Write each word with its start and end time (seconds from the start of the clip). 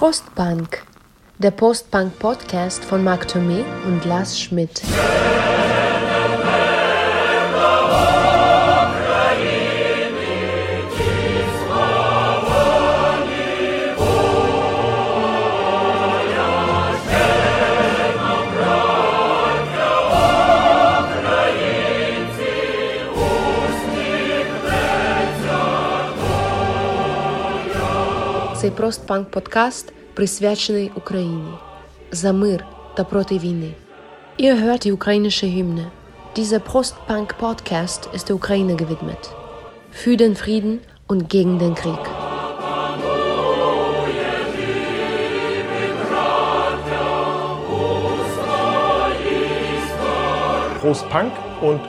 Prostbank, 0.00 0.82
der 1.36 1.50
Postbank-Podcast 1.50 2.82
von 2.86 3.04
Marc 3.04 3.26
Thomé 3.26 3.62
und 3.84 4.02
Lars 4.06 4.40
Schmidt. 4.40 4.80
Цей 28.59 28.71
Простпанк 28.71 29.31
подкаст 29.31 29.93
присвячений 30.13 30.91
Україні 30.95 31.53
за 32.11 32.33
мир 32.33 32.65
та 32.97 33.03
проти 33.03 33.37
війни. 33.37 33.71
Ihr 34.39 34.55
hört 34.55 34.85
die 34.85 34.93
ukrainische 34.93 35.47
Hymne. 35.47 35.85
Dieser 36.35 36.59
Prostpunk-Podcast 36.59 38.01
ist 38.15 38.27
der 38.27 38.35
Ukraine 38.35 38.75
gewidmet. 38.75 39.31
Für 39.93 40.17
den 40.17 40.35
Frieden 40.35 40.79
und 41.07 41.29
gegen 41.29 41.57
den 41.59 41.73
Krieg. 41.75 42.03
Prost 50.81 51.09
Punk 51.09 51.31
und 51.61 51.79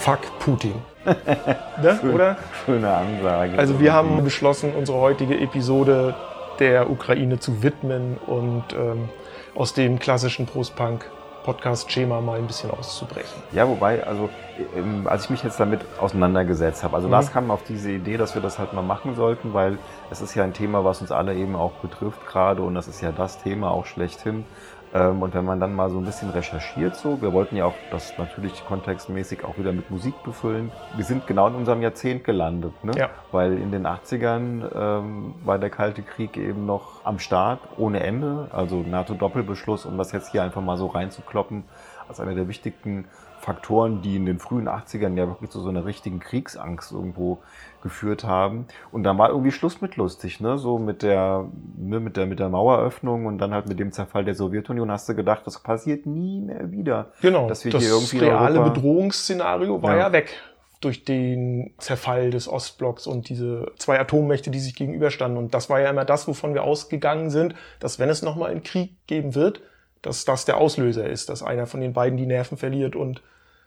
Fuck 0.00 0.20
Putin. 0.38 0.74
ne? 1.04 2.00
Oder? 2.14 2.38
Schöne 2.64 2.90
Ansage. 2.90 3.58
Also 3.58 3.80
wir 3.80 3.92
haben 3.92 4.24
beschlossen, 4.24 4.72
unsere 4.74 4.98
heutige 4.98 5.38
Episode 5.38 6.14
der 6.58 6.88
Ukraine 6.90 7.38
zu 7.38 7.62
widmen 7.62 8.16
und 8.26 8.64
ähm, 8.72 9.10
aus 9.54 9.74
dem 9.74 9.98
klassischen 9.98 10.46
Prost-Punk 10.46 11.04
Podcast-Schema 11.44 12.20
mal 12.22 12.38
ein 12.38 12.46
bisschen 12.46 12.70
auszubrechen. 12.70 13.42
Ja, 13.52 13.68
wobei, 13.68 14.02
also 14.06 14.30
ähm, 14.74 15.06
als 15.06 15.24
ich 15.24 15.30
mich 15.30 15.42
jetzt 15.42 15.60
damit 15.60 15.80
auseinandergesetzt 16.00 16.82
habe, 16.82 16.96
also 16.96 17.08
Mhm. 17.08 17.12
Lars 17.12 17.30
kam 17.32 17.50
auf 17.50 17.62
diese 17.68 17.90
Idee, 17.90 18.16
dass 18.16 18.34
wir 18.34 18.40
das 18.42 18.58
halt 18.58 18.72
mal 18.72 18.82
machen 18.82 19.16
sollten, 19.16 19.52
weil 19.52 19.78
es 20.10 20.22
ist 20.22 20.34
ja 20.34 20.44
ein 20.44 20.54
Thema, 20.54 20.82
was 20.84 21.02
uns 21.02 21.12
alle 21.12 21.34
eben 21.34 21.56
auch 21.56 21.72
betrifft 21.82 22.26
gerade 22.26 22.62
und 22.62 22.74
das 22.74 22.88
ist 22.88 23.02
ja 23.02 23.12
das 23.12 23.42
Thema 23.42 23.70
auch 23.70 23.84
schlechthin. 23.84 24.44
Ähm, 24.92 25.22
und 25.22 25.34
wenn 25.34 25.44
man 25.44 25.60
dann 25.60 25.74
mal 25.74 25.90
so 25.90 25.98
ein 25.98 26.04
bisschen 26.04 26.30
recherchiert, 26.30 26.96
so, 26.96 27.22
wir 27.22 27.32
wollten 27.32 27.56
ja 27.56 27.64
auch 27.64 27.74
das 27.90 28.16
natürlich 28.18 28.64
kontextmäßig 28.66 29.44
auch 29.44 29.56
wieder 29.56 29.72
mit 29.72 29.90
Musik 29.90 30.14
befüllen. 30.24 30.72
Wir 30.96 31.04
sind 31.04 31.26
genau 31.26 31.48
in 31.48 31.54
unserem 31.54 31.82
Jahrzehnt 31.82 32.24
gelandet, 32.24 32.72
ne? 32.84 32.92
Ja. 32.96 33.10
weil 33.30 33.58
in 33.58 33.70
den 33.70 33.86
80ern 33.86 34.70
ähm, 34.74 35.34
war 35.44 35.58
der 35.58 35.70
Kalte 35.70 36.02
Krieg 36.02 36.36
eben 36.36 36.66
noch 36.66 37.04
am 37.04 37.18
Start, 37.18 37.60
ohne 37.76 38.00
Ende, 38.00 38.48
also 38.50 38.82
NATO-Doppelbeschluss, 38.82 39.86
um 39.86 39.96
das 39.96 40.12
jetzt 40.12 40.32
hier 40.32 40.42
einfach 40.42 40.62
mal 40.62 40.76
so 40.76 40.86
reinzukloppen, 40.86 41.64
als 42.08 42.18
einer 42.18 42.34
der 42.34 42.48
wichtigen 42.48 43.06
Faktoren, 43.38 44.02
die 44.02 44.16
in 44.16 44.26
den 44.26 44.38
frühen 44.38 44.68
80ern 44.68 45.16
ja 45.16 45.26
wirklich 45.26 45.50
zu 45.50 45.60
so 45.60 45.68
einer 45.68 45.86
richtigen 45.86 46.20
Kriegsangst 46.20 46.92
irgendwo 46.92 47.38
geführt 47.82 48.24
haben. 48.24 48.66
Und 48.92 49.04
dann 49.04 49.18
war 49.18 49.30
irgendwie 49.30 49.52
Schluss 49.52 49.80
mit 49.80 49.96
lustig, 49.96 50.40
ne? 50.40 50.58
So 50.58 50.78
mit 50.78 51.02
der, 51.02 51.48
ne, 51.76 52.00
mit 52.00 52.16
der, 52.16 52.26
mit 52.26 52.38
der 52.38 52.48
Maueröffnung 52.48 53.26
und 53.26 53.38
dann 53.38 53.52
halt 53.52 53.68
mit 53.68 53.78
dem 53.78 53.92
Zerfall 53.92 54.24
der 54.24 54.34
Sowjetunion 54.34 54.90
hast 54.90 55.08
du 55.08 55.14
gedacht, 55.14 55.42
das 55.46 55.60
passiert 55.62 56.06
nie 56.06 56.40
mehr 56.40 56.70
wieder. 56.70 57.12
Genau, 57.20 57.48
Dass 57.48 57.64
wir 57.64 57.72
das 57.72 57.82
hier 57.82 57.92
irgendwie 57.92 58.18
reale 58.18 58.60
Bedrohungsszenario 58.60 59.82
war 59.82 59.92
ja. 59.92 59.98
Ja. 59.98 60.12
weg 60.12 60.40
durch 60.80 61.04
den 61.04 61.74
Zerfall 61.78 62.30
des 62.30 62.48
Ostblocks 62.48 63.06
und 63.06 63.28
diese 63.28 63.70
zwei 63.76 64.00
Atommächte, 64.00 64.50
die 64.50 64.60
sich 64.60 64.74
gegenüberstanden. 64.74 65.36
Und 65.36 65.52
das 65.52 65.68
war 65.68 65.80
ja 65.80 65.90
immer 65.90 66.06
das, 66.06 66.26
wovon 66.26 66.54
wir 66.54 66.64
ausgegangen 66.64 67.28
sind, 67.28 67.54
dass 67.80 67.98
wenn 67.98 68.08
es 68.08 68.22
nochmal 68.22 68.50
einen 68.50 68.62
Krieg 68.62 68.96
geben 69.06 69.34
wird, 69.34 69.60
dass 70.00 70.24
das 70.24 70.46
der 70.46 70.56
Auslöser 70.56 71.06
ist, 71.06 71.28
dass 71.28 71.42
einer 71.42 71.66
von 71.66 71.80
den 71.80 71.92
beiden 71.92 72.16
die 72.16 72.26
Nerven 72.26 72.56
verliert 72.56 72.96
und 72.96 73.22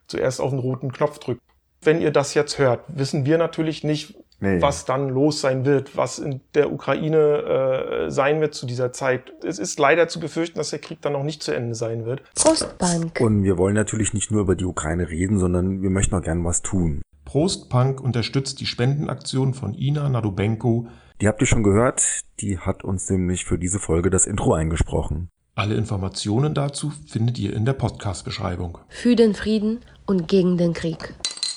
zuerst 0.07 0.41
auf 0.41 0.49
den 0.49 0.59
roten 0.59 0.91
Knopf 0.91 1.19
drückt. 1.19 1.41
Wenn 1.85 2.01
ihr 2.01 2.11
das 2.11 2.33
jetzt 2.33 2.57
hört, 2.59 2.81
wissen 2.87 3.25
wir 3.25 3.37
natürlich 3.37 3.83
nicht, 3.83 4.15
Nee. 4.39 4.61
was 4.61 4.83
dann 4.83 5.07
los 5.07 5.39
sein 5.39 5.63
wird, 5.63 5.95
was 5.95 6.19
in 6.19 6.41
der 6.53 6.69
Ukraine 6.73 8.07
äh, 8.07 8.11
sein 8.11 8.41
wird 8.41 8.53
zu 8.53 8.65
dieser 8.65 8.91
Zeit. 8.91 9.31
Es 9.41 9.57
ist 9.57 9.79
leider 9.79 10.09
zu 10.09 10.19
befürchten, 10.19 10.57
dass 10.57 10.71
der 10.71 10.79
Krieg 10.79 11.01
dann 11.01 11.13
noch 11.13 11.23
nicht 11.23 11.41
zu 11.41 11.53
Ende 11.55 11.75
sein 11.75 12.05
wird. 12.05 12.21
Prostbank. 12.35 13.21
Und 13.21 13.43
wir 13.43 13.57
wollen 13.57 13.73
natürlich 13.73 14.13
nicht 14.13 14.31
nur 14.31 14.41
über 14.41 14.55
die 14.55 14.65
Ukraine 14.65 15.07
reden, 15.09 15.39
sondern 15.39 15.81
wir 15.81 15.89
möchten 15.89 16.13
auch 16.15 16.21
gern 16.21 16.43
was 16.43 16.61
tun. 16.61 17.01
Prost 17.23 17.69
Punk 17.69 18.01
unterstützt 18.01 18.59
die 18.59 18.65
Spendenaktion 18.65 19.53
von 19.53 19.73
Ina 19.75 20.09
Nadubenko. 20.09 20.87
Die 21.21 21.27
habt 21.29 21.39
ihr 21.39 21.47
schon 21.47 21.63
gehört, 21.63 22.03
die 22.41 22.59
hat 22.59 22.83
uns 22.83 23.09
nämlich 23.09 23.45
für 23.45 23.57
diese 23.57 23.79
Folge 23.79 24.09
das 24.09 24.25
Intro 24.25 24.53
eingesprochen. 24.53 25.29
Alle 25.55 25.75
Informationen 25.75 26.53
dazu 26.53 26.91
findet 27.07 27.39
ihr 27.39 27.53
in 27.53 27.63
der 27.63 27.73
Podcast-Beschreibung. 27.73 28.79
Für 28.89 29.15
den 29.15 29.35
Frieden 29.35 29.79
und 30.05 30.27
gegen 30.27 30.57
den 30.57 30.73
Krieg. 30.73 31.13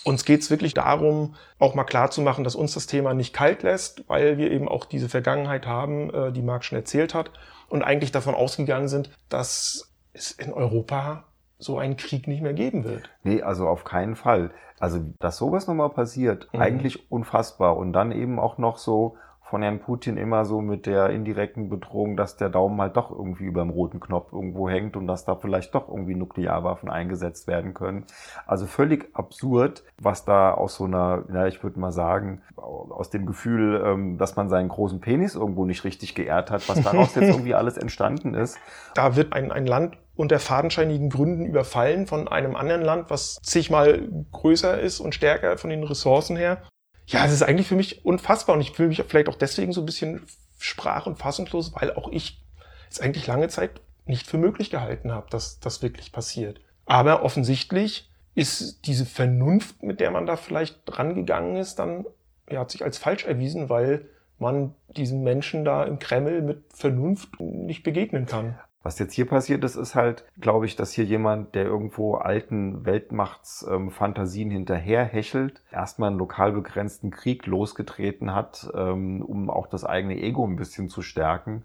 Uns 0.07 0.25
geht's 0.25 0.51
wirklich 0.51 0.73
darum, 0.73 1.35
auch 1.59 1.75
mal 1.75 1.83
klarzumachen, 1.83 2.45
dass 2.45 2.55
uns 2.55 2.75
das 2.75 2.87
Thema 2.87 3.13
nicht 3.13 3.35
kalt 3.35 3.65
lässt, 3.65 4.09
weil 4.09 4.39
wir 4.39 4.53
eben 4.53 4.69
auch 4.69 4.85
diese 4.85 5.09
Vergangenheit 5.09 5.67
haben, 5.67 6.15
äh, 6.15 6.31
die 6.31 6.43
Marc 6.43 6.65
schon 6.65 6.79
erzählt 6.79 7.13
hat, 7.13 7.31
und 7.69 7.83
eigentlich 7.83 8.13
davon 8.13 8.37
ausgegangen 8.37 8.87
sind, 8.87 9.11
dass 9.29 9.93
es 10.13 10.31
in 10.31 10.53
Europa 10.53 11.25
so 11.59 11.79
einen 11.79 11.97
Krieg 11.97 12.29
nicht 12.29 12.41
mehr 12.41 12.53
geben 12.53 12.85
wird. 12.85 13.11
Nee, 13.25 13.43
also 13.43 13.67
auf 13.67 13.83
keinen 13.83 14.15
Fall. 14.15 14.53
Also, 14.79 15.01
dass 15.19 15.39
sowas 15.39 15.67
nochmal 15.67 15.91
passiert, 15.91 16.49
Mhm. 16.53 16.61
eigentlich 16.61 17.11
unfassbar. 17.11 17.77
Und 17.77 17.93
dann 17.93 18.13
eben 18.13 18.39
auch 18.39 18.59
noch 18.59 18.79
so 18.79 19.17
von 19.49 19.63
Herrn 19.63 19.79
Putin 19.79 20.17
immer 20.17 20.45
so 20.45 20.61
mit 20.61 20.87
der 20.87 21.11
indirekten 21.11 21.69
Bedrohung, 21.69 22.17
dass 22.17 22.37
der 22.37 22.49
Daumen 22.49 22.81
halt 22.81 22.97
doch 22.97 23.13
irgendwie 23.13 23.45
über 23.45 23.63
dem 23.63 23.71
roten 23.71 24.01
Knopf 24.01 24.33
irgendwo 24.33 24.69
hängt 24.69 24.97
und 24.97 25.07
dass 25.07 25.25
da 25.25 25.37
vielleicht 25.37 25.73
doch 25.75 25.89
irgendwie 25.89 26.17
Nuklearwaffen 26.17 26.91
eingesetzt 26.91 27.47
werden 27.47 27.73
können. 27.73 28.05
Also 28.45 28.67
völlig 28.67 29.09
absurd, 29.15 29.85
was 30.01 30.25
da 30.25 30.53
aus 30.53 30.75
so 30.75 30.85
einer, 30.85 31.25
ja, 31.33 31.47
ich 31.47 31.63
würde 31.63 31.79
mal 31.79 31.93
sagen, 31.93 32.43
aus 32.57 33.11
dem 33.11 33.25
Gefühl, 33.25 33.81
ähm, 33.85 34.19
dass 34.19 34.35
man 34.35 34.49
seinen 34.49 34.69
großen 34.69 35.01
Penis 35.01 35.37
irgendwo 35.37 35.65
nicht 35.65 35.85
richtig 35.85 36.17
geehrt 36.17 36.51
hat, 36.51 36.69
was 36.69 36.83
daraus 36.83 37.15
jetzt 37.15 37.29
irgendwie 37.29 37.55
alles 37.57 37.77
entstanden 37.77 38.35
ist. 38.35 38.59
Da 38.95 39.15
wird 39.15 39.33
ein, 39.33 39.53
ein 39.53 39.67
Land 39.67 39.97
unter 40.17 40.41
fadenscheinigen 40.41 41.09
Gründen 41.09 41.45
überfallen 41.45 42.07
von 42.07 42.27
einem 42.27 42.57
anderen 42.57 42.83
Land, 42.83 43.11
was 43.11 43.39
zigmal 43.43 44.09
größer 44.33 44.81
ist 44.81 44.99
und 44.99 45.15
stärker 45.15 45.57
von 45.57 45.71
den 45.71 45.85
Ressourcen 45.85 46.37
her. 46.37 46.63
Ja, 47.07 47.25
es 47.25 47.33
ist 47.33 47.43
eigentlich 47.43 47.69
für 47.69 47.77
mich 47.77 48.05
unfassbar 48.05 48.55
und 48.55 48.61
ich 48.61 48.73
fühle 48.73 48.89
mich 48.89 49.03
vielleicht 49.07 49.29
auch 49.29 49.37
deswegen 49.37 49.73
so 49.73 49.81
ein 49.83 49.87
bisschen 49.87 50.27
sprach- 50.59 51.07
und 51.07 51.19
fassungslos, 51.19 51.73
weil 51.75 51.95
auch 51.95 52.11
ich 52.11 52.43
es 52.91 53.01
eigentlich 53.01 53.27
lange 53.27 53.49
Zeit 53.49 53.81
nicht 54.07 54.27
für 54.27 54.39
möglich 54.39 54.71
gehalten 54.71 55.13
habe, 55.13 55.29
dass 55.31 55.61
das 55.61 55.83
wirklich 55.83 56.13
passiert. 56.13 56.61
Aber 56.85 57.23
offensichtlich 57.23 58.11
ist 58.35 58.87
diese 58.87 59.07
Vernunft, 59.07 59.83
mit 59.83 60.01
der 60.01 60.11
man 60.11 60.27
da 60.27 60.37
vielleicht 60.37 60.81
rangegangen 60.87 61.57
ist, 61.57 61.77
dann 61.77 62.07
ja, 62.51 62.61
hat 62.61 62.71
sich 62.71 62.85
als 62.85 62.99
falsch 62.99 63.25
erwiesen, 63.25 63.69
weil 63.69 64.09
man 64.39 64.75
diesen 64.89 65.23
Menschen 65.23 65.65
da 65.65 65.85
im 65.85 65.99
Kreml 65.99 66.43
mit 66.43 66.65
Vernunft 66.73 67.41
nicht 67.41 67.83
begegnen 67.83 68.27
kann. 68.27 68.59
Was 68.87 69.01
jetzt 69.01 69.15
hier 69.15 69.27
passiert 69.27 69.65
ist, 69.65 69.75
ist 69.75 69.97
halt, 69.97 70.25
glaube 70.41 70.65
ich, 70.65 70.77
dass 70.77 70.93
hier 70.93 71.05
jemand, 71.05 71.57
der 71.57 71.65
irgendwo 71.65 72.15
alten 72.15 72.87
Weltmachtsfantasien 72.87 74.49
hinterherhechelt, 74.49 75.61
erstmal 75.73 76.11
einen 76.11 76.19
lokal 76.21 76.53
begrenzten 76.53 77.11
Krieg 77.11 77.47
losgetreten 77.47 78.33
hat, 78.33 78.71
ähm, 78.75 79.23
um 79.23 79.51
auch 79.51 79.67
das 79.67 79.85
eigene 79.85 80.17
Ego 80.17 80.47
ein 80.47 80.55
bisschen 80.55 80.89
zu 80.89 81.03
stärken 81.03 81.65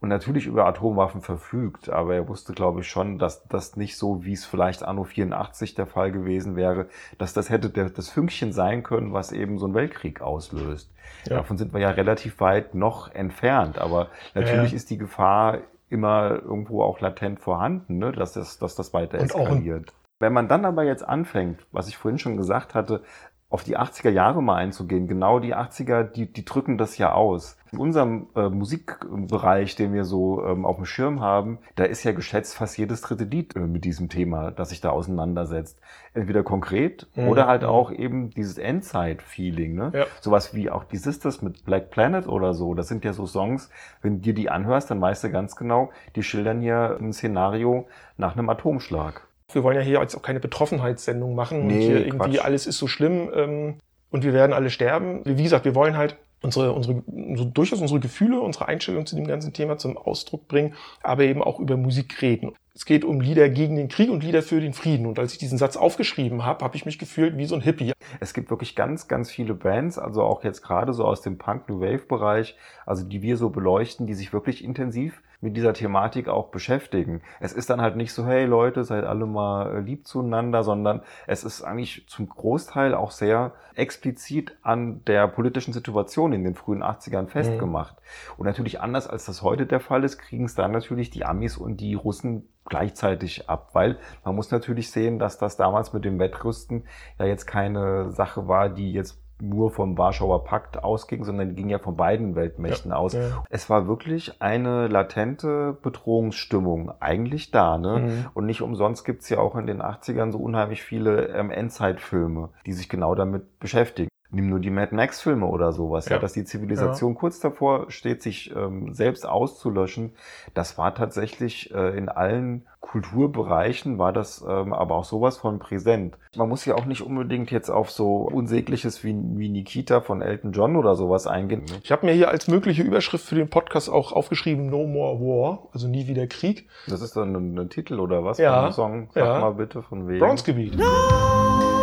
und 0.00 0.08
natürlich 0.08 0.46
über 0.46 0.66
Atomwaffen 0.66 1.22
verfügt, 1.22 1.90
aber 1.90 2.16
er 2.16 2.28
wusste, 2.28 2.52
glaube 2.52 2.80
ich, 2.80 2.88
schon, 2.88 3.18
dass 3.18 3.46
das 3.48 3.76
nicht 3.76 3.96
so, 3.96 4.24
wie 4.24 4.32
es 4.32 4.44
vielleicht 4.44 4.82
anno 4.82 5.04
84 5.04 5.74
der 5.76 5.86
Fall 5.86 6.12
gewesen 6.12 6.56
wäre, 6.56 6.88
dass 7.18 7.34
das 7.34 7.50
hätte 7.50 7.70
der, 7.70 7.90
das 7.90 8.08
Fünkchen 8.08 8.52
sein 8.52 8.82
können, 8.82 9.12
was 9.12 9.30
eben 9.32 9.58
so 9.58 9.66
einen 9.66 9.74
Weltkrieg 9.74 10.20
auslöst. 10.20 10.90
Ja. 11.24 11.36
Davon 11.36 11.56
sind 11.56 11.72
wir 11.72 11.80
ja 11.80 11.90
relativ 11.90 12.40
weit 12.40 12.74
noch 12.74 13.12
entfernt, 13.12 13.78
aber 13.78 14.08
natürlich 14.34 14.70
Ja. 14.72 14.76
ist 14.76 14.90
die 14.90 14.98
Gefahr 14.98 15.58
immer 15.90 16.30
irgendwo 16.42 16.82
auch 16.82 17.00
latent 17.00 17.40
vorhanden, 17.40 17.98
ne? 17.98 18.12
dass, 18.12 18.32
das, 18.32 18.58
dass 18.58 18.74
das 18.74 18.92
weiter 18.92 19.18
eskaliert. 19.18 19.92
Wenn 20.20 20.32
man 20.32 20.48
dann 20.48 20.64
aber 20.64 20.82
jetzt 20.82 21.06
anfängt, 21.06 21.64
was 21.70 21.88
ich 21.88 21.96
vorhin 21.96 22.18
schon 22.18 22.36
gesagt 22.36 22.74
hatte, 22.74 23.02
auf 23.50 23.64
die 23.64 23.78
80er 23.78 24.10
Jahre 24.10 24.42
mal 24.42 24.56
einzugehen, 24.56 25.08
genau 25.08 25.38
die 25.38 25.54
80er, 25.56 26.04
die, 26.04 26.30
die 26.30 26.44
drücken 26.44 26.76
das 26.76 26.98
ja 26.98 27.12
aus. 27.12 27.56
In 27.72 27.78
unserem 27.78 28.26
äh, 28.36 28.48
Musikbereich, 28.50 29.74
den 29.74 29.94
wir 29.94 30.04
so 30.04 30.44
ähm, 30.44 30.66
auf 30.66 30.76
dem 30.76 30.84
Schirm 30.84 31.20
haben, 31.20 31.58
da 31.74 31.84
ist 31.84 32.04
ja 32.04 32.12
geschätzt 32.12 32.54
fast 32.56 32.76
jedes 32.76 33.00
dritte 33.00 33.24
Lied 33.24 33.56
äh, 33.56 33.60
mit 33.60 33.84
diesem 33.84 34.10
Thema, 34.10 34.50
das 34.50 34.68
sich 34.70 34.82
da 34.82 34.90
auseinandersetzt. 34.90 35.80
Entweder 36.12 36.42
konkret 36.42 37.06
Mhm. 37.14 37.28
oder 37.28 37.46
halt 37.46 37.64
auch 37.64 37.90
eben 37.90 38.30
dieses 38.30 38.58
Endzeit-Feeling. 38.58 39.74
Ne? 39.74 39.92
Ja. 39.94 40.04
Sowas 40.20 40.54
wie 40.54 40.70
auch 40.70 40.84
die 40.84 40.96
Sisters 40.98 41.40
mit 41.40 41.64
Black 41.64 41.90
Planet 41.90 42.26
oder 42.26 42.52
so. 42.52 42.74
Das 42.74 42.88
sind 42.88 43.04
ja 43.04 43.12
so 43.14 43.26
Songs, 43.26 43.70
wenn 44.02 44.16
du 44.16 44.20
dir 44.20 44.34
die 44.34 44.50
anhörst, 44.50 44.90
dann 44.90 45.00
weißt 45.00 45.24
du 45.24 45.30
ganz 45.30 45.56
genau, 45.56 45.90
die 46.16 46.22
schildern 46.22 46.60
ja 46.62 46.96
ein 46.96 47.12
Szenario 47.12 47.86
nach 48.16 48.36
einem 48.36 48.48
Atomschlag. 48.50 49.27
Wir 49.52 49.64
wollen 49.64 49.76
ja 49.76 49.82
hier 49.82 50.00
jetzt 50.00 50.14
auch 50.14 50.22
keine 50.22 50.40
Betroffenheitssendung 50.40 51.34
machen 51.34 51.62
und 51.62 51.66
Nee, 51.68 51.80
hier 51.86 52.06
irgendwie 52.06 52.36
Quatsch. 52.36 52.44
alles 52.44 52.66
ist 52.66 52.78
so 52.78 52.86
schlimm 52.86 53.30
ähm, 53.34 53.74
und 54.10 54.24
wir 54.24 54.32
werden 54.34 54.52
alle 54.52 54.70
sterben. 54.70 55.22
Wie 55.24 55.42
gesagt, 55.42 55.64
wir 55.64 55.74
wollen 55.74 55.96
halt 55.96 56.16
unsere, 56.42 56.72
unsere, 56.72 57.02
so 57.34 57.44
durchaus 57.44 57.80
unsere 57.80 58.00
Gefühle, 58.00 58.40
unsere 58.40 58.68
Einstellung 58.68 59.06
zu 59.06 59.16
dem 59.16 59.26
ganzen 59.26 59.52
Thema 59.52 59.78
zum 59.78 59.96
Ausdruck 59.96 60.48
bringen, 60.48 60.74
aber 61.02 61.24
eben 61.24 61.42
auch 61.42 61.60
über 61.60 61.76
Musik 61.76 62.20
reden. 62.22 62.52
Es 62.74 62.84
geht 62.84 63.04
um 63.04 63.20
Lieder 63.20 63.48
gegen 63.48 63.74
den 63.74 63.88
Krieg 63.88 64.08
und 64.08 64.22
Lieder 64.22 64.40
für 64.40 64.60
den 64.60 64.72
Frieden. 64.72 65.06
Und 65.06 65.18
als 65.18 65.32
ich 65.32 65.38
diesen 65.38 65.58
Satz 65.58 65.76
aufgeschrieben 65.76 66.44
habe, 66.44 66.64
habe 66.64 66.76
ich 66.76 66.86
mich 66.86 66.98
gefühlt 66.98 67.36
wie 67.36 67.44
so 67.44 67.56
ein 67.56 67.60
Hippie. 67.60 67.92
Es 68.20 68.34
gibt 68.34 68.50
wirklich 68.50 68.76
ganz, 68.76 69.08
ganz 69.08 69.32
viele 69.32 69.54
Bands, 69.54 69.98
also 69.98 70.22
auch 70.22 70.44
jetzt 70.44 70.62
gerade 70.62 70.92
so 70.92 71.04
aus 71.04 71.20
dem 71.20 71.38
Punk 71.38 71.68
New 71.68 71.80
Wave 71.80 72.04
Bereich, 72.06 72.56
also 72.86 73.02
die 73.04 73.20
wir 73.20 73.36
so 73.36 73.50
beleuchten, 73.50 74.06
die 74.06 74.14
sich 74.14 74.32
wirklich 74.32 74.62
intensiv 74.62 75.22
mit 75.40 75.56
dieser 75.56 75.72
Thematik 75.72 76.28
auch 76.28 76.48
beschäftigen. 76.48 77.22
Es 77.38 77.52
ist 77.52 77.70
dann 77.70 77.80
halt 77.80 77.96
nicht 77.96 78.12
so, 78.12 78.26
hey 78.26 78.44
Leute, 78.44 78.84
seid 78.84 79.04
alle 79.04 79.26
mal 79.26 79.76
äh, 79.76 79.80
lieb 79.80 80.06
zueinander, 80.06 80.64
sondern 80.64 81.02
es 81.26 81.44
ist 81.44 81.62
eigentlich 81.62 82.06
zum 82.08 82.28
Großteil 82.28 82.94
auch 82.94 83.12
sehr 83.12 83.52
explizit 83.74 84.56
an 84.62 85.04
der 85.04 85.28
politischen 85.28 85.72
Situation 85.72 86.32
in 86.32 86.42
den 86.42 86.56
frühen 86.56 86.82
80ern 86.82 87.28
festgemacht. 87.28 87.96
Mhm. 87.96 88.32
Und 88.38 88.46
natürlich 88.46 88.80
anders 88.80 89.06
als 89.06 89.26
das 89.26 89.42
heute 89.42 89.66
der 89.66 89.80
Fall 89.80 90.02
ist, 90.02 90.18
kriegen 90.18 90.44
es 90.44 90.56
dann 90.56 90.72
natürlich 90.72 91.10
die 91.10 91.24
Amis 91.24 91.56
und 91.56 91.76
die 91.76 91.94
Russen 91.94 92.48
gleichzeitig 92.64 93.48
ab, 93.48 93.70
weil 93.72 93.98
man 94.24 94.34
muss 94.34 94.50
natürlich 94.50 94.90
sehen, 94.90 95.18
dass 95.18 95.38
das 95.38 95.56
damals 95.56 95.92
mit 95.92 96.04
dem 96.04 96.18
Wettrüsten 96.18 96.84
ja 97.18 97.26
jetzt 97.26 97.46
keine 97.46 98.10
Sache 98.10 98.48
war, 98.48 98.68
die 98.68 98.92
jetzt 98.92 99.22
nur 99.40 99.70
vom 99.70 99.96
Warschauer 99.96 100.44
Pakt 100.44 100.82
ausging, 100.82 101.24
sondern 101.24 101.54
ging 101.54 101.68
ja 101.68 101.78
von 101.78 101.96
beiden 101.96 102.34
Weltmächten 102.34 102.90
ja, 102.90 102.96
aus. 102.96 103.12
Ja. 103.12 103.44
Es 103.50 103.70
war 103.70 103.86
wirklich 103.86 104.40
eine 104.40 104.88
latente 104.88 105.76
Bedrohungsstimmung 105.82 106.92
eigentlich 107.00 107.50
da. 107.50 107.78
Ne? 107.78 107.98
Mhm. 107.98 108.26
Und 108.34 108.46
nicht 108.46 108.62
umsonst 108.62 109.04
gibt's 109.04 109.28
ja 109.28 109.38
auch 109.38 109.56
in 109.56 109.66
den 109.66 109.80
80ern 109.82 110.32
so 110.32 110.38
unheimlich 110.38 110.82
viele 110.82 111.28
ähm, 111.28 111.50
Endzeitfilme, 111.50 112.50
die 112.66 112.72
sich 112.72 112.88
genau 112.88 113.14
damit 113.14 113.58
beschäftigen. 113.60 114.08
Nimm 114.30 114.50
nur 114.50 114.60
die 114.60 114.70
Mad 114.70 114.94
Max-Filme 114.94 115.46
oder 115.46 115.72
sowas, 115.72 116.06
ja. 116.08 116.16
ja. 116.16 116.20
dass 116.20 116.34
die 116.34 116.44
Zivilisation 116.44 117.14
ja. 117.14 117.18
kurz 117.18 117.40
davor 117.40 117.90
steht, 117.90 118.22
sich 118.22 118.54
ähm, 118.54 118.92
selbst 118.92 119.26
auszulöschen. 119.26 120.12
Das 120.52 120.76
war 120.76 120.94
tatsächlich 120.94 121.74
äh, 121.74 121.96
in 121.96 122.10
allen 122.10 122.66
Kulturbereichen 122.88 123.98
war 123.98 124.12
das 124.14 124.42
ähm, 124.48 124.72
aber 124.72 124.94
auch 124.94 125.04
sowas 125.04 125.36
von 125.36 125.58
präsent. 125.58 126.16
Man 126.36 126.48
muss 126.48 126.64
ja 126.64 126.74
auch 126.74 126.86
nicht 126.86 127.02
unbedingt 127.02 127.50
jetzt 127.50 127.68
auf 127.68 127.90
so 127.90 128.22
Unsägliches 128.22 129.04
wie, 129.04 129.14
wie 129.36 129.50
Nikita 129.50 130.00
von 130.00 130.22
Elton 130.22 130.52
John 130.52 130.74
oder 130.74 130.94
sowas 130.94 131.26
eingehen. 131.26 131.64
Ich 131.82 131.92
habe 131.92 132.06
mir 132.06 132.12
hier 132.12 132.30
als 132.30 132.48
mögliche 132.48 132.82
Überschrift 132.82 133.26
für 133.26 133.34
den 133.34 133.50
Podcast 133.50 133.90
auch 133.90 134.12
aufgeschrieben 134.12 134.70
No 134.70 134.86
More 134.86 135.20
War, 135.20 135.68
also 135.74 135.86
nie 135.86 136.06
wieder 136.06 136.26
Krieg. 136.26 136.66
Das 136.86 137.02
ist 137.02 137.14
dann 137.14 137.36
ein, 137.36 137.58
ein 137.58 137.68
Titel 137.68 138.00
oder 138.00 138.24
was 138.24 138.38
ja, 138.38 138.62
von 138.62 138.72
Song? 138.72 139.08
Sag 139.12 139.24
ja. 139.24 139.38
mal 139.38 139.52
bitte 139.52 139.82
von 139.82 140.08
wem. 140.08 140.20
Bronzegebiet. 140.20 140.78
No! 140.78 141.77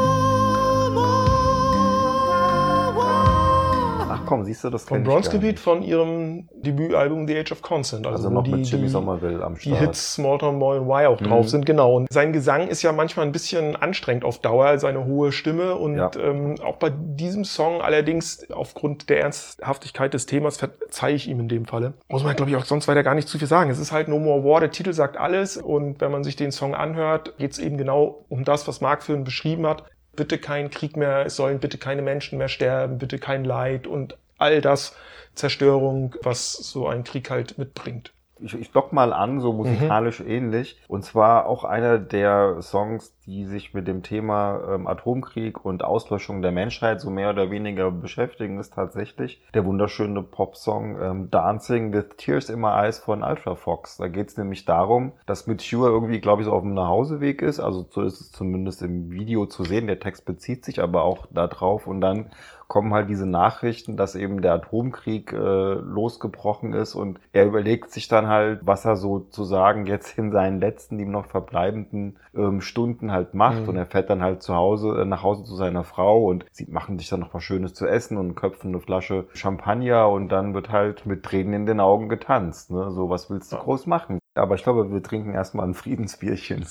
Komm, 4.26 4.44
siehst 4.44 4.64
du, 4.64 4.70
das 4.70 4.84
Von 4.84 5.04
Bronzegebiet 5.04 5.60
von 5.60 5.82
ihrem 5.82 6.50
Debütalbum 6.56 7.28
The 7.28 7.38
Age 7.38 7.52
of 7.52 7.62
Consent. 7.62 8.06
Also, 8.06 8.18
also 8.18 8.30
noch 8.30 8.44
die, 8.44 8.52
mit 8.52 8.70
Jimmy 8.70 8.88
Somerville 8.88 9.44
am 9.44 9.56
Start. 9.56 9.76
Die 9.76 9.80
Hits 9.80 10.14
Small 10.14 10.38
Town 10.38 10.60
Boy 10.60 10.80
und 10.80 10.88
Why 10.88 11.06
auch 11.08 11.20
mhm. 11.20 11.26
drauf 11.26 11.50
sind, 11.50 11.66
genau. 11.66 11.96
Und 11.96 12.12
sein 12.12 12.34
Gesang 12.34 12.68
ist 12.68 12.82
ja 12.82 12.92
manchmal 12.92 13.26
ein 13.26 13.32
bisschen 13.32 13.76
anstrengend 13.76 14.26
auf 14.26 14.40
Dauer, 14.40 14.78
seine 14.80 15.06
hohe 15.06 15.32
Stimme. 15.32 15.76
Und 15.76 15.98
ja. 15.98 16.12
ähm, 16.20 16.56
auch 16.64 16.78
bei 16.78 16.92
diesem 16.92 17.46
Song 17.46 17.82
allerdings, 17.82 18.50
aufgrund 18.52 19.10
der 19.10 19.22
Ernsthaftigkeit 19.22 20.14
des 20.14 20.26
Themas, 20.26 20.58
verzeihe 20.58 21.16
ich 21.16 21.28
ihm 21.28 21.40
in 21.40 21.48
dem 21.48 21.66
Falle. 21.66 21.94
Muss 22.10 22.24
man, 22.24 22.36
glaube 22.36 22.52
ich, 22.52 22.58
auch 22.58 22.66
sonst 22.66 22.88
weiter 22.88 23.04
gar 23.04 23.16
nicht 23.16 23.28
zu 23.28 23.38
viel 23.38 23.48
sagen. 23.48 23.70
Es 23.70 23.80
ist 23.80 23.92
halt 23.92 24.08
No 24.08 24.20
More 24.20 24.44
War, 24.44 24.60
der 24.60 24.72
Titel 24.72 24.94
sagt 24.94 25.18
alles. 25.18 25.58
Und 25.58 26.02
wenn 26.02 26.12
man 26.12 26.24
sich 26.24 26.36
den 26.36 26.52
Song 26.52 26.76
anhört, 26.76 27.38
geht 27.38 27.52
es 27.52 27.60
eben 27.60 27.78
genau 27.78 28.26
um 28.30 28.44
das, 28.44 28.68
was 28.68 28.82
Mark 28.82 29.04
Film 29.04 29.24
beschrieben 29.24 29.66
hat 29.68 29.84
bitte 30.16 30.38
kein 30.38 30.70
Krieg 30.70 30.98
mehr, 30.98 31.26
es 31.26 31.36
sollen 31.36 31.60
bitte 31.60 31.78
keine 31.78 32.02
Menschen 32.02 32.38
mehr 32.38 32.50
sterben, 32.50 32.98
bitte 32.98 33.20
kein 33.20 33.46
Leid 33.46 33.88
und 33.88 34.18
all 34.38 34.62
das 34.62 34.96
Zerstörung, 35.36 36.16
was 36.22 36.54
so 36.54 36.88
ein 36.88 37.04
Krieg 37.04 37.30
halt 37.30 37.58
mitbringt. 37.58 38.12
Ich, 38.40 38.54
ich 38.54 38.72
dock 38.72 38.92
mal 38.92 39.14
an, 39.14 39.40
so 39.40 39.54
musikalisch 39.54 40.20
mhm. 40.20 40.30
ähnlich. 40.30 40.82
Und 40.88 41.04
zwar 41.04 41.46
auch 41.46 41.64
einer 41.64 41.98
der 42.00 42.62
Songs, 42.62 43.18
die 43.26 43.46
sich 43.46 43.74
mit 43.74 43.88
dem 43.88 44.04
Thema 44.04 44.76
ähm, 44.76 44.88
Atomkrieg 44.88 45.64
und 45.64 45.84
Auslöschung 45.84 46.42
der 46.42 46.52
Menschheit 46.52 47.02
so 47.02 47.10
mehr 47.10 47.30
oder 47.30 47.50
weniger 47.50 47.92
beschäftigen, 47.92 48.60
ist 48.60 48.74
tatsächlich 48.74 49.42
der 49.54 49.66
wunderschöne 49.66 50.22
Popsong 50.22 51.02
ähm, 51.02 51.32
Dancing 51.32 51.94
with 51.94 52.18
Tears 52.18 52.50
in 52.50 52.60
My 52.60 52.72
Eyes 52.72 53.00
von 53.00 53.24
Ultra 53.24 53.56
Fox. 53.56 53.98
Da 53.98 54.08
geht 54.08 54.30
es 54.30 54.38
nämlich 54.38 54.66
darum, 54.66 55.14
dass 55.26 55.48
Mature 55.48 55.90
irgendwie, 55.90 56.20
glaube 56.20 56.42
ich, 56.42 56.46
so 56.46 56.54
auf 56.54 56.62
dem 56.62 56.74
Nachhauseweg 56.74 57.42
ist. 57.42 57.60
Also 57.60 57.86
so 57.90 58.02
ist 58.02 58.20
es 58.20 58.32
zumindest 58.32 58.82
im 58.82 59.12
Video 59.12 59.46
zu 59.46 59.64
sehen. 59.64 59.88
Der 59.88 60.00
Text 60.00 60.26
bezieht 60.26 60.66
sich 60.66 60.82
aber 60.82 61.04
auch 61.04 61.28
darauf. 61.32 61.88
Und 61.88 62.02
dann 62.02 62.32
kommen 62.68 62.94
halt 62.94 63.10
diese 63.10 63.26
Nachrichten, 63.26 63.98
dass 63.98 64.16
eben 64.16 64.42
der 64.42 64.54
Atomkrieg 64.54 65.34
äh, 65.34 65.36
losgebrochen 65.74 66.74
ist 66.74 66.96
und 66.96 67.20
er 67.32 67.46
überlegt 67.46 67.92
sich 67.92 68.08
dann 68.08 68.28
halt, 68.28 68.62
was 68.64 68.86
er 68.86 68.96
sozusagen 68.96 69.86
jetzt 69.86 70.18
in 70.18 70.32
seinen 70.32 70.60
letzten, 70.60 71.00
ihm 71.00 71.12
noch 71.12 71.26
verbleibenden 71.26 72.18
ähm, 72.36 72.62
Stunden 72.62 73.12
halt 73.12 73.34
macht 73.34 73.64
mhm. 73.64 73.70
und 73.70 73.76
er 73.78 73.86
fährt 73.86 74.10
dann 74.10 74.24
halt 74.24 74.42
zu 74.42 74.56
Hause, 74.56 75.02
äh, 75.02 75.06
nach 75.06 75.24
Hause 75.24 75.44
zu 75.44 75.56
seiner 75.56 75.84
Frau 75.84 76.26
und 76.26 76.46
sie 76.52 76.66
machen 76.70 76.98
sich 76.98 77.10
dann 77.10 77.20
noch 77.20 77.34
was 77.34 77.44
Schönes 77.44 77.74
zu 77.74 77.88
essen 77.88 78.18
und 78.18 78.36
köpfen 78.36 78.70
eine 78.70 78.80
Flasche 78.80 79.28
Champagner 79.34 80.10
und 80.10 80.30
dann 80.30 80.54
wird 80.54 80.72
halt 80.72 81.06
mit 81.06 81.24
Tränen 81.24 81.54
in 81.54 81.66
den 81.66 81.80
Augen 81.80 82.10
getanzt. 82.10 82.72
Ne? 82.72 82.92
So, 82.92 83.10
was 83.10 83.30
willst 83.30 83.52
du 83.52 83.58
groß 83.58 83.86
machen? 83.86 84.20
Aber 84.38 84.56
ich 84.56 84.64
glaube, 84.64 84.92
wir 84.92 85.02
trinken 85.02 85.34
erstmal 85.34 85.66
ein 85.66 85.74
Friedensbierchen. 85.74 86.66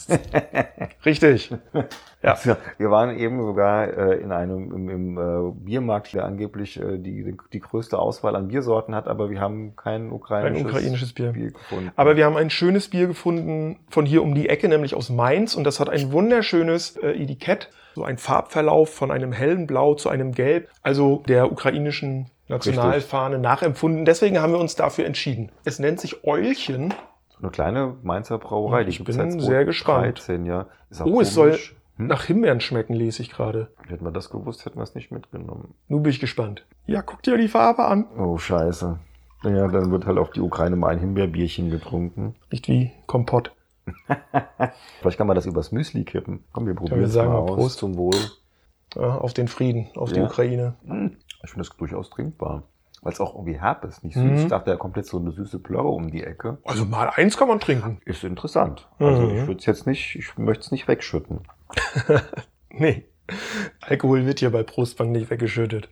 Richtig. 1.06 1.50
Ja. 2.22 2.32
Also, 2.32 2.56
wir 2.76 2.90
waren 2.90 3.18
eben 3.18 3.40
sogar 3.40 3.88
äh, 3.88 4.16
in 4.16 4.32
einem 4.32 4.70
im, 4.70 4.88
im 4.90 5.18
äh, 5.18 5.52
Biermarkt, 5.64 6.12
der 6.12 6.26
angeblich 6.26 6.78
äh, 6.78 6.98
die, 6.98 7.34
die 7.54 7.60
größte 7.60 7.98
Auswahl 7.98 8.36
an 8.36 8.48
Biersorten 8.48 8.94
hat, 8.94 9.08
aber 9.08 9.30
wir 9.30 9.40
haben 9.40 9.76
kein 9.76 10.12
ukrainisches, 10.12 10.62
kein 10.62 10.66
ukrainisches 10.66 11.12
Bier. 11.14 11.32
Bier. 11.32 11.50
gefunden. 11.52 11.90
Aber 11.96 12.16
wir 12.16 12.26
haben 12.26 12.36
ein 12.36 12.50
schönes 12.50 12.90
Bier 12.90 13.06
gefunden 13.06 13.78
von 13.88 14.04
hier 14.04 14.22
um 14.22 14.34
die 14.34 14.50
Ecke, 14.50 14.68
nämlich 14.68 14.94
aus 14.94 15.08
Mainz. 15.08 15.54
Und 15.54 15.64
das 15.64 15.80
hat 15.80 15.88
ein 15.88 16.12
wunderschönes 16.12 16.98
äh, 16.98 17.12
Etikett, 17.12 17.70
so 17.94 18.04
ein 18.04 18.18
Farbverlauf 18.18 18.92
von 18.92 19.10
einem 19.10 19.32
hellen 19.32 19.66
Blau 19.66 19.94
zu 19.94 20.10
einem 20.10 20.32
Gelb, 20.32 20.68
also 20.82 21.22
der 21.28 21.50
ukrainischen 21.50 22.26
Nationalfahne 22.48 23.36
Richtig. 23.36 23.42
nachempfunden. 23.42 24.04
Deswegen 24.04 24.38
haben 24.38 24.52
wir 24.52 24.60
uns 24.60 24.76
dafür 24.76 25.06
entschieden. 25.06 25.50
Es 25.64 25.78
nennt 25.78 25.98
sich 25.98 26.24
Eulchen 26.24 26.92
eine 27.40 27.50
kleine 27.50 27.96
Mainzer 28.02 28.38
Brauerei. 28.38 28.84
Die 28.84 28.90
ich 28.90 29.04
bin 29.04 29.40
sehr 29.40 29.64
gespannt. 29.64 30.18
13, 30.18 30.46
ja. 30.46 30.66
oh, 31.00 31.04
komisch. 31.04 31.28
es 31.28 31.34
soll 31.34 31.52
hm? 31.96 32.06
nach 32.06 32.24
Himbeeren 32.24 32.60
schmecken, 32.60 32.94
lese 32.94 33.22
ich 33.22 33.30
gerade. 33.30 33.70
Hätten 33.86 34.04
wir 34.04 34.12
das 34.12 34.30
gewusst, 34.30 34.64
hätten 34.64 34.78
wir 34.78 34.82
es 34.82 34.94
nicht 34.94 35.10
mitgenommen. 35.10 35.74
Nun 35.88 36.02
bin 36.02 36.10
ich 36.10 36.20
gespannt. 36.20 36.64
Ja, 36.86 37.02
guck 37.02 37.22
dir 37.22 37.36
die 37.36 37.48
Farbe 37.48 37.84
an. 37.84 38.06
Oh, 38.16 38.38
scheiße. 38.38 38.98
Ja, 39.44 39.68
dann 39.68 39.90
wird 39.90 40.06
halt 40.06 40.18
auf 40.18 40.30
die 40.30 40.40
Ukraine 40.40 40.76
mal 40.76 40.88
ein 40.88 40.98
Himbeerbierchen 40.98 41.70
getrunken. 41.70 42.34
Nicht 42.50 42.68
wie 42.68 42.92
Kompott. 43.06 43.52
Vielleicht 45.00 45.18
kann 45.18 45.26
man 45.26 45.36
das 45.36 45.44
übers 45.44 45.70
Müsli 45.70 46.04
kippen. 46.04 46.44
Komm, 46.52 46.66
wir 46.66 46.74
probieren 46.74 47.02
es 47.02 47.14
mal 47.14 47.26
aus. 47.26 47.54
Prost 47.54 47.78
zum 47.78 47.96
Wohl. 47.96 48.16
Ja, 48.94 49.18
auf 49.18 49.34
den 49.34 49.48
Frieden, 49.48 49.88
auf 49.96 50.10
ja. 50.10 50.16
die 50.16 50.20
Ukraine. 50.22 50.76
Hm. 50.86 51.16
Ich 51.42 51.50
finde 51.50 51.68
das 51.68 51.76
durchaus 51.76 52.08
trinkbar 52.08 52.62
weil 53.04 53.12
es 53.12 53.20
auch 53.20 53.34
irgendwie 53.34 53.60
herb 53.60 53.84
ist, 53.84 54.02
nicht 54.02 54.14
süß. 54.14 54.22
Mhm. 54.22 54.36
Ich 54.38 54.46
dachte, 54.48 54.70
da 54.70 54.76
kommt 54.76 54.96
jetzt 54.96 55.10
so 55.10 55.18
eine 55.18 55.30
süße 55.30 55.58
Plörre 55.58 55.88
um 55.88 56.10
die 56.10 56.24
Ecke. 56.24 56.58
Also 56.64 56.86
mal 56.86 57.10
eins 57.10 57.36
kann 57.36 57.48
man 57.48 57.60
trinken. 57.60 58.00
Ist 58.06 58.24
interessant. 58.24 58.88
Also 58.98 59.22
mhm. 59.22 59.36
ich 59.36 59.46
würde 59.46 59.60
es 59.60 59.66
jetzt 59.66 59.86
nicht, 59.86 60.16
ich 60.16 60.36
möchte 60.38 60.64
es 60.64 60.72
nicht 60.72 60.88
wegschütten. 60.88 61.40
nee, 62.70 63.04
Alkohol 63.82 64.24
wird 64.26 64.40
hier 64.40 64.50
bei 64.50 64.62
Prostbank 64.62 65.12
nicht 65.12 65.30
weggeschüttet. 65.30 65.90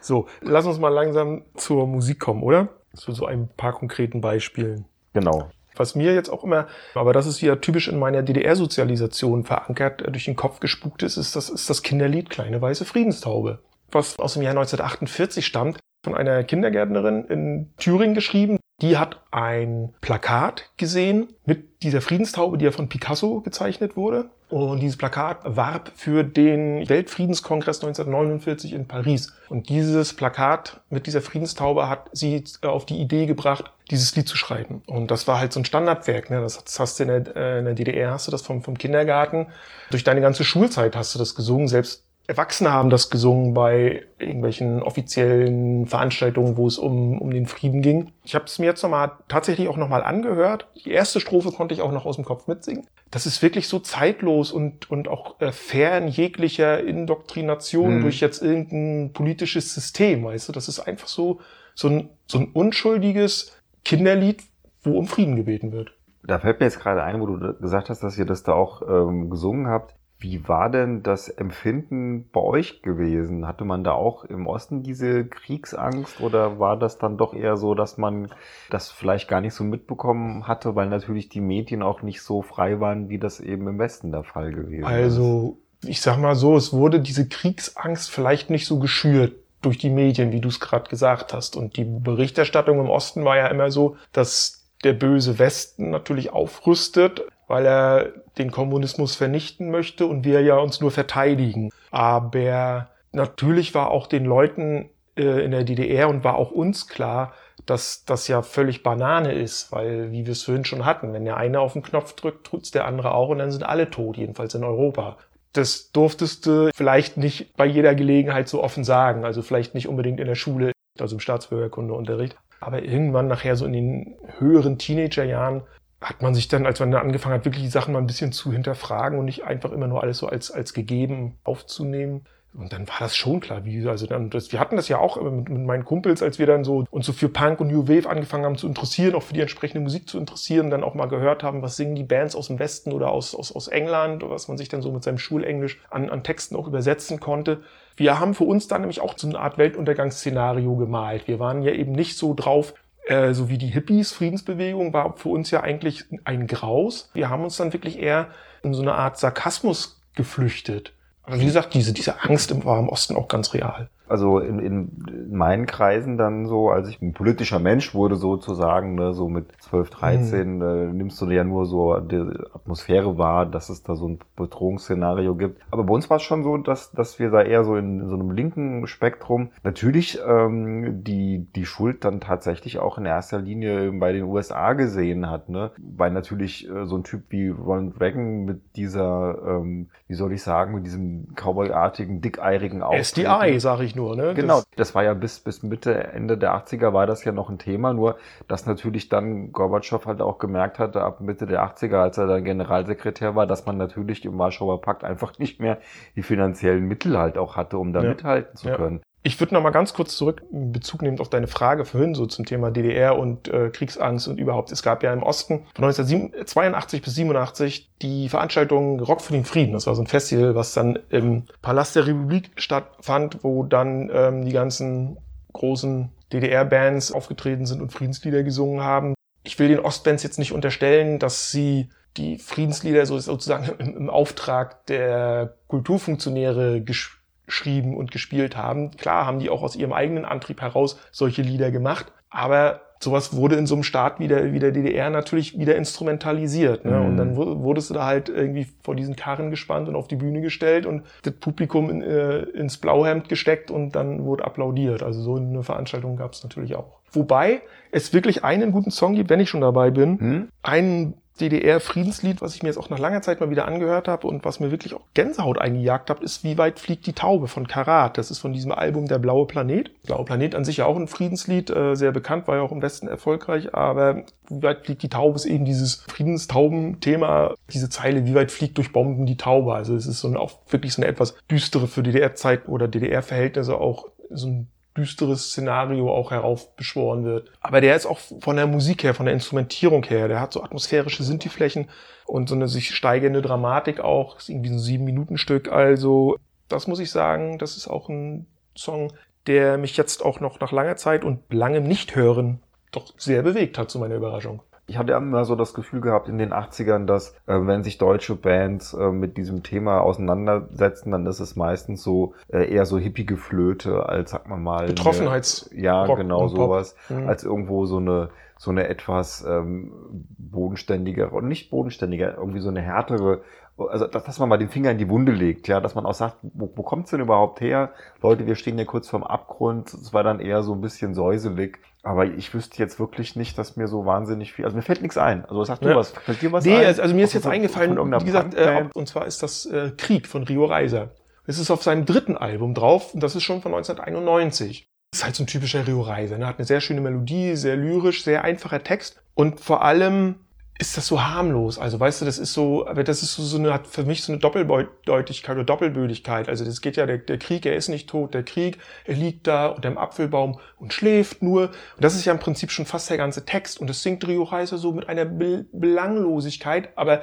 So, 0.00 0.26
lass 0.42 0.66
uns 0.66 0.78
mal 0.78 0.90
langsam 0.90 1.42
zur 1.54 1.86
Musik 1.86 2.20
kommen, 2.20 2.42
oder? 2.42 2.68
Zu 2.94 3.12
so 3.12 3.24
ein 3.24 3.48
paar 3.56 3.72
konkreten 3.72 4.20
Beispielen. 4.20 4.84
Genau. 5.14 5.48
Was 5.74 5.94
mir 5.94 6.12
jetzt 6.12 6.28
auch 6.28 6.44
immer, 6.44 6.66
aber 6.94 7.14
das 7.14 7.26
ist 7.26 7.40
ja 7.40 7.56
typisch 7.56 7.88
in 7.88 7.98
meiner 7.98 8.22
DDR-Sozialisation 8.22 9.44
verankert, 9.44 10.02
durch 10.06 10.26
den 10.26 10.36
Kopf 10.36 10.60
gespuckt 10.60 11.02
ist, 11.02 11.16
ist 11.16 11.34
das, 11.34 11.48
ist 11.48 11.70
das 11.70 11.82
Kinderlied 11.82 12.28
Kleine 12.28 12.60
Weiße 12.60 12.84
Friedenstaube. 12.84 13.60
Was 13.90 14.18
aus 14.18 14.34
dem 14.34 14.42
Jahr 14.42 14.50
1948 14.50 15.46
stammt, 15.46 15.78
von 16.02 16.14
einer 16.14 16.42
Kindergärtnerin 16.44 17.24
in 17.26 17.70
Thüringen 17.76 18.14
geschrieben. 18.14 18.58
Die 18.80 18.96
hat 18.96 19.20
ein 19.30 19.94
Plakat 20.00 20.70
gesehen 20.76 21.28
mit 21.44 21.82
dieser 21.84 22.00
Friedenstaube, 22.00 22.58
die 22.58 22.64
ja 22.64 22.72
von 22.72 22.88
Picasso 22.88 23.40
gezeichnet 23.40 23.96
wurde. 23.96 24.30
Und 24.48 24.80
dieses 24.80 24.98
Plakat 24.98 25.38
warb 25.44 25.92
für 25.94 26.24
den 26.24 26.86
Weltfriedenskongress 26.88 27.82
1949 27.82 28.74
in 28.74 28.86
Paris. 28.86 29.32
Und 29.48 29.68
dieses 29.68 30.12
Plakat 30.12 30.80
mit 30.90 31.06
dieser 31.06 31.22
Friedenstaube 31.22 31.88
hat 31.88 32.10
sie 32.12 32.44
auf 32.60 32.84
die 32.84 33.00
Idee 33.00 33.26
gebracht, 33.26 33.72
dieses 33.90 34.14
Lied 34.14 34.28
zu 34.28 34.36
schreiben. 34.36 34.82
Und 34.86 35.10
das 35.10 35.26
war 35.26 35.38
halt 35.38 35.52
so 35.52 35.60
ein 35.60 35.64
Standardwerk. 35.64 36.28
Ne? 36.28 36.40
Das 36.40 36.62
hast 36.78 36.98
du 36.98 37.04
in 37.04 37.08
der, 37.08 37.36
äh, 37.36 37.58
in 37.60 37.64
der 37.64 37.74
DDR, 37.74 38.10
hast 38.10 38.26
du 38.26 38.30
das 38.30 38.42
vom, 38.42 38.62
vom 38.62 38.76
Kindergarten. 38.76 39.46
Durch 39.90 40.04
deine 40.04 40.20
ganze 40.20 40.44
Schulzeit 40.44 40.96
hast 40.96 41.14
du 41.14 41.18
das 41.18 41.34
gesungen, 41.34 41.68
selbst 41.68 42.04
Erwachsene 42.32 42.72
haben 42.72 42.88
das 42.88 43.10
gesungen 43.10 43.52
bei 43.52 44.04
irgendwelchen 44.18 44.82
offiziellen 44.82 45.86
Veranstaltungen, 45.86 46.56
wo 46.56 46.66
es 46.66 46.78
um, 46.78 47.20
um 47.20 47.30
den 47.30 47.44
Frieden 47.44 47.82
ging. 47.82 48.10
Ich 48.24 48.34
habe 48.34 48.46
es 48.46 48.58
mir 48.58 48.64
jetzt 48.64 48.82
nochmal 48.82 49.12
tatsächlich 49.28 49.68
auch 49.68 49.76
nochmal 49.76 50.02
angehört. 50.02 50.66
Die 50.86 50.92
erste 50.92 51.20
Strophe 51.20 51.52
konnte 51.52 51.74
ich 51.74 51.82
auch 51.82 51.92
noch 51.92 52.06
aus 52.06 52.16
dem 52.16 52.24
Kopf 52.24 52.46
mitsingen. 52.46 52.86
Das 53.10 53.26
ist 53.26 53.42
wirklich 53.42 53.68
so 53.68 53.80
zeitlos 53.80 54.50
und, 54.50 54.90
und 54.90 55.08
auch 55.08 55.38
äh, 55.42 55.52
fern 55.52 56.08
jeglicher 56.08 56.82
Indoktrination 56.82 57.98
Mhm. 57.98 58.00
durch 58.00 58.20
jetzt 58.20 58.40
irgendein 58.40 59.12
politisches 59.12 59.74
System, 59.74 60.24
weißt 60.24 60.48
du? 60.48 60.52
Das 60.52 60.68
ist 60.68 60.80
einfach 60.80 61.08
so, 61.08 61.40
so 61.74 61.88
ein, 61.88 62.08
so 62.26 62.38
ein 62.38 62.48
unschuldiges 62.54 63.52
Kinderlied, 63.84 64.42
wo 64.82 64.96
um 64.96 65.06
Frieden 65.06 65.36
gebeten 65.36 65.70
wird. 65.72 65.92
Da 66.24 66.38
fällt 66.38 66.60
mir 66.60 66.66
jetzt 66.66 66.80
gerade 66.80 67.02
ein, 67.02 67.20
wo 67.20 67.26
du 67.26 67.54
gesagt 67.60 67.90
hast, 67.90 68.02
dass 68.02 68.16
ihr 68.16 68.24
das 68.24 68.42
da 68.42 68.54
auch 68.54 68.80
ähm, 68.88 69.28
gesungen 69.28 69.66
habt. 69.66 69.94
Wie 70.22 70.46
war 70.46 70.70
denn 70.70 71.02
das 71.02 71.28
Empfinden 71.28 72.28
bei 72.30 72.40
euch 72.40 72.80
gewesen? 72.80 73.48
Hatte 73.48 73.64
man 73.64 73.82
da 73.82 73.90
auch 73.90 74.24
im 74.24 74.46
Osten 74.46 74.84
diese 74.84 75.26
Kriegsangst 75.26 76.20
oder 76.20 76.60
war 76.60 76.76
das 76.76 76.96
dann 76.96 77.16
doch 77.16 77.34
eher 77.34 77.56
so, 77.56 77.74
dass 77.74 77.98
man 77.98 78.32
das 78.70 78.92
vielleicht 78.92 79.28
gar 79.28 79.40
nicht 79.40 79.54
so 79.54 79.64
mitbekommen 79.64 80.46
hatte, 80.46 80.76
weil 80.76 80.88
natürlich 80.88 81.28
die 81.28 81.40
Medien 81.40 81.82
auch 81.82 82.02
nicht 82.02 82.22
so 82.22 82.40
frei 82.40 82.78
waren, 82.78 83.08
wie 83.08 83.18
das 83.18 83.40
eben 83.40 83.66
im 83.66 83.80
Westen 83.80 84.12
der 84.12 84.22
Fall 84.22 84.52
gewesen 84.52 84.84
ist? 84.84 84.86
Also, 84.86 85.58
ich 85.84 86.00
sag 86.00 86.18
mal 86.18 86.36
so, 86.36 86.54
es 86.54 86.72
wurde 86.72 87.00
diese 87.00 87.28
Kriegsangst 87.28 88.08
vielleicht 88.08 88.48
nicht 88.48 88.66
so 88.66 88.78
geschürt 88.78 89.34
durch 89.60 89.78
die 89.78 89.90
Medien, 89.90 90.30
wie 90.30 90.40
du 90.40 90.50
es 90.50 90.60
gerade 90.60 90.88
gesagt 90.88 91.32
hast. 91.32 91.56
Und 91.56 91.76
die 91.76 91.84
Berichterstattung 91.84 92.78
im 92.78 92.90
Osten 92.90 93.24
war 93.24 93.36
ja 93.36 93.48
immer 93.48 93.72
so, 93.72 93.96
dass 94.12 94.68
der 94.84 94.92
böse 94.92 95.40
Westen 95.40 95.90
natürlich 95.90 96.32
aufrüstet, 96.32 97.22
weil 97.52 97.66
er 97.66 98.12
den 98.38 98.50
Kommunismus 98.50 99.14
vernichten 99.14 99.70
möchte 99.70 100.06
und 100.06 100.24
wir 100.24 100.40
ja 100.40 100.56
uns 100.56 100.80
nur 100.80 100.90
verteidigen. 100.90 101.70
Aber 101.90 102.88
natürlich 103.12 103.74
war 103.74 103.90
auch 103.90 104.06
den 104.06 104.24
Leuten 104.24 104.88
äh, 105.18 105.44
in 105.44 105.50
der 105.50 105.64
DDR 105.64 106.08
und 106.08 106.24
war 106.24 106.36
auch 106.36 106.50
uns 106.50 106.88
klar, 106.88 107.34
dass 107.66 108.06
das 108.06 108.26
ja 108.26 108.40
völlig 108.40 108.82
Banane 108.82 109.32
ist, 109.32 109.70
weil, 109.70 110.10
wie 110.12 110.24
wir 110.24 110.32
es 110.32 110.44
vorhin 110.44 110.64
schon 110.64 110.86
hatten, 110.86 111.12
wenn 111.12 111.26
der 111.26 111.36
eine 111.36 111.60
auf 111.60 111.74
den 111.74 111.82
Knopf 111.82 112.14
drückt, 112.14 112.46
tut's 112.46 112.70
der 112.70 112.86
andere 112.86 113.12
auch 113.12 113.28
und 113.28 113.36
dann 113.36 113.50
sind 113.50 113.64
alle 113.64 113.90
tot, 113.90 114.16
jedenfalls 114.16 114.54
in 114.54 114.64
Europa. 114.64 115.18
Das 115.52 115.92
durftest 115.92 116.46
du 116.46 116.70
vielleicht 116.74 117.18
nicht 117.18 117.54
bei 117.58 117.66
jeder 117.66 117.94
Gelegenheit 117.94 118.48
so 118.48 118.64
offen 118.64 118.82
sagen, 118.82 119.26
also 119.26 119.42
vielleicht 119.42 119.74
nicht 119.74 119.88
unbedingt 119.88 120.20
in 120.20 120.26
der 120.26 120.36
Schule, 120.36 120.72
also 120.98 121.16
im 121.16 121.20
Staatsbürgerkundeunterricht. 121.20 122.34
Aber 122.60 122.82
irgendwann 122.82 123.28
nachher 123.28 123.56
so 123.56 123.66
in 123.66 123.74
den 123.74 124.14
höheren 124.38 124.78
Teenagerjahren 124.78 125.64
hat 126.02 126.22
man 126.22 126.34
sich 126.34 126.48
dann, 126.48 126.66
als 126.66 126.80
man 126.80 126.90
dann 126.90 127.02
angefangen 127.02 127.34
hat, 127.34 127.44
wirklich 127.44 127.64
die 127.64 127.70
Sachen 127.70 127.92
mal 127.92 128.00
ein 128.00 128.06
bisschen 128.06 128.32
zu 128.32 128.52
hinterfragen 128.52 129.18
und 129.18 129.24
nicht 129.24 129.44
einfach 129.44 129.72
immer 129.72 129.86
nur 129.86 130.02
alles 130.02 130.18
so 130.18 130.26
als, 130.26 130.50
als 130.50 130.74
gegeben 130.74 131.38
aufzunehmen. 131.44 132.26
Und 132.54 132.70
dann 132.74 132.86
war 132.86 132.96
das 133.00 133.16
schon 133.16 133.40
klar, 133.40 133.64
wie, 133.64 133.86
also 133.88 134.06
dann, 134.06 134.28
das, 134.28 134.52
wir 134.52 134.60
hatten 134.60 134.76
das 134.76 134.88
ja 134.88 134.98
auch 134.98 135.20
mit, 135.22 135.48
mit 135.48 135.64
meinen 135.64 135.86
Kumpels, 135.86 136.22
als 136.22 136.38
wir 136.38 136.46
dann 136.46 136.64
so 136.64 136.84
uns 136.90 137.06
so 137.06 137.14
für 137.14 137.30
Punk 137.30 137.60
und 137.60 137.68
New 137.68 137.88
Wave 137.88 138.06
angefangen 138.06 138.44
haben 138.44 138.58
zu 138.58 138.66
interessieren, 138.66 139.14
auch 139.14 139.22
für 139.22 139.32
die 139.32 139.40
entsprechende 139.40 139.80
Musik 139.80 140.06
zu 140.06 140.18
interessieren, 140.18 140.68
dann 140.68 140.84
auch 140.84 140.92
mal 140.92 141.06
gehört 141.06 141.42
haben, 141.42 141.62
was 141.62 141.76
singen 141.76 141.94
die 141.94 142.04
Bands 142.04 142.36
aus 142.36 142.48
dem 142.48 142.58
Westen 142.58 142.92
oder 142.92 143.10
aus, 143.10 143.34
aus, 143.34 143.56
aus 143.56 143.68
England, 143.68 144.22
was 144.28 144.48
man 144.48 144.58
sich 144.58 144.68
dann 144.68 144.82
so 144.82 144.92
mit 144.92 145.02
seinem 145.02 145.16
Schulenglisch 145.16 145.80
an, 145.88 146.10
an 146.10 146.22
Texten 146.24 146.54
auch 146.56 146.66
übersetzen 146.66 147.20
konnte. 147.20 147.62
Wir 147.96 148.20
haben 148.20 148.34
für 148.34 148.44
uns 148.44 148.68
dann 148.68 148.82
nämlich 148.82 149.00
auch 149.00 149.14
so 149.16 149.28
eine 149.28 149.38
Art 149.38 149.56
Weltuntergangsszenario 149.56 150.76
gemalt. 150.76 151.28
Wir 151.28 151.38
waren 151.38 151.62
ja 151.62 151.72
eben 151.72 151.92
nicht 151.92 152.18
so 152.18 152.34
drauf, 152.34 152.74
äh, 153.06 153.34
so 153.34 153.48
wie 153.48 153.58
die 153.58 153.68
Hippies, 153.68 154.12
Friedensbewegung 154.12 154.92
war 154.92 155.16
für 155.16 155.30
uns 155.30 155.50
ja 155.50 155.60
eigentlich 155.60 156.04
ein 156.24 156.46
Graus. 156.46 157.10
Wir 157.14 157.30
haben 157.30 157.44
uns 157.44 157.56
dann 157.56 157.72
wirklich 157.72 157.98
eher 157.98 158.28
in 158.62 158.74
so 158.74 158.82
eine 158.82 158.94
Art 158.94 159.18
Sarkasmus 159.18 160.00
geflüchtet. 160.14 160.92
Aber 161.24 161.40
wie 161.40 161.44
gesagt, 161.44 161.74
diese, 161.74 161.92
diese 161.92 162.22
Angst 162.22 162.50
im, 162.50 162.64
war 162.64 162.78
im 162.78 162.88
Osten 162.88 163.16
auch 163.16 163.28
ganz 163.28 163.54
real. 163.54 163.88
Also 164.12 164.38
in, 164.38 164.58
in 164.58 165.28
meinen 165.30 165.66
Kreisen 165.66 166.18
dann 166.18 166.46
so, 166.46 166.68
als 166.70 166.88
ich 166.88 167.00
ein 167.00 167.14
politischer 167.14 167.58
Mensch 167.58 167.94
wurde 167.94 168.16
sozusagen, 168.16 168.94
ne, 168.94 169.14
so 169.14 169.28
mit 169.28 169.46
12, 169.62 169.90
13, 169.90 170.56
Mhm. 170.56 170.62
äh, 170.62 170.92
nimmst 170.92 171.20
du 171.20 171.30
ja 171.30 171.44
nur 171.44 171.64
so 171.66 171.98
die 171.98 172.22
Atmosphäre 172.54 173.16
wahr, 173.16 173.46
dass 173.46 173.70
es 173.70 173.82
da 173.82 173.96
so 173.96 174.06
ein 174.08 174.18
Bedrohungsszenario 174.36 175.34
gibt. 175.34 175.60
Aber 175.70 175.84
bei 175.84 175.94
uns 175.94 176.10
war 176.10 176.18
es 176.18 176.22
schon 176.22 176.44
so, 176.44 176.56
dass, 176.58 176.92
dass 176.92 177.18
wir 177.18 177.30
da 177.30 177.42
eher 177.42 177.64
so 177.64 177.74
in, 177.76 178.00
in 178.00 178.08
so 178.08 178.14
einem 178.16 178.30
linken 178.30 178.86
Spektrum 178.86 179.50
natürlich 179.64 180.18
ähm, 180.26 181.02
die, 181.02 181.46
die 181.56 181.64
Schuld 181.66 182.04
dann 182.04 182.20
tatsächlich 182.20 182.78
auch 182.78 182.98
in 182.98 183.06
erster 183.06 183.38
Linie 183.40 183.92
bei 183.92 184.12
den 184.12 184.24
USA 184.24 184.74
gesehen 184.74 185.30
hat, 185.30 185.48
ne? 185.48 185.70
Weil 185.78 186.10
natürlich 186.10 186.68
äh, 186.68 186.84
so 186.86 186.96
ein 186.96 187.04
Typ 187.04 187.22
wie 187.30 187.48
Ronald 187.48 187.98
Reagan 188.00 188.44
mit 188.44 188.60
dieser, 188.76 189.38
ähm, 189.46 189.88
wie 190.06 190.14
soll 190.14 190.32
ich 190.34 190.42
sagen, 190.42 190.74
mit 190.74 190.84
diesem 190.86 191.28
Cowboy-artigen, 191.34 192.20
dickeirigen 192.20 192.82
SDI, 192.82 193.58
sage 193.58 193.84
ich 193.84 193.96
nur. 193.96 194.01
Ne? 194.14 194.34
Genau, 194.34 194.62
Das, 194.62 194.64
das 194.76 194.94
war 194.94 195.04
ja 195.04 195.12
bis, 195.14 195.40
bis 195.40 195.62
Mitte, 195.62 195.94
Ende 196.12 196.38
der 196.38 196.54
80er 196.54 196.92
war 196.94 197.06
das 197.06 197.22
ja 197.24 197.32
noch 197.32 197.50
ein 197.50 197.58
Thema, 197.58 197.92
nur 197.92 198.18
dass 198.48 198.64
natürlich 198.66 199.08
dann 199.10 199.52
Gorbatschow 199.52 200.04
halt 200.06 200.22
auch 200.22 200.38
gemerkt 200.38 200.78
hatte, 200.78 201.02
ab 201.02 201.20
Mitte 201.20 201.46
der 201.46 201.62
80er, 201.62 202.02
als 202.02 202.16
er 202.18 202.26
dann 202.26 202.44
Generalsekretär 202.44 203.34
war, 203.36 203.46
dass 203.46 203.66
man 203.66 203.76
natürlich 203.76 204.24
im 204.24 204.38
Warschauer 204.38 204.80
Pakt 204.80 205.04
einfach 205.04 205.38
nicht 205.38 205.60
mehr 205.60 205.78
die 206.16 206.22
finanziellen 206.22 206.84
Mittel 206.88 207.18
halt 207.18 207.36
auch 207.36 207.56
hatte, 207.56 207.76
um 207.78 207.92
da 207.92 208.00
Ja. 208.00 208.08
mithalten 208.08 208.56
zu 208.56 208.68
Ja. 208.68 208.76
können. 208.76 209.02
Ich 209.24 209.38
würde 209.38 209.54
noch 209.54 209.62
mal 209.62 209.70
ganz 209.70 209.94
kurz 209.94 210.16
zurück, 210.16 210.42
in 210.50 210.72
Bezug 210.72 211.02
nehmend 211.02 211.20
auf 211.20 211.28
deine 211.28 211.46
Frage 211.46 211.84
vorhin 211.84 212.14
so 212.14 212.26
zum 212.26 212.44
Thema 212.44 212.72
DDR 212.72 213.16
und 213.16 213.46
äh, 213.48 213.70
Kriegsangst 213.70 214.26
und 214.26 214.38
überhaupt. 214.38 214.72
Es 214.72 214.82
gab 214.82 215.04
ja 215.04 215.12
im 215.12 215.22
Osten 215.22 215.64
von 215.74 215.84
1982 215.84 217.02
bis 217.02 217.14
87 217.14 217.90
die 218.02 218.28
Veranstaltung 218.28 218.98
Rock 218.98 219.20
für 219.20 219.32
den 219.32 219.44
Frieden. 219.44 219.74
Das 219.74 219.86
war 219.86 219.94
so 219.94 220.02
ein 220.02 220.08
Festival, 220.08 220.56
was 220.56 220.74
dann 220.74 220.98
im 221.10 221.44
Palast 221.62 221.94
der 221.94 222.06
Republik 222.08 222.50
stattfand, 222.56 223.44
wo 223.44 223.62
dann 223.62 224.10
ähm, 224.12 224.44
die 224.44 224.52
ganzen 224.52 225.18
großen 225.52 226.10
DDR-Bands 226.32 227.12
aufgetreten 227.12 227.66
sind 227.66 227.80
und 227.80 227.92
Friedenslieder 227.92 228.42
gesungen 228.42 228.82
haben. 228.82 229.14
Ich 229.44 229.58
will 229.58 229.68
den 229.68 229.80
Ostbands 229.80 230.24
jetzt 230.24 230.38
nicht 230.38 230.52
unterstellen, 230.52 231.20
dass 231.20 231.50
sie 231.52 231.90
die 232.16 232.38
Friedenslieder 232.38 233.06
so 233.06 233.18
sozusagen 233.18 233.70
im, 233.78 233.96
im 233.96 234.10
Auftrag 234.10 234.86
der 234.86 235.54
Kulturfunktionäre 235.68 236.82
gesch 236.82 237.21
geschrieben 237.52 237.94
und 237.94 238.10
gespielt 238.10 238.56
haben. 238.56 238.90
Klar 238.92 239.26
haben 239.26 239.38
die 239.38 239.50
auch 239.50 239.62
aus 239.62 239.76
ihrem 239.76 239.92
eigenen 239.92 240.24
Antrieb 240.24 240.62
heraus 240.62 240.98
solche 241.10 241.42
Lieder 241.42 241.70
gemacht, 241.70 242.06
aber 242.30 242.80
sowas 242.98 243.36
wurde 243.36 243.56
in 243.56 243.66
so 243.66 243.74
einem 243.74 243.82
Staat 243.82 244.20
wie 244.20 244.28
der, 244.28 244.52
wie 244.54 244.58
der 244.58 244.70
DDR 244.70 245.10
natürlich 245.10 245.58
wieder 245.58 245.76
instrumentalisiert. 245.76 246.84
Ne? 246.84 246.92
Mhm. 246.92 247.06
Und 247.06 247.16
dann 247.18 247.36
wu- 247.36 247.58
wurdest 247.62 247.90
du 247.90 247.94
da 247.94 248.06
halt 248.06 248.28
irgendwie 248.30 248.66
vor 248.82 248.94
diesen 248.94 249.16
Karren 249.16 249.50
gespannt 249.50 249.88
und 249.88 249.96
auf 249.96 250.08
die 250.08 250.16
Bühne 250.16 250.40
gestellt 250.40 250.86
und 250.86 251.02
das 251.24 251.34
Publikum 251.34 251.90
in, 251.90 252.00
äh, 252.02 252.38
ins 252.40 252.78
Blauhemd 252.78 253.28
gesteckt 253.28 253.70
und 253.70 253.96
dann 253.96 254.24
wurde 254.24 254.44
applaudiert. 254.44 255.02
Also 255.02 255.20
so 255.20 255.36
eine 255.36 255.62
Veranstaltung 255.62 256.16
gab 256.16 256.32
es 256.32 256.42
natürlich 256.44 256.74
auch. 256.76 257.00
Wobei 257.10 257.60
es 257.90 258.14
wirklich 258.14 258.44
einen 258.44 258.72
guten 258.72 258.90
Song 258.90 259.14
gibt, 259.14 259.28
wenn 259.28 259.40
ich 259.40 259.50
schon 259.50 259.60
dabei 259.60 259.90
bin. 259.90 260.18
Hm? 260.20 260.48
Ein 260.62 261.14
DDR-Friedenslied, 261.40 262.40
was 262.40 262.54
ich 262.54 262.62
mir 262.62 262.68
jetzt 262.68 262.78
auch 262.78 262.90
nach 262.90 262.98
langer 262.98 263.22
Zeit 263.22 263.40
mal 263.40 263.50
wieder 263.50 263.66
angehört 263.66 264.08
habe 264.08 264.26
und 264.26 264.44
was 264.44 264.60
mir 264.60 264.70
wirklich 264.70 264.94
auch 264.94 265.02
Gänsehaut 265.14 265.58
eingejagt 265.58 266.10
hat, 266.10 266.22
ist 266.22 266.44
Wie 266.44 266.58
weit 266.58 266.78
fliegt 266.78 267.06
die 267.06 267.14
Taube 267.14 267.48
von 267.48 267.66
Karat. 267.66 268.18
Das 268.18 268.30
ist 268.30 268.38
von 268.38 268.52
diesem 268.52 268.72
Album 268.72 269.06
Der 269.08 269.18
blaue 269.18 269.46
Planet. 269.46 269.90
Blaue 270.04 270.24
Planet 270.24 270.54
an 270.54 270.64
sich 270.64 270.78
ja 270.78 270.86
auch 270.86 270.96
ein 270.96 271.08
Friedenslied, 271.08 271.70
äh, 271.70 271.94
sehr 271.94 272.12
bekannt, 272.12 272.48
war 272.48 272.56
ja 272.56 272.62
auch 272.62 272.72
im 272.72 272.82
Westen 272.82 273.08
erfolgreich, 273.08 273.74
aber 273.74 274.24
Wie 274.48 274.62
weit 274.62 274.84
fliegt 274.84 275.02
die 275.02 275.08
Taube 275.08 275.36
ist 275.36 275.46
eben 275.46 275.64
dieses 275.64 276.04
Friedenstauben-Thema, 276.08 277.54
diese 277.72 277.88
Zeile, 277.88 278.26
wie 278.26 278.34
weit 278.34 278.52
fliegt 278.52 278.76
durch 278.76 278.92
Bomben 278.92 279.26
die 279.26 279.36
Taube. 279.36 279.74
Also 279.74 279.96
es 279.96 280.06
ist 280.06 280.20
so 280.20 280.28
eine, 280.28 280.38
auch 280.38 280.58
wirklich 280.68 280.92
so 280.92 281.02
eine 281.02 281.10
etwas 281.10 281.34
düstere 281.50 281.88
für 281.88 282.02
DDR-Zeit 282.02 282.68
oder 282.68 282.88
DDR-Verhältnisse 282.88 283.78
auch 283.78 284.08
so 284.30 284.48
ein 284.48 284.71
düsteres 284.96 285.50
Szenario 285.50 286.12
auch 286.12 286.30
heraufbeschworen 286.30 287.24
wird. 287.24 287.50
Aber 287.60 287.80
der 287.80 287.96
ist 287.96 288.06
auch 288.06 288.18
von 288.40 288.56
der 288.56 288.66
Musik 288.66 289.04
her, 289.04 289.14
von 289.14 289.26
der 289.26 289.34
Instrumentierung 289.34 290.04
her, 290.04 290.28
der 290.28 290.40
hat 290.40 290.52
so 290.52 290.62
atmosphärische 290.62 291.22
Sinti-Flächen 291.22 291.88
und 292.26 292.48
so 292.48 292.54
eine 292.54 292.68
sich 292.68 292.94
steigende 292.94 293.42
Dramatik 293.42 294.00
auch, 294.00 294.38
ist 294.38 294.48
irgendwie 294.48 294.68
so 294.68 294.76
ein 294.76 294.80
Sieben-Minuten-Stück. 294.80 295.70
Also, 295.70 296.36
das 296.68 296.86
muss 296.86 297.00
ich 297.00 297.10
sagen, 297.10 297.58
das 297.58 297.76
ist 297.76 297.88
auch 297.88 298.08
ein 298.08 298.46
Song, 298.76 299.12
der 299.46 299.78
mich 299.78 299.96
jetzt 299.96 300.24
auch 300.24 300.40
noch 300.40 300.60
nach 300.60 300.72
langer 300.72 300.96
Zeit 300.96 301.24
und 301.24 301.40
langem 301.52 301.84
Nicht-Hören 301.84 302.62
doch 302.90 303.12
sehr 303.16 303.42
bewegt 303.42 303.78
hat, 303.78 303.90
zu 303.90 303.98
meiner 303.98 304.14
Überraschung. 304.14 304.62
Ich 304.88 304.98
hatte 304.98 305.12
immer 305.12 305.44
so 305.44 305.54
das 305.54 305.74
Gefühl 305.74 306.00
gehabt 306.00 306.28
in 306.28 306.38
den 306.38 306.52
80ern, 306.52 307.06
dass 307.06 307.34
äh, 307.46 307.54
wenn 307.66 307.84
sich 307.84 307.98
deutsche 307.98 308.34
Bands 308.34 308.92
äh, 308.94 309.10
mit 309.10 309.36
diesem 309.36 309.62
Thema 309.62 310.00
auseinandersetzen, 310.00 311.12
dann 311.12 311.24
ist 311.26 311.40
es 311.40 311.54
meistens 311.56 312.02
so 312.02 312.34
äh, 312.52 312.70
eher 312.72 312.84
so 312.84 312.98
Hippie-Geflöte 312.98 314.06
als, 314.08 314.32
sag 314.32 314.48
mal 314.48 314.56
mal, 314.58 314.86
Betroffenheits- 314.86 315.70
eine, 315.72 315.80
ja 315.82 316.04
Rock 316.04 316.18
genau 316.18 316.48
sowas, 316.48 316.96
Mhm. 317.08 317.28
als 317.28 317.44
irgendwo 317.44 317.86
so 317.86 317.98
eine 317.98 318.30
so 318.58 318.70
eine 318.70 318.86
etwas 318.88 319.44
ähm, 319.48 319.90
bodenständigere 320.38 321.30
und 321.30 321.48
nicht 321.48 321.70
bodenständiger, 321.70 322.36
irgendwie 322.36 322.60
so 322.60 322.68
eine 322.68 322.80
härtere, 322.80 323.40
also 323.76 324.06
dass, 324.06 324.22
dass 324.22 324.38
man 324.38 324.48
mal 324.48 324.56
den 324.58 324.68
Finger 324.68 324.90
in 324.92 324.98
die 324.98 325.08
Wunde 325.08 325.32
legt, 325.32 325.66
ja, 325.66 325.80
dass 325.80 325.96
man 325.96 326.06
auch 326.06 326.14
sagt, 326.14 326.36
wo, 326.42 326.70
wo 326.76 326.82
kommt's 326.82 327.10
denn 327.10 327.20
überhaupt 327.20 327.60
her? 327.60 327.90
Leute, 328.22 328.46
wir 328.46 328.54
stehen 328.54 328.78
ja 328.78 328.84
kurz 328.84 329.08
vorm 329.08 329.24
Abgrund. 329.24 329.92
Es 329.94 330.12
war 330.14 330.22
dann 330.22 330.38
eher 330.38 330.62
so 330.62 330.74
ein 330.74 330.80
bisschen 330.80 331.14
säuselig. 331.14 331.78
Aber 332.04 332.24
ich 332.26 332.52
wüsste 332.52 332.78
jetzt 332.78 332.98
wirklich 332.98 333.36
nicht, 333.36 333.56
dass 333.58 333.76
mir 333.76 333.86
so 333.86 334.04
wahnsinnig 334.06 334.52
viel. 334.52 334.64
Also 334.64 334.76
mir 334.76 334.82
fällt 334.82 335.02
nichts 335.02 335.16
ein. 335.16 335.44
Also 335.44 335.62
sag 335.64 335.80
du 335.80 335.88
Ja. 335.88 335.96
was. 335.96 336.10
Fällt 336.10 336.42
dir 336.42 336.50
was 336.50 336.64
Nee, 336.64 336.76
ein? 336.76 336.86
also 336.86 337.02
also 337.02 337.14
mir 337.14 337.24
ist 337.24 337.32
jetzt 337.32 337.46
eingefallen, 337.46 337.96
wie 337.96 338.24
gesagt, 338.24 338.54
äh, 338.54 338.86
und 338.94 339.06
zwar 339.08 339.26
ist 339.26 339.42
das 339.42 339.66
äh, 339.66 339.92
Krieg 339.96 340.26
von 340.26 340.42
Rio 340.42 340.64
Reiser. 340.64 341.10
Es 341.46 341.58
ist 341.58 341.70
auf 341.70 341.82
seinem 341.82 342.04
dritten 342.04 342.36
Album 342.36 342.74
drauf 342.74 343.14
und 343.14 343.22
das 343.22 343.36
ist 343.36 343.44
schon 343.44 343.62
von 343.62 343.72
1991. 343.74 344.84
Das 345.12 345.20
ist 345.20 345.24
halt 345.24 345.36
so 345.36 345.42
ein 345.44 345.46
typischer 345.46 345.86
Rio 345.86 346.00
Reiser. 346.00 346.38
Ne? 346.38 346.46
Hat 346.46 346.58
eine 346.58 346.64
sehr 346.66 346.80
schöne 346.80 347.00
Melodie, 347.00 347.54
sehr 347.56 347.76
lyrisch, 347.76 348.24
sehr 348.24 348.42
einfacher 348.44 348.82
Text 348.82 349.22
und 349.34 349.60
vor 349.60 349.82
allem 349.84 350.36
ist 350.82 350.96
das 350.96 351.06
so 351.06 351.22
harmlos. 351.22 351.78
Also 351.78 352.00
weißt 352.00 352.20
du, 352.20 352.24
das 352.24 352.38
ist 352.38 352.52
so, 352.52 352.86
aber 352.88 353.04
das 353.04 353.22
ist 353.22 353.34
so, 353.34 353.42
so 353.44 353.56
eine, 353.56 353.72
hat 353.72 353.86
für 353.86 354.02
mich 354.02 354.24
so 354.24 354.32
eine 354.32 354.40
Doppeldeutigkeit 354.40 355.54
oder 355.54 355.64
Doppelbödigkeit. 355.64 356.48
Also 356.48 356.64
das 356.64 356.80
geht 356.80 356.96
ja, 356.96 357.06
der, 357.06 357.18
der 357.18 357.38
Krieg, 357.38 357.64
er 357.64 357.76
ist 357.76 357.88
nicht 357.88 358.10
tot, 358.10 358.34
der 358.34 358.42
Krieg, 358.42 358.78
er 359.04 359.14
liegt 359.14 359.46
da 359.46 359.68
unter 359.68 359.88
dem 359.88 359.96
Apfelbaum 359.96 360.58
und 360.78 360.92
schläft 360.92 361.40
nur. 361.40 361.68
Und 361.68 361.72
das 362.00 362.16
ist 362.16 362.24
ja 362.24 362.32
im 362.32 362.40
Prinzip 362.40 362.72
schon 362.72 362.84
fast 362.84 363.08
der 363.10 363.16
ganze 363.16 363.44
Text. 363.44 363.80
Und 363.80 363.88
das 363.88 364.02
singt 364.02 364.26
Rio 364.26 364.42
Reiser 364.42 364.76
so 364.76 364.92
mit 364.92 365.08
einer 365.08 365.24
Be 365.24 365.66
Belanglosigkeit. 365.72 366.90
Aber 366.96 367.22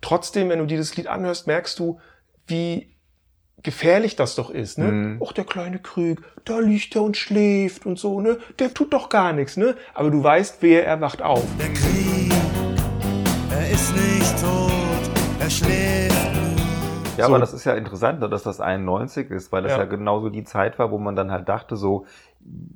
trotzdem, 0.00 0.48
wenn 0.48 0.58
du 0.58 0.66
dir 0.66 0.78
das 0.78 0.96
Lied 0.96 1.06
anhörst, 1.06 1.46
merkst 1.46 1.78
du, 1.78 2.00
wie 2.46 2.96
gefährlich 3.62 4.16
das 4.16 4.34
doch 4.34 4.48
ist, 4.48 4.78
ne? 4.78 4.92
Mhm. 4.92 5.22
Och, 5.22 5.32
der 5.32 5.44
kleine 5.44 5.78
Krieg, 5.78 6.20
da 6.46 6.58
liegt 6.58 6.96
er 6.96 7.02
und 7.02 7.18
schläft 7.18 7.84
und 7.84 7.98
so, 7.98 8.20
ne? 8.20 8.38
Der 8.58 8.72
tut 8.72 8.94
doch 8.94 9.10
gar 9.10 9.34
nichts, 9.34 9.58
ne? 9.58 9.76
Aber 9.92 10.10
du 10.10 10.22
weißt, 10.22 10.58
wer 10.60 10.86
er 10.86 11.00
wacht 11.00 11.22
auf. 11.22 11.44
Der 11.58 11.68
Krieg, 11.68 12.03
Ja, 17.16 17.26
So. 17.26 17.30
aber 17.30 17.38
das 17.38 17.52
ist 17.54 17.64
ja 17.64 17.74
interessant, 17.74 18.20
ne, 18.20 18.28
dass 18.28 18.42
das 18.42 18.60
91 18.60 19.30
ist, 19.30 19.52
weil 19.52 19.62
das 19.62 19.72
ja. 19.72 19.78
Ja. 19.78 19.84
genauso 19.84 20.30
die 20.30 20.44
Zeit 20.44 20.78
war, 20.78 20.90
wo 20.90 20.98
man 20.98 21.14
dann 21.14 21.30
halt 21.30 21.48
dachte, 21.48 21.76
so, 21.76 22.06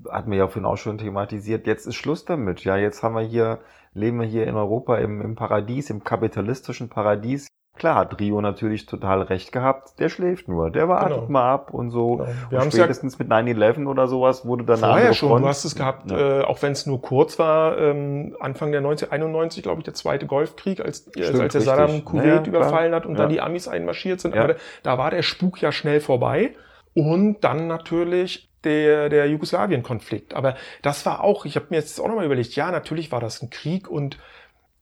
hat 0.09 0.27
mir 0.29 0.37
ja 0.37 0.47
vorhin 0.47 0.65
auch 0.65 0.77
schon 0.77 0.99
thematisiert, 0.99 1.67
jetzt 1.67 1.87
ist 1.87 1.97
Schluss 1.97 2.25
damit. 2.25 2.65
Ja, 2.65 2.77
jetzt 2.77 3.03
haben 3.03 3.15
wir 3.17 3.23
hier, 3.23 3.59
leben 3.95 4.21
wir 4.21 4.27
hier 4.27 4.47
in 4.47 4.55
Europa 4.55 4.97
im, 4.99 5.21
im 5.21 5.35
Paradies, 5.35 5.91
im 5.91 6.05
kapitalistischen 6.05 6.89
Paradies. 6.89 7.49
Klar 7.79 7.95
hat 7.95 8.19
Rio 8.21 8.41
natürlich 8.41 8.87
total 8.87 9.23
recht 9.23 9.53
gehabt, 9.53 9.99
der 10.01 10.09
schläft 10.09 10.49
nur, 10.49 10.71
der 10.71 10.89
wartet 10.89 11.17
Genau. 11.17 11.29
mal 11.31 11.53
ab 11.53 11.73
und 11.73 11.91
so. 11.91 12.17
Genau. 12.17 12.29
Wir 12.51 12.59
Und 12.59 12.61
haben's 12.61 12.77
ja- 12.77 12.85
spätestens 12.85 13.19
mit 13.19 13.29
9-11 13.29 13.87
oder 13.87 14.09
sowas 14.09 14.45
wurde 14.45 14.65
dann 14.65 14.83
eine 14.83 14.93
Vorher 14.93 15.15
schon, 15.15 15.29
Front. 15.31 15.45
du 15.45 15.49
hast 15.49 15.65
es 15.65 15.75
gehabt, 15.75 16.11
Ja. 16.11 16.41
äh, 16.41 16.45
auch 16.45 16.61
wenn 16.63 16.73
es 16.73 16.87
nur 16.87 17.01
kurz 17.01 17.39
war, 17.39 17.79
ähm, 17.79 18.37
Anfang 18.41 18.73
der 18.73 18.81
1991, 18.81 19.63
glaube 19.63 19.81
ich, 19.81 19.85
der 19.85 19.95
zweite 19.95 20.27
Golfkrieg, 20.27 20.81
als, 20.81 21.07
als, 21.17 21.27
Stimmt, 21.29 21.41
als 21.43 21.53
der 21.53 21.61
Saddam. 21.63 22.05
Kuwait 22.05 22.25
Ja, 22.27 22.35
ja, 22.37 22.43
überfallen 22.45 22.95
hat 22.95 23.07
und 23.07 23.13
Ja. 23.13 23.23
dann 23.23 23.29
die 23.31 23.41
Amis 23.41 23.69
einmarschiert 23.69 24.21
sind. 24.21 24.35
Ja. 24.35 24.43
Aber 24.45 24.55
da, 24.55 24.61
da 24.83 24.99
war 24.99 25.11
der 25.11 25.23
Spuk 25.23 25.61
ja 25.63 25.73
schnell 25.73 26.01
vorbei. 26.01 26.55
Und 26.95 27.43
dann 27.43 27.69
natürlich 27.69 28.51
der, 28.65 29.09
der 29.09 29.29
Jugoslawien-Konflikt. 29.29 30.35
Aber 30.35 30.57
das 30.83 31.07
war 31.07 31.23
auch, 31.23 31.45
ich 31.45 31.55
habe 31.57 31.67
mir 31.71 31.77
jetzt 31.77 32.01
auch 32.01 32.09
nochmal 32.09 32.25
überlegt, 32.27 32.57
ja, 32.57 32.71
natürlich 32.73 33.13
war 33.13 33.21
das 33.21 33.41
ein 33.41 33.51
Krieg 33.51 33.89
und 33.89 34.19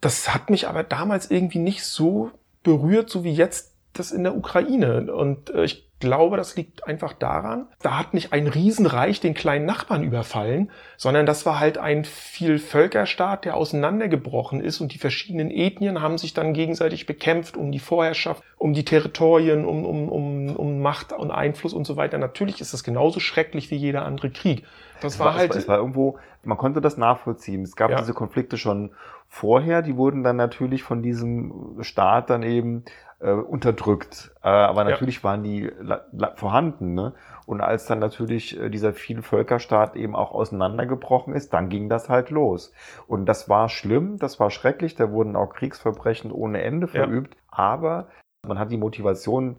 das 0.00 0.32
hat 0.34 0.50
mich 0.50 0.68
aber 0.68 0.82
damals 0.82 1.30
irgendwie 1.30 1.58
nicht 1.58 1.84
so 1.84 2.30
berührt, 2.66 3.08
so 3.08 3.22
wie 3.22 3.32
jetzt 3.32 3.76
das 3.92 4.10
in 4.10 4.24
der 4.24 4.36
Ukraine. 4.36 5.14
Und 5.14 5.50
äh, 5.50 5.64
ich 5.64 5.85
glaube, 5.98 6.36
das 6.36 6.56
liegt 6.56 6.86
einfach 6.86 7.12
daran, 7.14 7.68
da 7.82 7.98
hat 7.98 8.12
nicht 8.14 8.32
ein 8.32 8.46
Riesenreich 8.46 9.20
den 9.20 9.34
kleinen 9.34 9.64
Nachbarn 9.64 10.02
überfallen, 10.04 10.70
sondern 10.96 11.24
das 11.26 11.46
war 11.46 11.58
halt 11.58 11.78
ein 11.78 12.04
Vielvölkerstaat, 12.04 13.44
der 13.44 13.56
auseinandergebrochen 13.56 14.60
ist 14.60 14.80
und 14.80 14.92
die 14.92 14.98
verschiedenen 14.98 15.50
Ethnien 15.50 16.02
haben 16.02 16.18
sich 16.18 16.34
dann 16.34 16.52
gegenseitig 16.52 17.06
bekämpft 17.06 17.56
um 17.56 17.72
die 17.72 17.78
Vorherrschaft, 17.78 18.42
um 18.58 18.74
die 18.74 18.84
Territorien, 18.84 19.64
um, 19.64 19.84
um, 19.84 20.08
um, 20.08 20.56
um 20.56 20.80
Macht 20.80 21.12
und 21.12 21.30
Einfluss 21.30 21.72
und 21.72 21.86
so 21.86 21.96
weiter. 21.96 22.18
Natürlich 22.18 22.60
ist 22.60 22.72
das 22.72 22.84
genauso 22.84 23.20
schrecklich 23.20 23.70
wie 23.70 23.76
jeder 23.76 24.04
andere 24.04 24.30
Krieg. 24.30 24.64
Das 25.00 25.14
Es 25.14 25.20
war 25.20 25.32
es 25.32 25.38
halt, 25.38 25.54
es 25.56 25.68
war 25.68 25.78
irgendwo, 25.78 26.18
man 26.42 26.56
konnte 26.58 26.80
das 26.80 26.96
nachvollziehen. 26.96 27.62
Es 27.62 27.76
gab 27.76 27.90
Ja. 27.90 27.98
diese 27.98 28.14
Konflikte 28.14 28.56
schon 28.56 28.92
vorher, 29.28 29.82
die 29.82 29.96
wurden 29.96 30.22
dann 30.22 30.36
natürlich 30.36 30.82
von 30.82 31.02
diesem 31.02 31.76
Staat 31.82 32.30
dann 32.30 32.42
eben 32.42 32.84
äh, 33.20 33.30
unterdrückt. 33.30 34.32
Äh, 34.42 34.48
aber 34.48 34.84
Ja. 34.84 34.90
natürlich 34.90 35.24
waren 35.24 35.42
die 35.42 35.70
la- 35.80 36.04
la- 36.12 36.34
vorhanden. 36.36 36.94
Ne? 36.94 37.14
Und 37.46 37.60
als 37.60 37.86
dann 37.86 37.98
natürlich 37.98 38.60
äh, 38.60 38.68
dieser 38.68 38.92
Vielvölkerstaat 38.92 39.96
eben 39.96 40.14
auch 40.14 40.32
auseinandergebrochen 40.32 41.34
ist, 41.34 41.52
dann 41.54 41.68
ging 41.68 41.88
das 41.88 42.08
halt 42.08 42.30
los. 42.30 42.72
Und 43.06 43.26
das 43.26 43.48
war 43.48 43.68
schlimm, 43.68 44.18
das 44.18 44.38
war 44.40 44.50
schrecklich, 44.50 44.94
da 44.94 45.10
wurden 45.10 45.36
auch 45.36 45.52
Kriegsverbrechen 45.54 46.30
ohne 46.32 46.62
Ende 46.62 46.86
Ja. 46.86 47.04
verübt. 47.04 47.36
Aber 47.50 48.08
man 48.46 48.58
hat 48.58 48.70
die 48.70 48.76
Motivation 48.76 49.56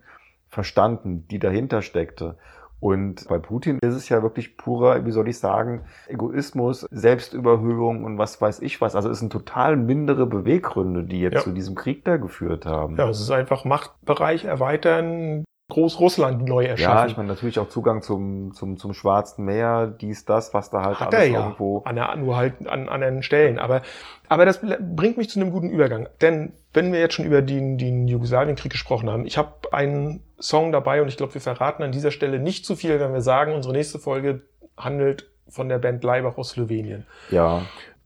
verstanden, 0.48 1.28
die 1.30 1.40
dahinter 1.40 1.82
steckte. 1.82 2.38
Und 2.80 3.28
bei 3.28 3.40
Putin 3.40 3.80
ist 3.82 3.96
es 3.96 4.08
ja 4.10 4.22
wirklich 4.22 4.56
purer, 4.56 5.04
wie 5.06 5.12
soll 5.12 5.28
ich 5.28 5.40
sagen, 5.40 5.82
Egoismus, 6.08 6.86
Selbstüberhöhung 6.92 8.04
und 8.04 8.18
was 8.20 8.40
weiß 8.40 8.62
ich 8.62 8.80
was. 8.82 8.96
Also 8.96 9.10
es 9.10 9.20
sind 9.20 9.32
total 9.32 9.76
mindere 9.78 10.28
Beweggründe, 10.28 11.04
die 11.04 11.20
jetzt 11.22 11.34
Ja. 11.36 11.42
zu 11.42 11.52
diesem 11.52 11.74
Krieg 11.76 12.06
da 12.06 12.18
geführt 12.18 12.66
haben. 12.68 12.96
ja, 12.98 13.10
es 13.10 13.20
ist 13.20 13.32
einfach 13.32 13.66
Machtbereich 13.66 14.46
erweitern, 14.46 15.44
Großrussland 15.70 16.46
neu 16.46 16.64
Ja, 16.64 16.70
erschaffen. 16.70 17.10
ich 17.10 17.18
meine 17.18 17.30
natürlich 17.30 17.60
auch 17.60 17.68
Zugang 17.68 18.02
zum, 18.02 18.54
zum, 18.54 18.78
zum 18.78 18.94
Schwarzen 18.94 19.44
Meer, 19.44 19.88
dies, 19.88 20.24
das, 20.24 20.54
was 20.54 20.70
da 20.70 20.82
halt 20.82 21.00
Hat 21.00 21.14
alles 21.14 21.28
er 21.28 21.32
ja, 21.32 21.40
irgendwo. 21.40 21.82
an 21.84 21.96
der, 21.96 22.16
nur 22.16 22.38
halt 22.38 22.66
an 22.68 22.88
anderen 22.88 23.22
Stellen. 23.22 23.60
Aber, 23.60 23.82
aber 24.30 24.46
das 24.46 24.62
bringt 24.62 25.18
mich 25.18 25.30
zu 25.30 25.40
einem 25.42 25.52
guten 25.52 25.70
Übergang. 25.70 26.08
Denn 26.22 26.54
wenn 26.74 26.94
wir 26.94 27.00
jetzt 27.02 27.16
schon 27.16 27.26
über 27.26 27.42
den, 27.42 27.78
den 27.78 28.08
Jugoslawienkrieg 28.08 28.72
gesprochen 28.72 29.10
haben, 29.10 29.26
ich 29.26 29.38
habe 29.38 29.52
einen 29.74 30.24
Song 30.40 30.72
dabei 30.72 31.02
und 31.02 31.10
ich 31.10 31.18
glaube, 31.18 31.34
wir 31.34 31.42
verraten 31.42 31.84
an 31.84 31.92
dieser 31.92 32.12
Stelle 32.12 32.40
nicht 32.40 32.66
zu 32.66 32.76
viel, 32.78 33.00
wenn 33.02 33.12
wir 33.12 33.22
sagen, 33.22 33.54
unsere 33.54 33.74
nächste 33.74 34.00
Folge 34.00 34.44
handelt 34.78 35.30
von 35.50 35.68
der 35.68 35.80
Band 35.80 36.02
Leibach 36.04 36.38
aus 36.38 36.50
Slowenien. 36.52 37.06
Ja, 37.30 37.64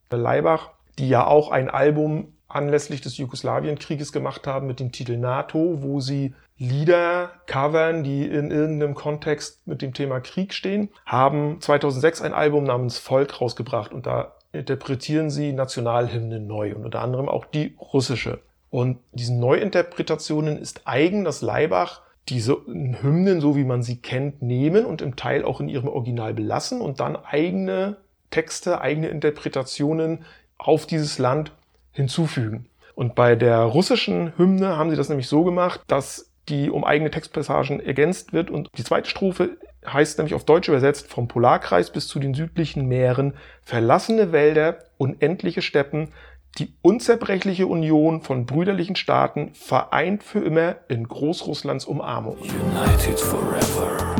Leibach, 0.09 0.71
die 0.97 1.09
ja 1.09 1.25
auch 1.27 1.51
ein 1.51 1.69
Album 1.69 2.33
anlässlich 2.55 3.01
des 3.01 3.17
Jugoslawienkrieges 3.17 4.11
gemacht 4.11 4.47
haben 4.47 4.67
mit 4.67 4.79
dem 4.79 4.91
Titel 4.91 5.17
NATO, 5.17 5.81
wo 5.81 5.99
sie 5.99 6.33
Lieder 6.57 7.31
covern, 7.47 8.03
die 8.03 8.23
in 8.25 8.51
irgendeinem 8.51 8.93
Kontext 8.93 9.65
mit 9.65 9.81
dem 9.81 9.93
Thema 9.93 10.19
Krieg 10.19 10.53
stehen, 10.53 10.89
haben 11.05 11.59
2006 11.59 12.21
ein 12.21 12.33
Album 12.33 12.65
namens 12.65 12.99
Volk 12.99 13.41
rausgebracht 13.41 13.91
und 13.91 14.05
da 14.05 14.33
interpretieren 14.53 15.29
sie 15.29 15.53
Nationalhymnen 15.53 16.45
neu 16.45 16.75
und 16.75 16.85
unter 16.85 17.01
anderem 17.01 17.29
auch 17.29 17.45
die 17.45 17.75
russische. 17.79 18.41
Und 18.69 18.99
diesen 19.11 19.39
Neuinterpretationen 19.39 20.57
ist 20.57 20.81
eigen, 20.85 21.23
dass 21.23 21.41
Leibach 21.41 22.01
diese 22.29 22.57
Hymnen, 22.67 23.41
so 23.41 23.55
wie 23.55 23.63
man 23.63 23.81
sie 23.81 23.97
kennt, 23.97 24.41
nehmen 24.41 24.85
und 24.85 25.01
im 25.01 25.15
Teil 25.15 25.43
auch 25.43 25.59
in 25.59 25.67
ihrem 25.67 25.89
Original 25.89 26.33
belassen 26.33 26.79
und 26.79 26.99
dann 26.99 27.15
eigene 27.15 27.97
Texte, 28.29 28.79
eigene 28.81 29.09
Interpretationen 29.09 30.25
auf 30.57 30.85
dieses 30.85 31.17
Land 31.17 31.53
hinzufügen. 31.91 32.67
Und 32.95 33.15
bei 33.15 33.35
der 33.35 33.59
russischen 33.59 34.33
Hymne 34.37 34.77
haben 34.77 34.89
sie 34.89 34.95
das 34.95 35.09
nämlich 35.09 35.27
so 35.27 35.43
gemacht, 35.43 35.81
dass 35.87 36.31
die 36.49 36.69
um 36.69 36.83
eigene 36.83 37.11
Textpassagen 37.11 37.79
ergänzt 37.79 38.33
wird 38.33 38.49
und 38.49 38.69
die 38.77 38.83
zweite 38.83 39.09
Strophe 39.09 39.57
heißt 39.85 40.17
nämlich 40.17 40.33
auf 40.35 40.45
Deutsch 40.45 40.67
übersetzt 40.67 41.07
vom 41.07 41.27
Polarkreis 41.27 41.91
bis 41.91 42.07
zu 42.07 42.19
den 42.19 42.33
südlichen 42.33 42.87
Meeren 42.87 43.33
verlassene 43.63 44.31
Wälder, 44.31 44.79
unendliche 44.97 45.61
Steppen, 45.61 46.09
die 46.57 46.73
unzerbrechliche 46.81 47.65
Union 47.65 48.21
von 48.21 48.45
brüderlichen 48.45 48.95
Staaten 48.95 49.53
vereint 49.53 50.23
für 50.23 50.39
immer 50.39 50.75
in 50.89 51.07
Großrusslands 51.07 51.85
Umarmung. 51.85 52.37
United 52.37 53.19
forever 53.19 54.10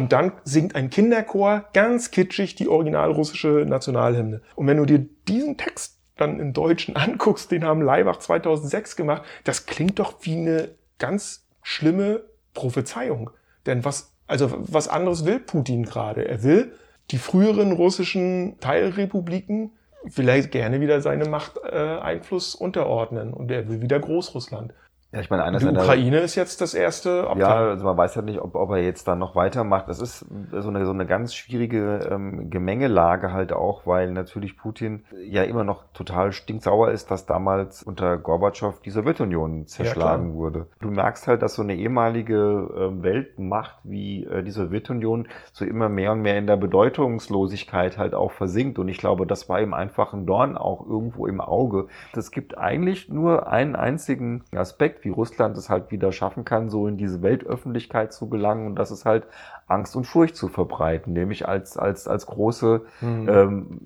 Und 0.00 0.12
dann 0.12 0.32
singt 0.44 0.76
ein 0.76 0.88
Kinderchor 0.88 1.66
ganz 1.74 2.10
kitschig 2.10 2.54
die 2.54 2.68
original 2.68 3.12
russische 3.12 3.66
Nationalhymne. 3.68 4.40
Und 4.54 4.66
wenn 4.66 4.78
du 4.78 4.86
dir 4.86 5.06
diesen 5.28 5.58
Text 5.58 5.98
dann 6.16 6.40
im 6.40 6.54
Deutschen 6.54 6.96
anguckst, 6.96 7.50
den 7.50 7.64
haben 7.64 7.82
Leibach 7.82 8.18
2006 8.18 8.96
gemacht, 8.96 9.22
das 9.44 9.66
klingt 9.66 9.98
doch 9.98 10.14
wie 10.22 10.38
eine 10.38 10.70
ganz 10.98 11.46
schlimme 11.62 12.22
Prophezeiung. 12.54 13.28
Denn 13.66 13.84
was, 13.84 14.14
also 14.26 14.50
was 14.56 14.88
anderes 14.88 15.26
will 15.26 15.38
Putin 15.38 15.84
gerade. 15.84 16.26
Er 16.26 16.42
will 16.42 16.72
die 17.10 17.18
früheren 17.18 17.72
russischen 17.72 18.58
Teilrepubliken 18.60 19.72
vielleicht 20.08 20.50
gerne 20.50 20.80
wieder 20.80 21.02
seine 21.02 21.28
Machteinfluss 21.28 21.72
äh, 21.72 22.00
Einfluss 22.00 22.54
unterordnen. 22.54 23.34
Und 23.34 23.50
er 23.50 23.68
will 23.68 23.82
wieder 23.82 24.00
Großrussland. 24.00 24.72
Ja 25.12 25.20
ich 25.20 25.30
meine, 25.30 25.44
einer 25.44 25.58
Die 25.58 25.66
Ukraine 25.66 26.18
ist 26.18 26.34
jetzt 26.34 26.60
das 26.60 26.74
erste 26.74 27.28
Opfer. 27.28 27.40
Ja, 27.40 27.56
also 27.56 27.84
man 27.84 27.96
weiß 27.96 28.14
ja 28.14 28.22
nicht, 28.22 28.40
ob, 28.40 28.54
ob 28.54 28.70
er 28.70 28.78
jetzt 28.78 29.08
dann 29.08 29.18
noch 29.18 29.34
weitermacht. 29.34 29.88
Das 29.88 30.00
ist 30.00 30.24
so 30.52 30.68
eine, 30.68 30.84
so 30.84 30.92
eine 30.92 31.06
ganz 31.06 31.34
schwierige 31.34 32.08
ähm, 32.10 32.48
Gemengelage 32.50 33.32
halt 33.32 33.52
auch, 33.52 33.86
weil 33.86 34.12
natürlich 34.12 34.56
Putin 34.56 35.04
ja 35.24 35.42
immer 35.42 35.64
noch 35.64 35.84
total 35.94 36.32
stinksauer 36.32 36.90
ist, 36.90 37.10
dass 37.10 37.26
damals 37.26 37.82
unter 37.82 38.18
Gorbatschow 38.18 38.80
die 38.80 38.90
Sowjetunion 38.90 39.66
zerschlagen 39.66 40.30
klar. 40.30 40.34
wurde. 40.34 40.66
Du 40.80 40.90
merkst 40.90 41.26
halt, 41.26 41.42
dass 41.42 41.54
so 41.54 41.62
eine 41.62 41.74
ehemalige 41.74 42.70
ähm, 42.76 43.02
Weltmacht 43.02 43.78
wie 43.82 44.24
äh, 44.24 44.42
die 44.44 44.52
Sowjetunion 44.52 45.26
so 45.52 45.64
immer 45.64 45.88
mehr 45.88 46.12
und 46.12 46.22
mehr 46.22 46.38
in 46.38 46.46
der 46.46 46.56
Bedeutungslosigkeit 46.56 47.98
halt 47.98 48.14
auch 48.14 48.30
versinkt. 48.30 48.78
Und 48.78 48.88
ich 48.88 48.98
glaube, 48.98 49.26
das 49.26 49.48
war 49.48 49.60
ihm 49.60 49.74
einfach 49.74 50.12
ein 50.12 50.26
Dorn 50.26 50.56
auch 50.56 50.86
irgendwo 50.86 51.26
im 51.26 51.40
Auge. 51.40 51.88
Es 52.14 52.30
gibt 52.30 52.56
eigentlich 52.56 53.08
nur 53.08 53.48
einen 53.48 53.74
einzigen 53.74 54.44
Aspekt, 54.54 54.99
wie 55.04 55.08
Russland 55.10 55.56
es 55.56 55.68
halt 55.70 55.90
wieder 55.90 56.12
schaffen 56.12 56.44
kann, 56.44 56.70
so 56.70 56.86
in 56.86 56.96
diese 56.96 57.22
Weltöffentlichkeit 57.22 58.12
zu 58.12 58.28
gelangen 58.28 58.66
und 58.66 58.76
das 58.76 58.90
ist 58.90 59.04
halt 59.04 59.26
Angst 59.66 59.94
und 59.96 60.04
Furcht 60.04 60.36
zu 60.36 60.48
verbreiten, 60.48 61.12
nämlich 61.12 61.46
als, 61.48 61.76
als, 61.76 62.08
als 62.08 62.26
große 62.26 62.82
Mhm. 63.00 63.28
ähm, 63.28 63.80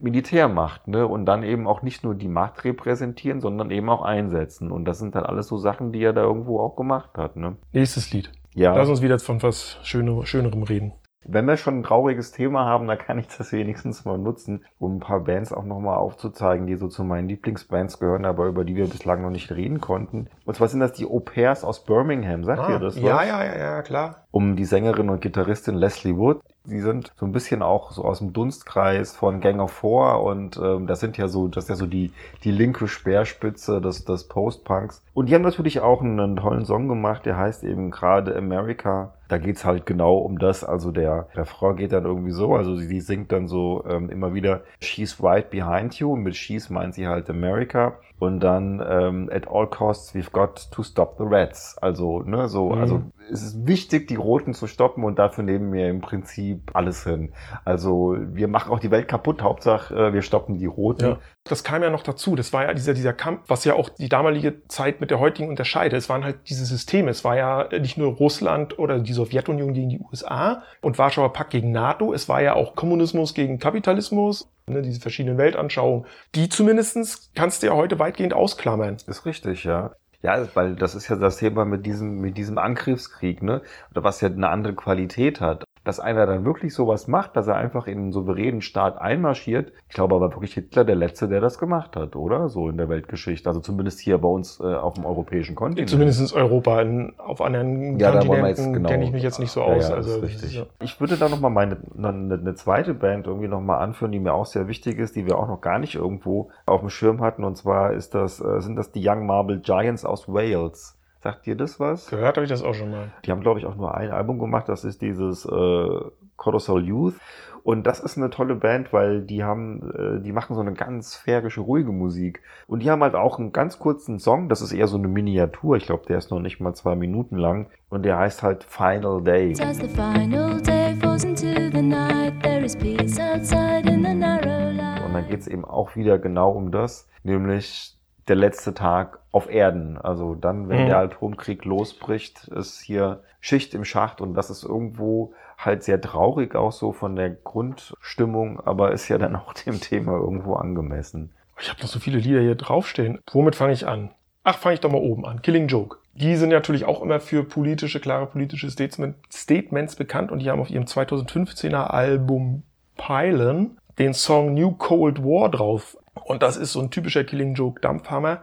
Militärmacht, 0.00 0.88
ne? 0.88 1.06
Und 1.06 1.26
dann 1.26 1.42
eben 1.42 1.66
auch 1.66 1.82
nicht 1.82 2.04
nur 2.04 2.14
die 2.14 2.28
Macht 2.28 2.64
repräsentieren, 2.64 3.40
sondern 3.40 3.70
eben 3.70 3.88
auch 3.88 4.02
einsetzen. 4.02 4.70
Und 4.70 4.84
das 4.86 4.98
sind 4.98 5.14
dann 5.14 5.24
alles 5.24 5.46
so 5.46 5.56
Sachen, 5.58 5.92
die 5.92 6.02
er 6.02 6.12
da 6.12 6.22
irgendwo 6.22 6.60
auch 6.60 6.76
gemacht 6.76 7.10
hat, 7.16 7.36
ne? 7.36 7.56
Nächstes 7.72 8.12
Lied. 8.12 8.32
Ja. 8.54 8.74
Lass 8.74 8.88
uns 8.88 9.02
wieder 9.02 9.18
von 9.18 9.42
was 9.42 9.78
Schöner, 9.82 10.26
Schönerem 10.26 10.62
reden. 10.62 10.92
Wenn 11.26 11.44
wir 11.44 11.58
schon 11.58 11.80
ein 11.80 11.82
trauriges 11.82 12.32
Thema 12.32 12.64
haben, 12.64 12.86
dann 12.86 12.96
kann 12.98 13.18
ich 13.18 13.28
das 13.28 13.52
wenigstens 13.52 14.04
mal 14.04 14.16
nutzen, 14.16 14.64
um 14.78 14.96
ein 14.96 15.00
paar 15.00 15.20
Bands 15.20 15.52
auch 15.52 15.64
nochmal 15.64 15.98
aufzuzeigen, 15.98 16.66
die 16.66 16.76
so 16.76 16.88
zu 16.88 17.04
meinen 17.04 17.28
Lieblingsbands 17.28 17.98
gehören, 17.98 18.24
aber 18.24 18.46
über 18.46 18.64
die 18.64 18.74
wir 18.74 18.88
bislang 18.88 19.20
noch 19.22 19.30
nicht 19.30 19.52
reden 19.52 19.80
konnten. 19.80 20.28
Und 20.46 20.54
zwar 20.56 20.68
sind 20.68 20.80
das 20.80 20.92
die 20.92 21.04
Au 21.04 21.20
pairs 21.20 21.62
aus 21.62 21.84
Birmingham. 21.84 22.44
Sagt 22.44 22.68
ihr 22.70 22.78
das 22.78 22.96
was? 22.96 23.04
Ah, 23.04 23.24
ja, 23.24 23.44
ja, 23.44 23.44
ja, 23.44 23.58
ja, 23.58 23.82
klar. 23.82 24.24
Um 24.30 24.56
die 24.56 24.64
Sängerin 24.64 25.10
und 25.10 25.20
Gitarristin 25.20 25.74
Leslie 25.74 26.16
Wood. 26.16 26.40
Sie 26.64 26.80
sind 26.80 27.12
so 27.16 27.26
ein 27.26 27.32
bisschen 27.32 27.62
auch 27.62 27.90
so 27.90 28.04
aus 28.04 28.18
dem 28.18 28.32
Dunstkreis 28.32 29.16
von 29.16 29.40
Gang 29.40 29.60
of 29.60 29.72
Four 29.72 30.22
und 30.22 30.60
ähm, 30.62 30.86
das 30.86 31.00
sind 31.00 31.16
ja 31.16 31.26
so, 31.26 31.48
das 31.48 31.64
ist 31.64 31.70
ja 31.70 31.76
so 31.76 31.86
die, 31.86 32.12
die 32.44 32.50
linke 32.50 32.86
Speerspitze 32.86 33.80
des, 33.80 34.04
des 34.04 34.28
Post-Punks. 34.28 35.02
Und 35.14 35.28
die 35.28 35.34
haben 35.34 35.42
natürlich 35.42 35.80
auch 35.80 36.02
einen, 36.02 36.36
tollen 36.36 36.64
Song 36.64 36.88
gemacht, 36.88 37.24
der 37.26 37.36
heißt 37.36 37.64
eben 37.64 37.90
gerade 37.90 38.36
America. 38.36 39.14
Da 39.28 39.38
geht's 39.38 39.64
halt 39.64 39.86
genau 39.86 40.18
um 40.18 40.38
das. 40.38 40.64
Also 40.64 40.90
der 40.90 41.28
Refrain 41.34 41.76
geht 41.76 41.92
dann 41.92 42.04
irgendwie 42.04 42.32
so, 42.32 42.54
also 42.54 42.76
sie, 42.76 42.86
sie 42.86 43.00
singt 43.00 43.32
dann 43.32 43.48
so 43.48 43.84
ähm, 43.88 44.10
immer 44.10 44.34
wieder 44.34 44.62
She's 44.80 45.22
right 45.22 45.48
behind 45.50 45.94
you. 45.94 46.12
Und 46.12 46.22
mit 46.22 46.36
She's 46.36 46.68
meint 46.68 46.94
sie 46.94 47.06
halt 47.06 47.30
America. 47.30 47.96
Und 48.20 48.40
dann 48.40 48.84
ähm, 48.86 49.30
at 49.32 49.48
all 49.48 49.66
costs 49.66 50.14
we've 50.14 50.30
got 50.30 50.70
to 50.70 50.82
stop 50.82 51.16
the 51.18 51.24
rats. 51.26 51.76
Also, 51.80 52.22
ne, 52.22 52.48
so, 52.48 52.70
Mhm. 52.70 52.80
also 52.80 53.02
es 53.32 53.42
ist 53.42 53.66
wichtig, 53.66 54.08
die 54.08 54.16
Roten 54.16 54.52
zu 54.54 54.66
stoppen 54.66 55.04
und 55.04 55.18
dafür 55.18 55.42
nehmen 55.42 55.72
wir 55.72 55.88
im 55.88 56.00
Prinzip 56.02 56.70
alles 56.74 57.04
hin. 57.04 57.32
Also 57.64 58.16
wir 58.18 58.46
machen 58.48 58.72
auch 58.72 58.78
die 58.78 58.90
Welt 58.90 59.08
kaputt, 59.08 59.40
Hauptsache 59.42 59.94
äh, 59.94 60.12
wir 60.12 60.20
stoppen 60.22 60.58
die 60.58 60.66
Roten. 60.66 61.04
Ja. 61.10 61.18
Das 61.44 61.64
kam 61.64 61.82
ja 61.82 61.88
noch 61.90 62.02
dazu. 62.02 62.36
Das 62.36 62.52
war 62.52 62.64
ja 62.64 62.74
dieser, 62.74 62.92
dieser 62.92 63.14
Kampf, 63.14 63.44
was 63.48 63.64
ja 63.64 63.72
auch 63.74 63.88
die 63.88 64.10
damalige 64.10 64.66
Zeit 64.68 65.00
mit 65.00 65.10
der 65.10 65.18
heutigen 65.18 65.48
unterscheidet. 65.48 65.96
Es 65.96 66.08
waren 66.10 66.22
halt 66.24 66.50
diese 66.50 66.66
Systeme. 66.66 67.10
Es 67.10 67.24
war 67.24 67.36
ja 67.36 67.68
nicht 67.80 67.96
nur 67.96 68.12
Russland 68.12 68.78
oder 68.78 68.98
die 68.98 69.14
Sowjetunion 69.14 69.72
gegen 69.72 69.88
die 69.88 70.00
USA 70.00 70.62
und 70.82 70.98
Warschauer 70.98 71.32
Pakt 71.32 71.50
gegen 71.50 71.72
NATO. 71.72 72.12
Es 72.12 72.28
war 72.28 72.42
ja 72.42 72.54
auch 72.54 72.74
Kommunismus 72.76 73.32
gegen 73.32 73.58
Kapitalismus, 73.58 74.50
ne, 74.66 74.82
diese 74.82 75.00
verschiedenen 75.00 75.38
Weltanschauungen. 75.38 76.06
Die 76.34 76.48
zumindestens 76.48 77.30
kannst 77.34 77.62
du 77.62 77.68
ja 77.68 77.74
heute 77.74 77.98
weitgehend 77.98 78.34
ausklammern. 78.34 78.96
Ist 79.06 79.26
richtig, 79.26 79.64
ja. 79.64 79.92
Ja, 80.22 80.46
weil 80.54 80.76
das 80.76 80.94
ist 80.94 81.08
ja 81.08 81.16
das 81.16 81.38
Thema 81.38 81.64
mit 81.64 81.86
diesem, 81.86 82.20
mit 82.20 82.36
diesem 82.36 82.58
Angriffskrieg, 82.58 83.42
ne? 83.42 83.62
Oder 83.90 84.04
was 84.04 84.20
ja 84.20 84.28
eine 84.28 84.50
andere 84.50 84.74
Qualität 84.74 85.40
hat. 85.40 85.64
Dass 85.84 85.98
einer 85.98 86.26
dann 86.26 86.44
wirklich 86.44 86.74
sowas 86.74 87.08
macht, 87.08 87.36
dass 87.36 87.46
er 87.46 87.56
einfach 87.56 87.86
in 87.86 87.98
einen 87.98 88.12
souveränen 88.12 88.60
Staat 88.60 89.00
einmarschiert. 89.00 89.72
Ich 89.88 89.94
glaube 89.94 90.14
aber 90.14 90.30
wirklich 90.32 90.52
Hitler 90.54 90.84
der 90.84 90.96
Letzte, 90.96 91.26
der 91.28 91.40
das 91.40 91.58
gemacht 91.58 91.96
hat, 91.96 92.16
oder? 92.16 92.48
So 92.48 92.68
in 92.68 92.76
der 92.76 92.88
Weltgeschichte. 92.88 93.48
Also 93.48 93.60
zumindest 93.60 94.00
hier 94.00 94.18
bei 94.18 94.28
uns 94.28 94.60
äh, 94.60 94.64
auf 94.64 94.94
dem 94.94 95.06
europäischen 95.06 95.54
Kontinent. 95.54 95.88
Zumindest 95.88 96.32
in 96.32 96.38
Europa. 96.38 96.82
In, 96.82 97.14
auf 97.18 97.40
anderen 97.40 97.98
Ja, 97.98 98.12
da 98.12 98.26
wollen 98.26 98.42
wir 98.42 98.48
jetzt 98.48 98.58
Kontinenten 98.58 98.72
genau. 98.74 98.88
kenne 98.90 99.04
ich 99.04 99.12
mich 99.12 99.22
jetzt 99.22 99.38
nicht 99.38 99.50
so 99.50 99.60
Ja, 99.60 99.66
aus. 99.66 99.88
ja, 99.88 99.96
das 99.96 100.06
also, 100.06 100.20
richtig. 100.20 100.54
ja. 100.54 100.66
Ich 100.82 101.00
würde 101.00 101.16
da 101.16 101.28
nochmal 101.28 101.50
meine 101.50 101.78
eine, 101.96 102.34
eine 102.34 102.54
zweite 102.54 102.94
Band 102.94 103.26
irgendwie 103.26 103.48
nochmal 103.48 103.80
anführen, 103.80 104.12
die 104.12 104.20
mir 104.20 104.34
auch 104.34 104.46
sehr 104.46 104.68
wichtig 104.68 104.98
ist, 104.98 105.16
die 105.16 105.26
wir 105.26 105.38
auch 105.38 105.48
noch 105.48 105.60
gar 105.60 105.78
nicht 105.78 105.94
irgendwo 105.94 106.50
auf 106.66 106.80
dem 106.80 106.90
Schirm 106.90 107.20
hatten. 107.20 107.44
Und 107.44 107.56
zwar 107.56 107.92
ist 107.92 108.14
das, 108.14 108.40
äh, 108.40 108.60
sind 108.60 108.76
das 108.76 108.92
die 108.92 109.06
Young 109.06 109.26
Marble 109.26 109.60
Giants 109.60 110.04
aus 110.04 110.28
Wales. 110.28 110.96
Sagt 111.22 111.44
dir 111.44 111.54
das 111.54 111.78
was? 111.78 112.08
Gehört 112.08 112.36
habe 112.36 112.44
ich 112.44 112.50
das 112.50 112.62
auch 112.62 112.74
schon 112.74 112.90
mal. 112.90 113.12
Die 113.26 113.30
haben, 113.30 113.42
glaube 113.42 113.58
ich, 113.58 113.66
auch 113.66 113.76
nur 113.76 113.94
ein 113.94 114.10
Album 114.10 114.38
gemacht. 114.38 114.68
Das 114.68 114.84
ist 114.84 115.02
dieses 115.02 115.44
äh, 115.44 116.00
Colossal 116.36 116.82
Youth. 116.82 117.14
Und 117.62 117.86
das 117.86 118.00
ist 118.00 118.16
eine 118.16 118.30
tolle 118.30 118.54
Band, 118.54 118.90
weil 118.94 119.20
die 119.20 119.44
haben, 119.44 119.82
äh, 119.92 120.22
die 120.22 120.32
machen 120.32 120.54
so 120.54 120.62
eine 120.62 120.72
ganz 120.72 121.12
sphärische, 121.12 121.60
ruhige 121.60 121.92
Musik. 121.92 122.40
Und 122.66 122.82
die 122.82 122.90
haben 122.90 123.02
halt 123.02 123.14
auch 123.14 123.38
einen 123.38 123.52
ganz 123.52 123.78
kurzen 123.78 124.18
Song. 124.18 124.48
Das 124.48 124.62
ist 124.62 124.72
eher 124.72 124.86
so 124.86 124.96
eine 124.96 125.08
Miniatur. 125.08 125.76
Ich 125.76 125.84
glaube, 125.84 126.06
der 126.08 126.16
ist 126.16 126.30
noch 126.30 126.40
nicht 126.40 126.58
mal 126.58 126.72
zwei 126.72 126.94
Minuten 126.94 127.36
lang. 127.36 127.68
Und 127.90 128.04
der 128.04 128.16
heißt 128.16 128.42
halt 128.42 128.64
Final 128.64 129.22
Day. 129.22 129.52
As 129.60 129.76
the 129.76 129.88
final 129.88 130.58
day 130.62 130.96
falls 131.00 131.24
into 131.24 131.70
the 131.70 131.82
night, 131.82 132.32
there 132.42 132.64
is 132.64 132.74
peace 132.74 133.18
outside 133.20 133.86
in 133.86 134.02
the 134.02 134.14
narrow 134.14 134.72
light. 134.72 135.04
Und 135.04 135.12
dann 135.12 135.28
geht's 135.28 135.46
eben 135.46 135.66
auch 135.66 135.96
wieder 135.96 136.18
genau 136.18 136.52
um 136.52 136.70
das, 136.70 137.10
nämlich 137.24 137.99
der 138.30 138.36
letzte 138.36 138.72
Tag 138.72 139.18
auf 139.32 139.50
Erden. 139.50 139.98
Also 139.98 140.34
dann, 140.34 140.68
wenn 140.70 140.84
Mhm. 140.84 140.86
der 140.86 140.98
Atomkrieg 140.98 141.64
losbricht, 141.66 142.48
ist 142.48 142.80
hier 142.80 143.22
Schicht 143.40 143.74
im 143.74 143.84
Schacht 143.84 144.20
und 144.20 144.34
das 144.34 144.48
ist 144.50 144.64
irgendwo 144.64 145.34
halt 145.58 145.82
sehr 145.82 146.00
traurig 146.00 146.54
auch 146.54 146.72
so 146.72 146.92
von 146.92 147.16
der 147.16 147.30
Grundstimmung, 147.30 148.60
aber 148.60 148.92
ist 148.92 149.08
ja 149.08 149.18
dann 149.18 149.36
auch 149.36 149.52
dem 149.52 149.80
Thema 149.80 150.12
irgendwo 150.12 150.54
angemessen. 150.54 151.32
Ich 151.60 151.68
habe 151.68 151.80
noch 151.80 151.88
so 151.88 151.98
viele 151.98 152.18
Lieder 152.18 152.40
hier 152.40 152.54
draufstehen. 152.54 153.18
Womit 153.32 153.56
fange 153.56 153.72
ich 153.74 153.86
an? 153.86 154.10
Ach, 154.44 154.56
fange 154.56 154.74
ich 154.74 154.80
doch 154.80 154.90
mal 154.90 154.98
oben 154.98 155.26
an. 155.26 155.42
Killing 155.42 155.68
Joke. 155.68 155.98
Die 156.14 156.36
sind 156.36 156.48
natürlich 156.48 156.86
auch 156.86 157.02
immer 157.02 157.20
für 157.20 157.44
politische, 157.44 158.00
klare 158.00 158.26
politische 158.26 158.70
Statement, 158.70 159.16
Statements 159.32 159.96
bekannt 159.96 160.32
und 160.32 160.38
die 160.40 160.50
haben 160.50 160.60
auf 160.60 160.70
ihrem 160.70 160.84
2015er 160.84 161.84
Album 161.90 162.62
Pylon 162.96 163.76
den 163.98 164.14
Song 164.14 164.54
New 164.54 164.72
Cold 164.72 165.22
War 165.22 165.50
drauf. 165.50 165.96
Und 166.14 166.42
das 166.42 166.56
ist 166.56 166.72
so 166.72 166.80
ein 166.80 166.90
typischer 166.90 167.24
Killing 167.24 167.54
Joke 167.54 167.80
Dampfhammer. 167.80 168.40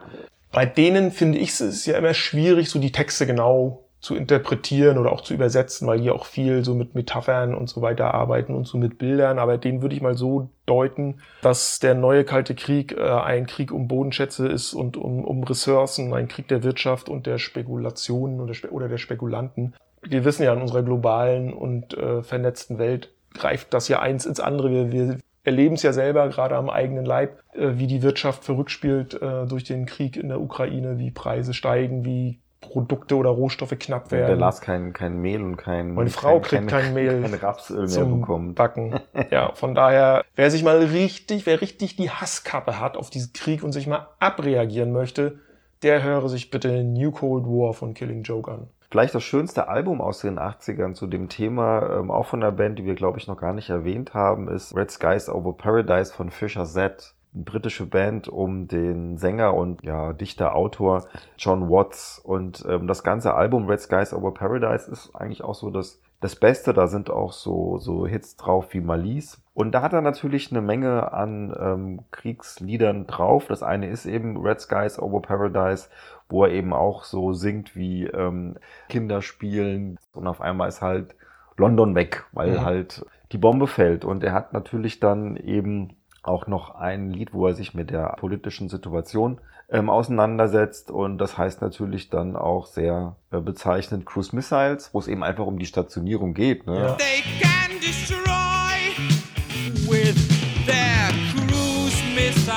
Bei 0.52 0.66
denen 0.66 1.10
finde 1.10 1.38
ich 1.38 1.60
es 1.60 1.84
ja 1.86 1.98
immer 1.98 2.14
schwierig, 2.14 2.70
so 2.70 2.78
die 2.78 2.92
Texte 2.92 3.26
genau 3.26 3.84
zu 4.00 4.14
interpretieren 4.14 4.96
oder 4.96 5.10
auch 5.10 5.22
zu 5.22 5.34
übersetzen, 5.34 5.88
weil 5.88 6.00
die 6.00 6.10
auch 6.10 6.24
viel 6.24 6.64
so 6.64 6.74
mit 6.74 6.94
Metaphern 6.94 7.54
und 7.54 7.68
so 7.68 7.82
weiter 7.82 8.14
arbeiten 8.14 8.54
und 8.54 8.66
so 8.66 8.78
mit 8.78 8.96
Bildern. 8.98 9.40
Aber 9.40 9.58
den 9.58 9.82
würde 9.82 9.96
ich 9.96 10.02
mal 10.02 10.16
so 10.16 10.50
deuten, 10.66 11.20
dass 11.42 11.80
der 11.80 11.94
neue 11.94 12.24
Kalte 12.24 12.54
Krieg 12.54 12.92
äh, 12.96 13.02
ein 13.02 13.46
Krieg 13.46 13.72
um 13.72 13.88
Bodenschätze 13.88 14.46
ist 14.46 14.72
und 14.72 14.96
um, 14.96 15.24
um 15.24 15.42
Ressourcen, 15.42 16.14
ein 16.14 16.28
Krieg 16.28 16.46
der 16.46 16.62
Wirtschaft 16.62 17.08
und 17.08 17.26
der 17.26 17.38
Spekulationen 17.38 18.40
oder, 18.40 18.54
Spe 18.54 18.70
oder 18.70 18.88
der 18.88 18.98
Spekulanten. 18.98 19.74
Wir 20.02 20.24
wissen 20.24 20.44
ja, 20.44 20.52
in 20.52 20.62
unserer 20.62 20.84
globalen 20.84 21.52
und 21.52 21.94
äh, 21.94 22.22
vernetzten 22.22 22.78
Welt 22.78 23.10
greift 23.34 23.74
das 23.74 23.88
ja 23.88 23.98
eins 23.98 24.26
ins 24.26 24.38
andere. 24.38 24.70
Wir, 24.70 24.92
wir 24.92 25.18
erleben 25.44 25.74
es 25.74 25.82
ja 25.82 25.92
selber 25.92 26.28
gerade 26.28 26.56
am 26.56 26.68
eigenen 26.70 27.04
Leib, 27.04 27.42
äh, 27.54 27.72
wie 27.74 27.86
die 27.86 28.02
Wirtschaft 28.02 28.44
verrückt 28.44 28.70
spielt 28.70 29.14
äh, 29.14 29.46
durch 29.46 29.64
den 29.64 29.86
Krieg 29.86 30.16
in 30.16 30.28
der 30.28 30.40
Ukraine, 30.40 30.98
wie 30.98 31.10
Preise 31.10 31.54
steigen, 31.54 32.04
wie 32.04 32.40
Produkte 32.60 33.16
oder 33.16 33.30
Rohstoffe 33.30 33.78
knapp 33.78 34.08
Der 34.08 34.20
werden. 34.20 34.40
Lars 34.40 34.60
kein, 34.60 34.92
kein 34.92 35.20
Mehl 35.20 35.42
und 35.42 35.56
kein... 35.56 35.94
Meine 35.94 36.10
Frau 36.10 36.40
kriegt 36.40 36.66
kein 36.66 36.92
Mehl 36.94 37.22
Kein 37.22 37.34
Rapsöl 37.34 37.78
mehr 37.78 37.88
zum 37.88 38.20
bekommt. 38.20 38.54
Backen. 38.56 39.00
Ja, 39.30 39.52
von 39.54 39.74
daher, 39.74 40.24
wer 40.34 40.50
sich 40.50 40.64
mal 40.64 40.78
richtig, 40.78 41.46
wer 41.46 41.60
richtig 41.60 41.96
die 41.96 42.10
Hasskappe 42.10 42.80
hat 42.80 42.96
auf 42.96 43.10
diesen 43.10 43.32
Krieg 43.32 43.62
und 43.62 43.72
sich 43.72 43.86
mal 43.86 44.08
abreagieren 44.18 44.92
möchte, 44.92 45.38
der 45.82 46.02
höre 46.02 46.28
sich 46.28 46.50
bitte 46.50 46.82
New 46.82 47.12
Cold 47.12 47.44
War 47.44 47.74
von 47.74 47.94
Killing 47.94 48.22
Joke 48.22 48.50
an. 48.50 48.68
Vielleicht 48.90 49.14
das 49.14 49.22
schönste 49.22 49.68
Album 49.68 50.00
aus 50.00 50.20
den 50.20 50.38
80ern 50.38 50.94
zu 50.94 51.06
dem 51.06 51.28
Thema, 51.28 51.98
ähm, 51.98 52.10
auch 52.10 52.26
von 52.26 52.42
einer 52.42 52.52
Band, 52.52 52.78
die 52.78 52.86
wir, 52.86 52.94
glaube 52.94 53.18
ich, 53.18 53.26
noch 53.26 53.36
gar 53.36 53.52
nicht 53.52 53.68
erwähnt 53.68 54.14
haben, 54.14 54.48
ist 54.48 54.74
Red 54.74 54.90
Skies 54.90 55.28
Over 55.28 55.52
Paradise 55.52 56.12
von 56.12 56.30
Fisher 56.30 56.64
Z. 56.64 57.14
Eine 57.34 57.44
britische 57.44 57.84
Band 57.84 58.28
um 58.28 58.66
den 58.66 59.18
Sänger 59.18 59.52
und 59.52 59.84
ja, 59.84 60.14
Dichter, 60.14 60.54
Autor 60.54 61.06
John 61.36 61.68
Watts. 61.68 62.18
Und 62.18 62.64
ähm, 62.66 62.86
das 62.86 63.04
ganze 63.04 63.34
Album 63.34 63.66
Red 63.66 63.80
Skies 63.80 64.14
Over 64.14 64.32
Paradise 64.32 64.90
ist 64.90 65.14
eigentlich 65.14 65.44
auch 65.44 65.54
so 65.54 65.68
das, 65.68 66.00
das 66.20 66.36
Beste. 66.36 66.74
Da 66.74 66.86
sind 66.86 67.10
auch 67.10 67.32
so, 67.32 67.78
so 67.78 68.06
Hits 68.06 68.36
drauf 68.36 68.66
wie 68.72 68.80
Malice. 68.80 69.40
Und 69.54 69.72
da 69.72 69.82
hat 69.82 69.92
er 69.92 70.02
natürlich 70.02 70.50
eine 70.50 70.60
Menge 70.60 71.12
an 71.12 71.54
ähm, 71.58 72.00
Kriegsliedern 72.10 73.06
drauf. 73.06 73.46
Das 73.48 73.62
eine 73.62 73.88
ist 73.88 74.06
eben 74.06 74.36
Red 74.36 74.60
Skies 74.60 74.98
Over 74.98 75.20
Paradise, 75.22 75.88
wo 76.28 76.44
er 76.44 76.52
eben 76.52 76.72
auch 76.72 77.04
so 77.04 77.32
singt 77.32 77.74
wie 77.76 78.06
ähm, 78.06 78.56
Kinder 78.88 79.22
spielen. 79.22 79.98
Und 80.12 80.26
auf 80.26 80.40
einmal 80.40 80.68
ist 80.68 80.82
halt 80.82 81.14
London 81.56 81.94
weg, 81.94 82.24
weil 82.32 82.52
Mhm. 82.52 82.64
halt 82.64 83.06
die 83.32 83.38
Bombe 83.38 83.66
fällt. 83.66 84.04
Und 84.04 84.22
er 84.24 84.32
hat 84.32 84.52
natürlich 84.52 85.00
dann 85.00 85.36
eben 85.36 85.96
auch 86.22 86.46
noch 86.46 86.74
ein 86.74 87.10
Lied, 87.10 87.32
wo 87.32 87.46
er 87.46 87.54
sich 87.54 87.74
mit 87.74 87.90
der 87.90 88.14
politischen 88.18 88.68
Situation 88.68 89.40
ähm, 89.70 89.90
auseinandersetzt. 89.90 90.90
Und 90.90 91.18
das 91.18 91.36
heißt 91.36 91.62
natürlich 91.62 92.10
dann 92.10 92.36
auch 92.36 92.66
sehr 92.66 93.16
äh, 93.30 93.40
bezeichnend 93.40 94.06
Cruise 94.06 94.34
Missiles, 94.34 94.92
wo 94.92 94.98
es 94.98 95.08
eben 95.08 95.22
einfach 95.22 95.46
um 95.46 95.58
die 95.58 95.66
Stationierung 95.66 96.34
geht. 96.34 96.66
Ne? 96.66 96.76
Ja. 96.76 96.92
They 96.94 97.22
can 97.40 97.78
destroy 97.80 98.28
with 99.88 100.16
their 100.66 101.10
cruise 101.32 102.02
missiles. 102.14 102.48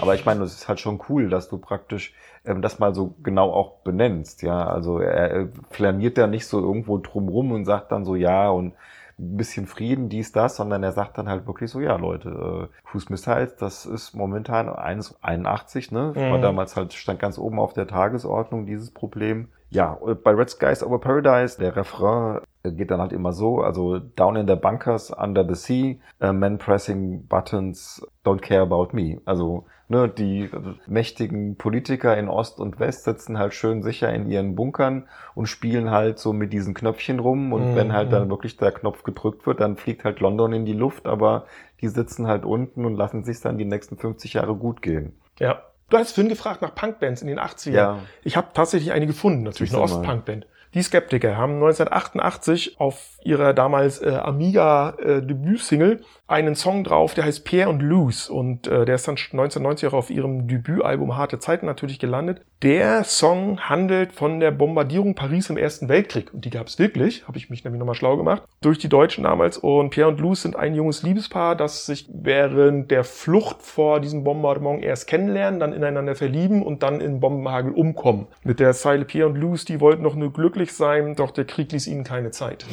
Aber 0.00 0.14
ich 0.14 0.24
meine, 0.24 0.44
es 0.44 0.54
ist 0.54 0.68
halt 0.68 0.80
schon 0.80 1.00
cool, 1.08 1.28
dass 1.28 1.48
du 1.48 1.58
praktisch 1.58 2.14
ähm, 2.44 2.62
das 2.62 2.78
mal 2.78 2.94
so 2.94 3.14
genau 3.22 3.52
auch 3.52 3.80
benennst. 3.80 4.42
Ja, 4.42 4.66
also 4.66 5.00
er, 5.00 5.30
er 5.30 5.48
flaniert 5.70 6.16
da 6.16 6.26
nicht 6.26 6.46
so 6.46 6.60
irgendwo 6.60 6.98
drumrum 6.98 7.52
und 7.52 7.64
sagt 7.64 7.90
dann 7.90 8.04
so 8.04 8.14
ja 8.14 8.48
und 8.48 8.74
ein 9.18 9.36
bisschen 9.36 9.66
Frieden, 9.66 10.08
dies, 10.08 10.32
das, 10.32 10.56
sondern 10.56 10.82
er 10.82 10.92
sagt 10.92 11.18
dann 11.18 11.28
halt 11.28 11.46
wirklich 11.46 11.70
so, 11.70 11.80
ja 11.80 11.96
Leute, 11.96 12.68
äh, 12.70 12.86
Cruise 12.88 13.06
Missiles, 13.10 13.56
das 13.56 13.84
ist 13.86 14.14
momentan 14.14 14.68
1,81, 14.68 15.92
ne? 15.92 16.14
War 16.28 16.38
Mhm. 16.38 16.42
damals 16.42 16.76
halt, 16.76 16.92
stand 16.92 17.18
ganz 17.18 17.38
oben 17.38 17.58
auf 17.58 17.72
der 17.72 17.86
Tagesordnung, 17.88 18.66
dieses 18.66 18.90
Problem. 18.92 19.48
Ja, 19.70 19.92
und 19.92 20.22
bei 20.22 20.30
Red 20.32 20.48
Skies 20.50 20.82
Over 20.82 20.98
Paradise, 20.98 21.58
der 21.58 21.76
Refrain 21.76 22.40
äh, 22.62 22.72
geht 22.72 22.90
dann 22.90 23.00
halt 23.00 23.12
immer 23.12 23.32
so, 23.32 23.60
also 23.60 23.98
down 23.98 24.36
in 24.36 24.48
the 24.48 24.54
bunkers, 24.56 25.10
under 25.10 25.44
the 25.46 25.54
sea, 25.54 25.96
uh, 26.26 26.32
men 26.32 26.56
pressing 26.58 27.26
buttons, 27.26 28.00
don't 28.24 28.40
care 28.40 28.62
about 28.62 28.88
me. 28.92 29.20
Also 29.26 29.66
ne, 29.88 30.08
die 30.08 30.44
äh, 30.44 30.50
mächtigen 30.86 31.56
Politiker 31.56 32.16
in 32.16 32.28
Ost 32.28 32.60
und 32.60 32.80
West 32.80 33.04
sitzen 33.04 33.38
halt 33.38 33.52
schön 33.52 33.82
sicher 33.82 34.10
in 34.12 34.30
ihren 34.30 34.54
Bunkern 34.54 35.06
und 35.34 35.46
spielen 35.48 35.90
halt 35.90 36.18
so 36.18 36.32
mit 36.32 36.52
diesen 36.54 36.72
Knöpfchen 36.72 37.18
rum 37.18 37.52
und 37.52 37.72
Mhm. 37.72 37.74
wenn 37.74 37.92
halt 37.92 38.12
dann 38.12 38.30
wirklich 38.30 38.56
der 38.56 38.72
Knopf 38.72 39.02
gedrückt 39.02 39.46
wird, 39.46 39.60
dann 39.60 39.76
fliegt 39.76 40.04
halt 40.04 40.20
London 40.20 40.54
in 40.54 40.64
die 40.64 40.72
Luft, 40.72 41.06
aber 41.06 41.44
die 41.82 41.88
sitzen 41.88 42.26
halt 42.26 42.44
unten 42.46 42.86
und 42.86 42.94
lassen 42.96 43.22
sich 43.22 43.40
dann 43.40 43.58
die 43.58 43.64
nächsten 43.66 43.98
50 43.98 44.32
Jahre 44.32 44.54
gut 44.54 44.80
gehen. 44.80 45.12
Ja. 45.38 45.62
Du 45.90 45.96
hast 45.96 46.12
vorhin 46.12 46.28
gefragt 46.28 46.62
nach 46.62 46.74
Punkbands 46.74 47.22
in 47.22 47.28
den 47.28 47.40
80ern. 47.40 47.70
Ja. 47.70 47.98
Ich 48.22 48.36
habe 48.36 48.48
tatsächlich 48.52 48.92
eine 48.92 49.06
gefunden, 49.06 49.42
natürlich 49.42 49.72
eine. 49.72 49.82
Ostpunkband. 49.82 50.46
Die 50.74 50.82
Skeptiker 50.82 51.36
haben 51.36 51.54
1988 51.54 52.78
auf 52.78 53.18
ihrer 53.22 53.54
damals 53.54 54.02
äh, 54.02 54.10
Amiga 54.10 54.90
äh, 54.98 55.22
Debütsingle 55.22 56.00
einen 56.28 56.54
Song 56.54 56.84
drauf, 56.84 57.14
der 57.14 57.24
heißt 57.24 57.44
Pierre 57.44 57.70
und 57.70 57.80
Luz 57.80 58.28
und 58.28 58.66
äh, 58.66 58.84
der 58.84 58.96
ist 58.96 59.08
dann 59.08 59.14
1990 59.14 59.88
auch 59.88 59.94
auf 59.94 60.10
ihrem 60.10 60.46
Debütalbum 60.46 61.16
Harte 61.16 61.38
Zeiten 61.38 61.64
natürlich 61.64 61.98
gelandet. 61.98 62.42
Der 62.60 63.02
Song 63.04 63.60
handelt 63.60 64.12
von 64.12 64.38
der 64.38 64.50
Bombardierung 64.50 65.14
Paris 65.14 65.48
im 65.48 65.56
Ersten 65.56 65.88
Weltkrieg 65.88 66.34
und 66.34 66.44
die 66.44 66.50
gab 66.50 66.66
es 66.66 66.78
wirklich, 66.78 67.26
habe 67.26 67.38
ich 67.38 67.48
mich 67.48 67.64
nämlich 67.64 67.78
nochmal 67.78 67.94
schlau 67.94 68.18
gemacht, 68.18 68.42
durch 68.60 68.78
die 68.78 68.90
Deutschen 68.90 69.24
damals 69.24 69.56
und 69.56 69.88
Pierre 69.88 70.08
und 70.08 70.20
Luz 70.20 70.42
sind 70.42 70.54
ein 70.54 70.74
junges 70.74 71.02
Liebespaar, 71.02 71.56
das 71.56 71.86
sich 71.86 72.06
während 72.12 72.90
der 72.90 73.04
Flucht 73.04 73.62
vor 73.62 74.00
diesem 74.00 74.22
Bombardement 74.22 74.84
erst 74.84 75.06
kennenlernen, 75.06 75.60
dann 75.60 75.72
ineinander 75.72 76.14
verlieben 76.14 76.62
und 76.62 76.82
dann 76.82 77.00
in 77.00 77.20
Bombenhagel 77.20 77.72
umkommen. 77.72 78.26
Mit 78.44 78.60
der 78.60 78.74
Zeile 78.74 79.06
Pierre 79.06 79.28
und 79.28 79.36
Luz, 79.36 79.64
die 79.64 79.80
wollten 79.80 80.02
noch 80.02 80.14
nur 80.14 80.30
glücklich 80.30 80.74
sein, 80.74 81.14
doch 81.14 81.30
der 81.30 81.46
Krieg 81.46 81.72
ließ 81.72 81.86
ihnen 81.86 82.04
keine 82.04 82.32
Zeit. 82.32 82.66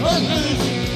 Das 0.00 0.87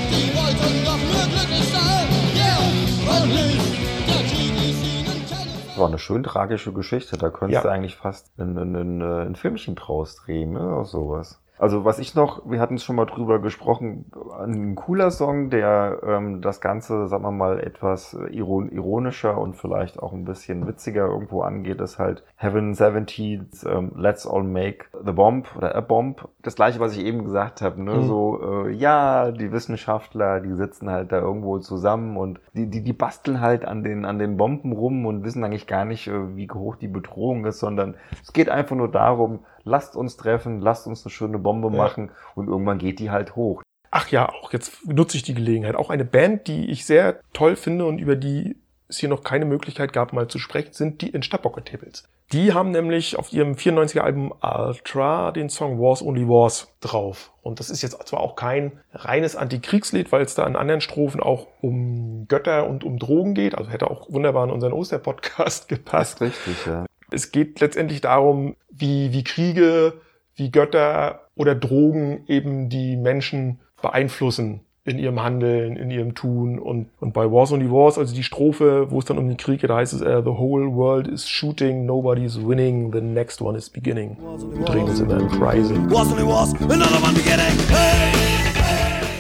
war 5.83 5.89
eine 5.89 5.99
schön 5.99 6.23
tragische 6.23 6.73
Geschichte. 6.73 7.19
Da 7.19 7.31
könntest 7.31 7.63
Ja. 7.65 7.69
du 7.71 7.75
eigentlich 7.75 7.97
fast 7.97 8.39
ein, 8.39 8.57
ein, 8.57 8.75
ein, 8.77 9.01
äh, 9.03 9.27
ein 9.27 9.37
Filmchen 9.37 9.75
draus 9.75 10.17
drehen, 10.17 10.53
ne? 10.53 10.61
Oder 10.61 10.85
sowas. 10.87 11.42
Also 11.63 11.85
was 11.85 12.01
ich 12.01 12.17
noch, 12.17 12.43
wir 12.51 12.59
hatten 12.59 12.75
es 12.75 12.83
schon 12.83 12.97
mal 12.97 13.05
drüber 13.05 13.39
gesprochen, 13.39 14.07
ein 14.45 14.75
cooler 14.75 15.13
Song, 15.13 15.49
der 15.49 16.01
ähm, 16.05 16.41
das 16.41 16.61
Ganze, 16.61 17.07
sagen 17.07 17.23
wir 17.23 17.31
mal, 17.31 17.61
etwas 17.61 18.15
äh, 18.15 18.37
iron 18.37 18.69
ironischer 18.69 19.39
und 19.39 19.55
vielleicht 19.55 20.01
auch 20.01 20.13
ein 20.13 20.25
bisschen 20.25 20.67
witziger 20.67 21.07
irgendwo 21.07 21.43
angeht, 21.43 21.81
ist 21.81 22.01
halt 22.01 22.25
Heaven 22.35 22.75
70's 22.75 23.65
ähm, 23.65 23.93
Let's 23.95 24.27
All 24.27 24.43
Make 24.43 24.87
the 25.05 25.13
Bomb 25.13 25.55
oder 25.57 25.77
A 25.77 25.81
Bomb. 25.81 26.29
Das 26.43 26.57
gleiche, 26.57 26.81
was 26.81 26.97
ich 26.97 27.05
eben 27.05 27.23
gesagt 27.23 27.63
habe, 27.63 27.81
ne? 27.81 27.95
Mhm. 27.95 28.07
So, 28.09 28.41
äh, 28.43 28.73
ja, 28.73 29.31
die 29.31 29.53
Wissenschaftler, 29.53 30.41
die 30.41 30.55
sitzen 30.55 30.91
halt 30.91 31.13
da 31.13 31.21
irgendwo 31.21 31.61
zusammen 31.61 32.17
und 32.17 32.41
die, 32.55 32.69
die, 32.69 32.83
die 32.83 32.93
basteln 32.93 33.41
halt 33.41 33.65
an 33.65 33.85
den, 33.85 34.05
an 34.05 34.19
den 34.19 34.37
Bomben 34.37 34.73
rum 34.73 35.07
und 35.07 35.23
wissen 35.23 35.45
eigentlich 35.45 35.69
gar 35.69 35.85
nicht, 35.85 36.09
äh, 36.09 36.35
wie 36.35 36.49
hoch 36.53 36.75
die 36.75 36.89
Bedrohung 36.89 37.47
ist, 37.47 37.61
sondern 37.61 37.95
es 38.21 38.33
geht 38.33 38.49
einfach 38.49 38.75
nur 38.75 38.91
darum, 38.91 39.45
lasst 39.65 39.97
uns 39.97 40.17
treffen, 40.17 40.61
lasst 40.61 40.87
uns 40.87 41.05
eine 41.05 41.11
schöne 41.11 41.39
Bombe 41.39 41.69
Ja. 41.71 41.77
machen 41.77 42.11
und 42.35 42.49
irgendwann 42.49 42.79
geht 42.79 42.99
die 42.99 43.11
halt 43.11 43.37
hoch. 43.37 43.63
Ach 43.91 44.09
ja, 44.09 44.29
auch 44.31 44.53
jetzt 44.53 44.87
nutze 44.89 45.17
ich 45.19 45.23
die 45.23 45.35
Gelegenheit. 45.35 45.75
Auch 45.77 45.91
eine 45.91 46.05
Band, 46.07 46.47
die 46.49 46.71
ich 46.71 46.87
sehr 46.87 47.21
toll 47.35 47.57
finde 47.57 47.85
und 47.85 47.99
über 47.99 48.17
die 48.17 48.57
es 48.89 48.99
hier 48.99 49.09
noch 49.09 49.23
keine 49.23 49.45
Möglichkeit 49.47 49.93
gab, 49.93 50.13
mal 50.13 50.29
zu 50.29 50.39
sprechen, 50.39 50.73
sind 50.73 51.01
die 51.01 51.11
Instapocket 51.11 51.67
Tables. 51.67 52.05
Die 52.33 52.53
haben 52.55 52.71
nämlich 52.71 53.19
auf 53.19 53.33
ihrem 53.33 53.53
94er 53.55 54.01
Album 54.01 54.33
Ultra 54.43 55.33
den 55.33 55.51
Song 55.51 55.79
Wars 55.79 56.03
Only 56.03 56.27
Wars 56.27 56.69
drauf. 56.81 57.31
Und 57.43 57.61
das 57.61 57.69
ist 57.69 57.83
jetzt 57.83 58.07
zwar 58.07 58.21
auch 58.21 58.37
kein 58.37 58.81
reines 58.93 59.37
Antikriegslied, 59.37 60.13
weil 60.13 60.23
es 60.23 60.35
da 60.35 60.47
in 60.47 60.57
anderen 60.57 60.81
Strophen 60.81 61.21
auch 61.21 61.47
um 61.61 62.27
Götter 62.29 62.67
und 62.69 62.85
um 62.85 62.99
Drogen 62.99 63.35
geht. 63.35 63.55
Also 63.57 63.71
hätte 63.71 63.91
auch 63.91 64.11
wunderbar 64.11 64.45
in 64.45 64.51
unseren 64.51 64.73
Osterpodcast 64.73 65.69
gepasst. 65.69 66.21
richtig, 66.23 66.65
ja. 66.67 66.87
Es 67.13 67.31
geht 67.31 67.61
letztendlich 67.61 68.01
darum, 68.01 68.57
wie, 68.71 69.13
wie 69.13 69.23
Kriege, 69.23 69.95
wie 70.35 70.51
Götter 70.51 71.21
oder 71.37 71.55
Drogen 71.55 72.25
eben 72.27 72.71
die 72.71 72.97
Menschen 72.97 73.61
beeinflussen 73.83 74.61
in 74.85 74.99
ihrem 74.99 75.23
Handeln, 75.23 75.77
in 75.77 75.91
ihrem 75.91 76.15
Tun 76.15 76.59
und, 76.59 76.89
und 77.01 77.13
bei 77.13 77.31
Wars 77.31 77.53
Only 77.53 77.71
Wars, 77.71 77.99
also 77.99 78.15
die 78.15 78.25
Strophe, 78.25 78.91
wo 78.91 78.99
es 78.99 79.05
dann 79.05 79.19
um 79.19 79.29
den 79.29 79.37
Krieg 79.37 79.61
geht, 79.61 79.71
da 79.71 79.77
heißt 79.77 79.93
es, 79.93 80.01
äh, 80.01 80.23
the 80.25 80.31
whole 80.31 80.75
world 80.75 81.07
is 81.07 81.29
shooting, 81.29 81.87
nobody's 81.87 82.37
winning, 82.37 82.91
the 82.93 83.01
next 83.01 83.41
one 83.41 83.57
is 83.57 83.71
beginning. 83.71 84.17
Wir 84.19 84.65
drehen 84.65 84.85
uns 84.85 84.99
immer 84.99 85.21
im 85.21 85.29
Kreise. 85.29 85.75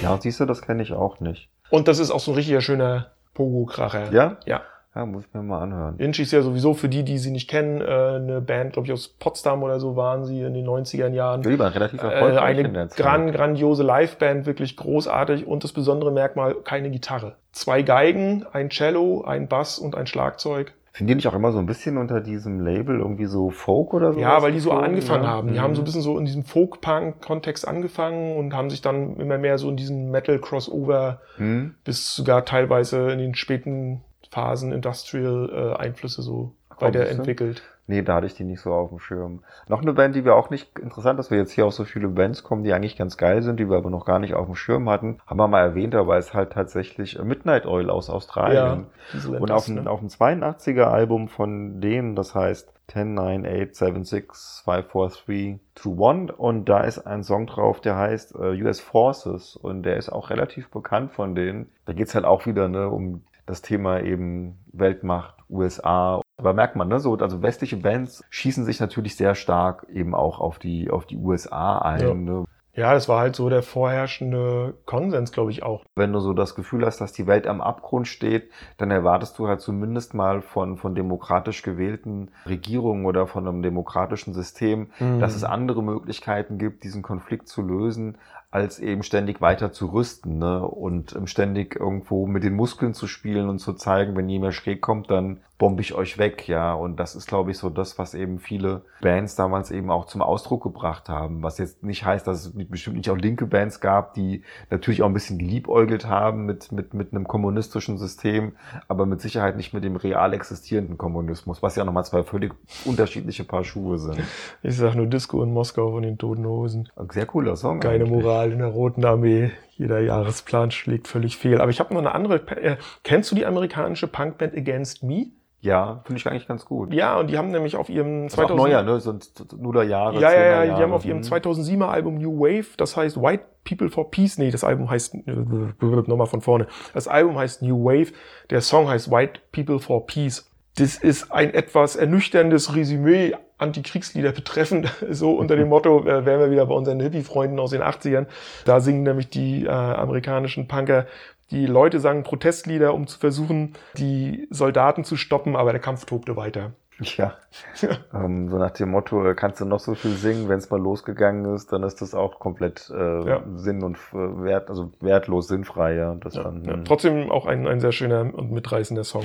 Ja, 0.02 0.18
siehst 0.20 0.40
du, 0.40 0.46
das 0.46 0.62
kenne 0.62 0.83
ich 0.83 0.92
auch 0.92 1.20
nicht. 1.20 1.48
Und 1.70 1.87
das 1.87 2.00
ist 2.00 2.11
auch 2.11 2.20
so 2.20 2.33
ein 2.33 2.35
richtiger 2.35 2.61
schöner 2.61 3.12
Pogo-Kracher. 3.35 4.12
Ja? 4.12 4.38
Ja. 4.46 4.62
Ja, 4.94 5.07
muss 5.07 5.24
ich 5.24 5.33
mir 5.33 5.42
mal 5.42 5.62
anhören. 5.62 5.94
Inchi 5.98 6.20
ist 6.22 6.33
ja 6.33 6.42
sowieso 6.42 6.74
für 6.74 6.90
die, 6.90 7.02
die 7.02 7.16
sie 7.16 7.31
nicht 7.31 7.48
kennen, 7.48 7.81
äh, 7.81 7.85
eine 7.85 8.42
Band, 8.42 8.74
glaube 8.74 8.87
ich, 8.87 8.92
aus 8.92 9.09
Potsdam 9.09 9.62
oder 9.62 9.81
so 9.81 9.96
waren 9.96 10.26
sie 10.26 10.42
in 10.42 10.52
den 10.52 10.66
90er 10.66 11.09
Jahren. 11.09 11.42
Ja, 11.42 11.68
relativ 11.68 12.02
Äh, 12.02 12.09
erfolgreich 12.09 12.59
in 12.59 12.66
eine 12.76 12.88
gran, 12.88 13.33
grandiose 13.33 13.83
Liveband, 13.85 14.44
wirklich 14.44 14.76
großartig 14.76 15.46
und 15.46 15.64
das 15.64 15.72
besondere 15.72 16.12
Merkmal, 16.12 16.57
keine 16.62 16.90
Gitarre. 16.90 17.37
Zwei 17.52 17.81
Geigen, 17.81 18.44
ein 18.52 18.68
Cello, 18.68 19.22
ein 19.26 19.48
Bass 19.48 19.78
und 19.78 19.94
ein 19.96 20.07
Schlagzeug. 20.07 20.74
Sind 20.94 21.07
die 21.07 21.14
nicht 21.14 21.26
auch 21.26 21.33
immer 21.35 21.52
so 21.52 21.59
ein 21.59 21.64
bisschen 21.64 21.96
unter 21.96 22.20
diesem 22.20 22.61
Label 22.61 22.98
irgendwie 22.98 23.24
so 23.24 23.48
Folk 23.48 23.94
oder 23.94 24.12
so? 24.12 24.20
Ja, 24.20 24.42
weil 24.42 24.52
die 24.52 24.61
so 24.61 24.72
angefangen 24.72 25.24
ja? 25.24 25.31
haben. 25.31 25.48
Die 25.48 25.55
Mhm. 25.55 25.62
haben 25.62 25.74
so 25.74 25.81
ein 25.81 25.85
bisschen 25.87 26.02
so 26.02 26.18
in 26.18 26.26
diesem 26.26 26.44
Folk-Punk-Kontext 26.44 27.66
angefangen 27.66 28.37
und 28.37 28.55
haben 28.55 28.68
sich 28.68 28.83
dann 28.83 29.16
immer 29.16 29.38
mehr 29.38 29.57
so 29.57 29.70
in 29.70 29.76
diesen 29.76 30.11
Metal-Crossover 30.11 31.20
Hm? 31.38 31.76
bis 31.85 32.14
sogar 32.14 32.44
teilweise 32.44 33.11
in 33.11 33.18
den 33.20 33.35
späten 33.35 34.02
Phasen 34.33 34.73
Industrial-Einflüsse 34.73 36.23
so 36.23 36.55
weiterentwickelt. 36.79 37.62
Nee, 37.87 38.01
da 38.01 38.14
hatte 38.14 38.27
ich 38.27 38.35
die 38.35 38.45
nicht 38.45 38.61
so 38.61 38.73
auf 38.73 38.88
dem 38.88 38.99
Schirm. 38.99 39.42
Noch 39.68 39.83
eine 39.83 39.92
Band, 39.92 40.16
die 40.16 40.25
wir 40.25 40.37
auch 40.37 40.49
nicht, 40.49 40.79
interessant, 40.79 41.18
dass 41.18 41.31
wir 41.31 41.37
jetzt 41.37 41.53
hier 41.53 41.66
auf 41.66 41.75
so 41.75 41.85
viele 41.85 42.09
Bands 42.09 42.42
kommen, 42.42 42.64
die 42.64 42.73
eigentlich 42.73 42.97
ganz 42.97 43.18
geil 43.18 43.42
sind, 43.42 43.61
die 43.61 43.68
wir 43.68 43.77
aber 43.77 43.90
noch 43.90 44.07
gar 44.07 44.21
nicht 44.21 44.33
auf 44.33 44.47
dem 44.47 44.55
Schirm 44.55 44.88
hatten, 44.88 45.18
haben 45.27 45.38
wir 45.38 45.49
mal 45.49 45.61
erwähnt, 45.61 45.95
aber 45.95 46.16
ist 46.16 46.33
halt 46.33 46.53
tatsächlich 46.53 47.21
Midnight 47.23 47.66
Oil 47.66 47.90
aus 47.90 48.09
Australien. 48.09 48.87
Diesel 49.12 49.37
Und 49.37 49.51
auf 49.51 49.68
ne? 49.68 49.90
auf 49.90 50.01
dem 50.01 50.09
82er 50.09 50.85
Album 50.85 51.29
von 51.29 51.83
denen, 51.83 52.16
das 52.16 52.35
heißt 52.35 52.73
10, 52.88 53.14
9, 53.14 53.47
8, 53.47 53.75
7, 53.75 54.05
6, 54.05 54.62
5, 54.64 54.87
4, 55.27 55.59
3, 55.75 55.95
2, 55.95 56.11
1 56.11 56.31
und 56.38 56.68
da 56.71 56.81
ist 56.81 57.01
ein 57.01 57.23
Song 57.23 57.47
drauf, 57.47 57.81
der 57.81 57.97
heißt 57.97 58.37
äh, 58.37 58.62
US 58.62 58.81
Forces 58.81 59.57
und 59.57 59.83
der 59.83 59.99
ist 59.99 60.11
auch 60.11 60.31
relativ 60.31 60.71
bekannt 60.71 61.12
von 61.12 61.35
denen. 61.35 61.71
Da 61.85 61.92
geht's 61.92 62.14
halt 62.14 62.25
auch 62.25 62.47
wieder 62.47 62.68
ne, 62.68 62.88
um 62.88 63.23
das 63.46 63.62
Thema 63.62 64.00
eben 64.00 64.59
Weltmacht, 64.72 65.35
USA. 65.48 66.20
Aber 66.38 66.55
merkt 66.55 66.76
man, 66.76 66.88
ne, 66.88 66.98
so, 67.00 67.16
also 67.16 67.42
westliche 67.42 67.76
Bands 67.76 68.24
schießen 68.31 68.64
sich 68.64 68.81
natürlich 68.81 69.16
sehr 69.16 69.35
stark 69.35 69.87
eben 69.92 70.14
auch 70.14 70.40
auf 70.40 70.59
die, 70.59 70.90
auf 70.90 71.07
die 71.07 71.16
USA 71.16 71.78
ein. 71.78 72.00
Ja. 72.00 72.14
Ne? 72.14 72.44
Ja, 72.74 72.94
das 72.94 73.07
war 73.07 73.20
halt 73.20 73.37
so 73.37 73.50
der 73.50 73.62
vorherrschende 73.62 74.74
Konsens, 74.87 75.31
glaube 75.31 75.50
ich 75.50 75.62
auch. 75.62 75.85
Wenn 75.94 76.12
du 76.12 76.20
so 76.20 76.33
das 76.33 76.55
Gefühl 76.55 76.87
hast, 76.87 77.02
dass 77.02 77.12
die 77.12 77.26
Welt 77.26 77.46
am 77.46 77.61
Abgrund 77.61 78.09
steht, 78.09 78.50
dann 78.78 78.90
erwartest 78.90 79.38
du 79.38 79.46
halt 79.46 79.61
zumindest 79.61 80.14
mal 80.14 80.40
von, 80.40 80.78
von 80.78 80.94
demokratisch 80.94 81.62
gewählten 81.62 82.31
Regierungen 82.46 83.05
oder 83.05 83.26
von 83.26 83.46
einem 83.46 83.62
demokratischen 83.62 84.33
System, 84.33 84.90
Mhm. 84.98 85.20
dass 85.20 85.37
es 85.37 85.44
andere 85.44 85.83
Möglichkeiten 85.83 86.57
gibt, 86.57 86.83
diesen 86.83 87.02
Konflikt 87.02 87.46
zu 87.46 87.61
lösen, 87.61 88.16
als 88.53 88.79
eben 88.79 89.03
ständig 89.03 89.41
weiter 89.41 89.73
zu 89.73 89.87
rüsten 89.87 90.38
ne? 90.38 90.61
und 90.62 91.17
ähm, 91.17 91.27
ständig 91.27 91.75
irgendwo 91.75 92.27
mit 92.27 92.45
den 92.45 92.55
Muskeln 92.55 92.93
zu 92.93 93.07
spielen 93.07 93.49
und 93.49 93.61
zu 93.61 93.73
zeigen, 93.73 94.15
wenn 94.15 94.29
jemand 94.29 94.53
schräg 94.53 94.83
kommt, 94.83 95.11
dann 95.11 95.41
bombe 95.62 95.81
ich 95.81 95.95
euch 95.95 96.19
weg, 96.19 96.49
ja. 96.49 96.75
Und 96.75 96.99
das 96.99 97.15
ist, 97.15 97.29
glaube 97.29 97.53
ich, 97.53 97.59
so 97.59 97.71
das, 97.71 97.97
was 97.97 98.15
eben 98.15 98.41
viele 98.41 98.83
Bands 99.01 99.37
damals 99.37 99.71
eben 99.71 99.93
auch 99.93 100.07
zum 100.07 100.21
Ausdruck 100.21 100.65
gebracht 100.65 101.09
haben. 101.09 101.45
Was 101.45 101.59
jetzt 101.59 101.85
nicht 101.85 102.05
heißt, 102.05 102.27
dass 102.27 102.47
es 102.47 102.69
bestimmt 102.69 102.97
nicht 102.97 103.09
auch 103.11 103.17
linke 103.17 103.47
Bands 103.47 103.81
gab, 103.81 104.12
die 104.15 104.43
natürlich 104.71 105.03
auch 105.03 105.07
ein 105.07 105.15
bisschen 105.15 105.38
geliebäugelt 105.38 106.09
haben 106.09 106.47
mit, 106.47 106.73
mit, 106.73 106.95
mit 106.95 107.12
einem 107.12 107.29
kommunistischen 107.29 107.97
System, 107.97 108.57
aber 108.88 109.07
mit 109.07 109.21
Sicherheit 109.21 109.57
nicht 109.57 109.73
mit 109.73 109.85
dem 109.85 109.95
real 109.95 110.35
existierenden 110.35 110.99
Kommunismus, 110.99 111.62
was 111.62 111.77
ja 111.77 111.85
nochmal 111.85 112.05
zwei 112.05 112.25
völlig 112.25 112.53
unterschiedliche 112.85 113.45
Paar 113.45 113.62
Schuhe 113.62 113.99
sind. 113.99 114.21
Ich 114.65 114.77
sag 114.77 114.97
nur 114.97 115.07
Disco 115.07 115.45
in 115.45 115.53
Moskau 115.53 115.93
von 115.93 116.03
den 116.03 116.19
Toten 116.19 116.45
Hosen. 116.45 116.88
Sehr 117.11 117.27
cooler 117.27 117.55
Song. 117.55 117.79
Keine 117.79 118.03
eigentlich. 118.03 118.11
Moral 118.11 118.41
in 118.50 118.59
der 118.59 118.68
Roten 118.68 119.05
Armee. 119.05 119.50
Jeder 119.76 120.00
Jahresplan 120.00 120.70
schlägt 120.70 121.09
völlig 121.09 121.37
fehl. 121.37 121.61
Aber 121.61 121.70
ich 121.70 121.81
habe 121.81 121.94
noch 121.94 122.00
eine 122.00 122.14
andere. 122.14 122.37
Äh, 122.61 122.76
kennst 123.05 123.31
du 123.31 123.35
die 123.35 123.46
amerikanische 123.46 124.07
Punkband 124.09 124.57
Against 124.57 125.02
Me? 125.02 125.26
Ja, 125.61 126.00
finde 126.05 126.18
ich 126.18 126.26
eigentlich 126.26 126.48
ganz 126.48 126.64
gut. 126.64 126.92
Ja, 126.92 127.20
und 127.20 127.31
die 127.31 127.38
haben 127.38 127.52
nämlich 127.52 127.76
auf 127.76 127.88
ihrem 127.88 128.26
auch 128.26 128.31
2000 128.31 128.57
neuer, 128.59 128.83
ne? 128.83 128.98
So 128.98 129.12
ein 129.12 129.20
Nullerjahre. 129.57 130.18
Ja, 130.20 130.33
ja, 130.33 130.40
ja, 130.40 130.61
10er 130.61 130.64
die 130.64 130.70
haben 130.72 130.81
Jahre. 130.81 130.92
auf 130.94 131.05
ihrem 131.05 131.18
Hm. 131.22 131.33
2007er 131.33 131.87
Album 131.87 132.16
New 132.16 132.40
Wave, 132.40 132.66
das 132.76 132.96
heißt 132.96 133.16
White 133.22 133.44
People 133.64 133.88
for 133.88 134.11
Peace, 134.11 134.38
nee, 134.38 134.50
das 134.50 134.64
Album 134.64 134.90
heißt, 134.90 135.14
nochmal 135.24 136.26
von 136.26 136.40
vorne, 136.40 136.66
das 136.94 137.07
Album 137.07 137.38
heißt 137.38 137.62
New 137.62 137.85
Wave, 137.85 138.12
der 138.50 138.61
Song 138.61 138.88
heißt 138.88 139.09
White 139.12 139.40
People 139.52 139.78
for 139.78 140.05
Peace. 140.05 140.50
Das 140.78 140.96
ist 140.96 141.31
ein 141.31 141.55
etwas 141.55 141.94
ernüchterndes 141.94 142.74
Resümee 142.74 143.35
Antikriegslieder 143.62 144.33
betreffend, 144.33 144.92
so 145.11 145.33
unter 145.35 145.57
dem 145.57 145.68
Motto, 145.68 146.01
äh, 146.07 146.27
wären 146.27 146.40
wir 146.40 146.51
wieder 146.51 146.66
bei 146.66 146.75
unseren 146.75 147.01
Hippie-Freunden 147.01 147.59
aus 147.59 147.70
den 147.70 147.83
80ern. 147.83 148.27
Da 148.64 148.81
singen 148.81 149.03
nämlich 149.05 149.31
die 149.31 149.64
äh, 149.64 149.68
amerikanischen 149.70 150.68
Punker 150.68 151.07
die 151.51 151.66
Leute 151.66 152.01
sangen 152.01 152.22
Protestlieder, 152.22 152.94
um 152.94 153.07
zu 153.07 153.18
versuchen, 153.18 153.75
die 153.98 154.46
Soldaten 154.51 155.05
zu 155.05 155.16
stoppen, 155.16 155.55
aber 155.55 155.72
der 155.72 155.83
Kampf 155.83 156.07
tobte 156.07 156.35
weiter. 156.37 156.72
Ja. 157.16 157.35
ähm, 158.14 158.48
so 158.48 158.59
nach 158.59 158.70
dem 158.70 158.90
Motto, 158.90 159.27
äh, 159.27 159.35
kannst 159.35 159.61
du 159.61 159.64
noch 159.64 159.81
so 159.81 159.94
viel 159.94 160.12
singen, 160.12 160.48
wenn 160.48 160.59
es 160.59 160.70
mal 160.70 160.81
losgegangen 160.81 161.55
ist, 161.55 161.72
dann 161.72 161.83
ist 161.83 162.01
das 162.01 162.14
auch 162.14 162.38
komplett 162.38 162.90
äh, 162.94 163.29
Ja. 163.29 163.42
sinn- 163.57 163.83
und 163.83 163.96
äh, 164.12 164.42
wert, 164.44 164.70
also 164.70 164.92
wertlos, 165.01 165.48
sinnfrei, 165.48 165.94
ja. 165.94 166.14
Das 166.20 166.35
Ja, 166.35 166.44
dann, 166.44 166.64
ja. 166.64 166.72
hm. 166.75 166.85
Trotzdem 166.85 167.31
auch 167.31 167.46
ein, 167.46 167.66
ein 167.66 167.81
sehr 167.81 167.92
schöner 167.92 168.20
und 168.33 168.53
mitreißender 168.53 169.05
Song. 169.05 169.25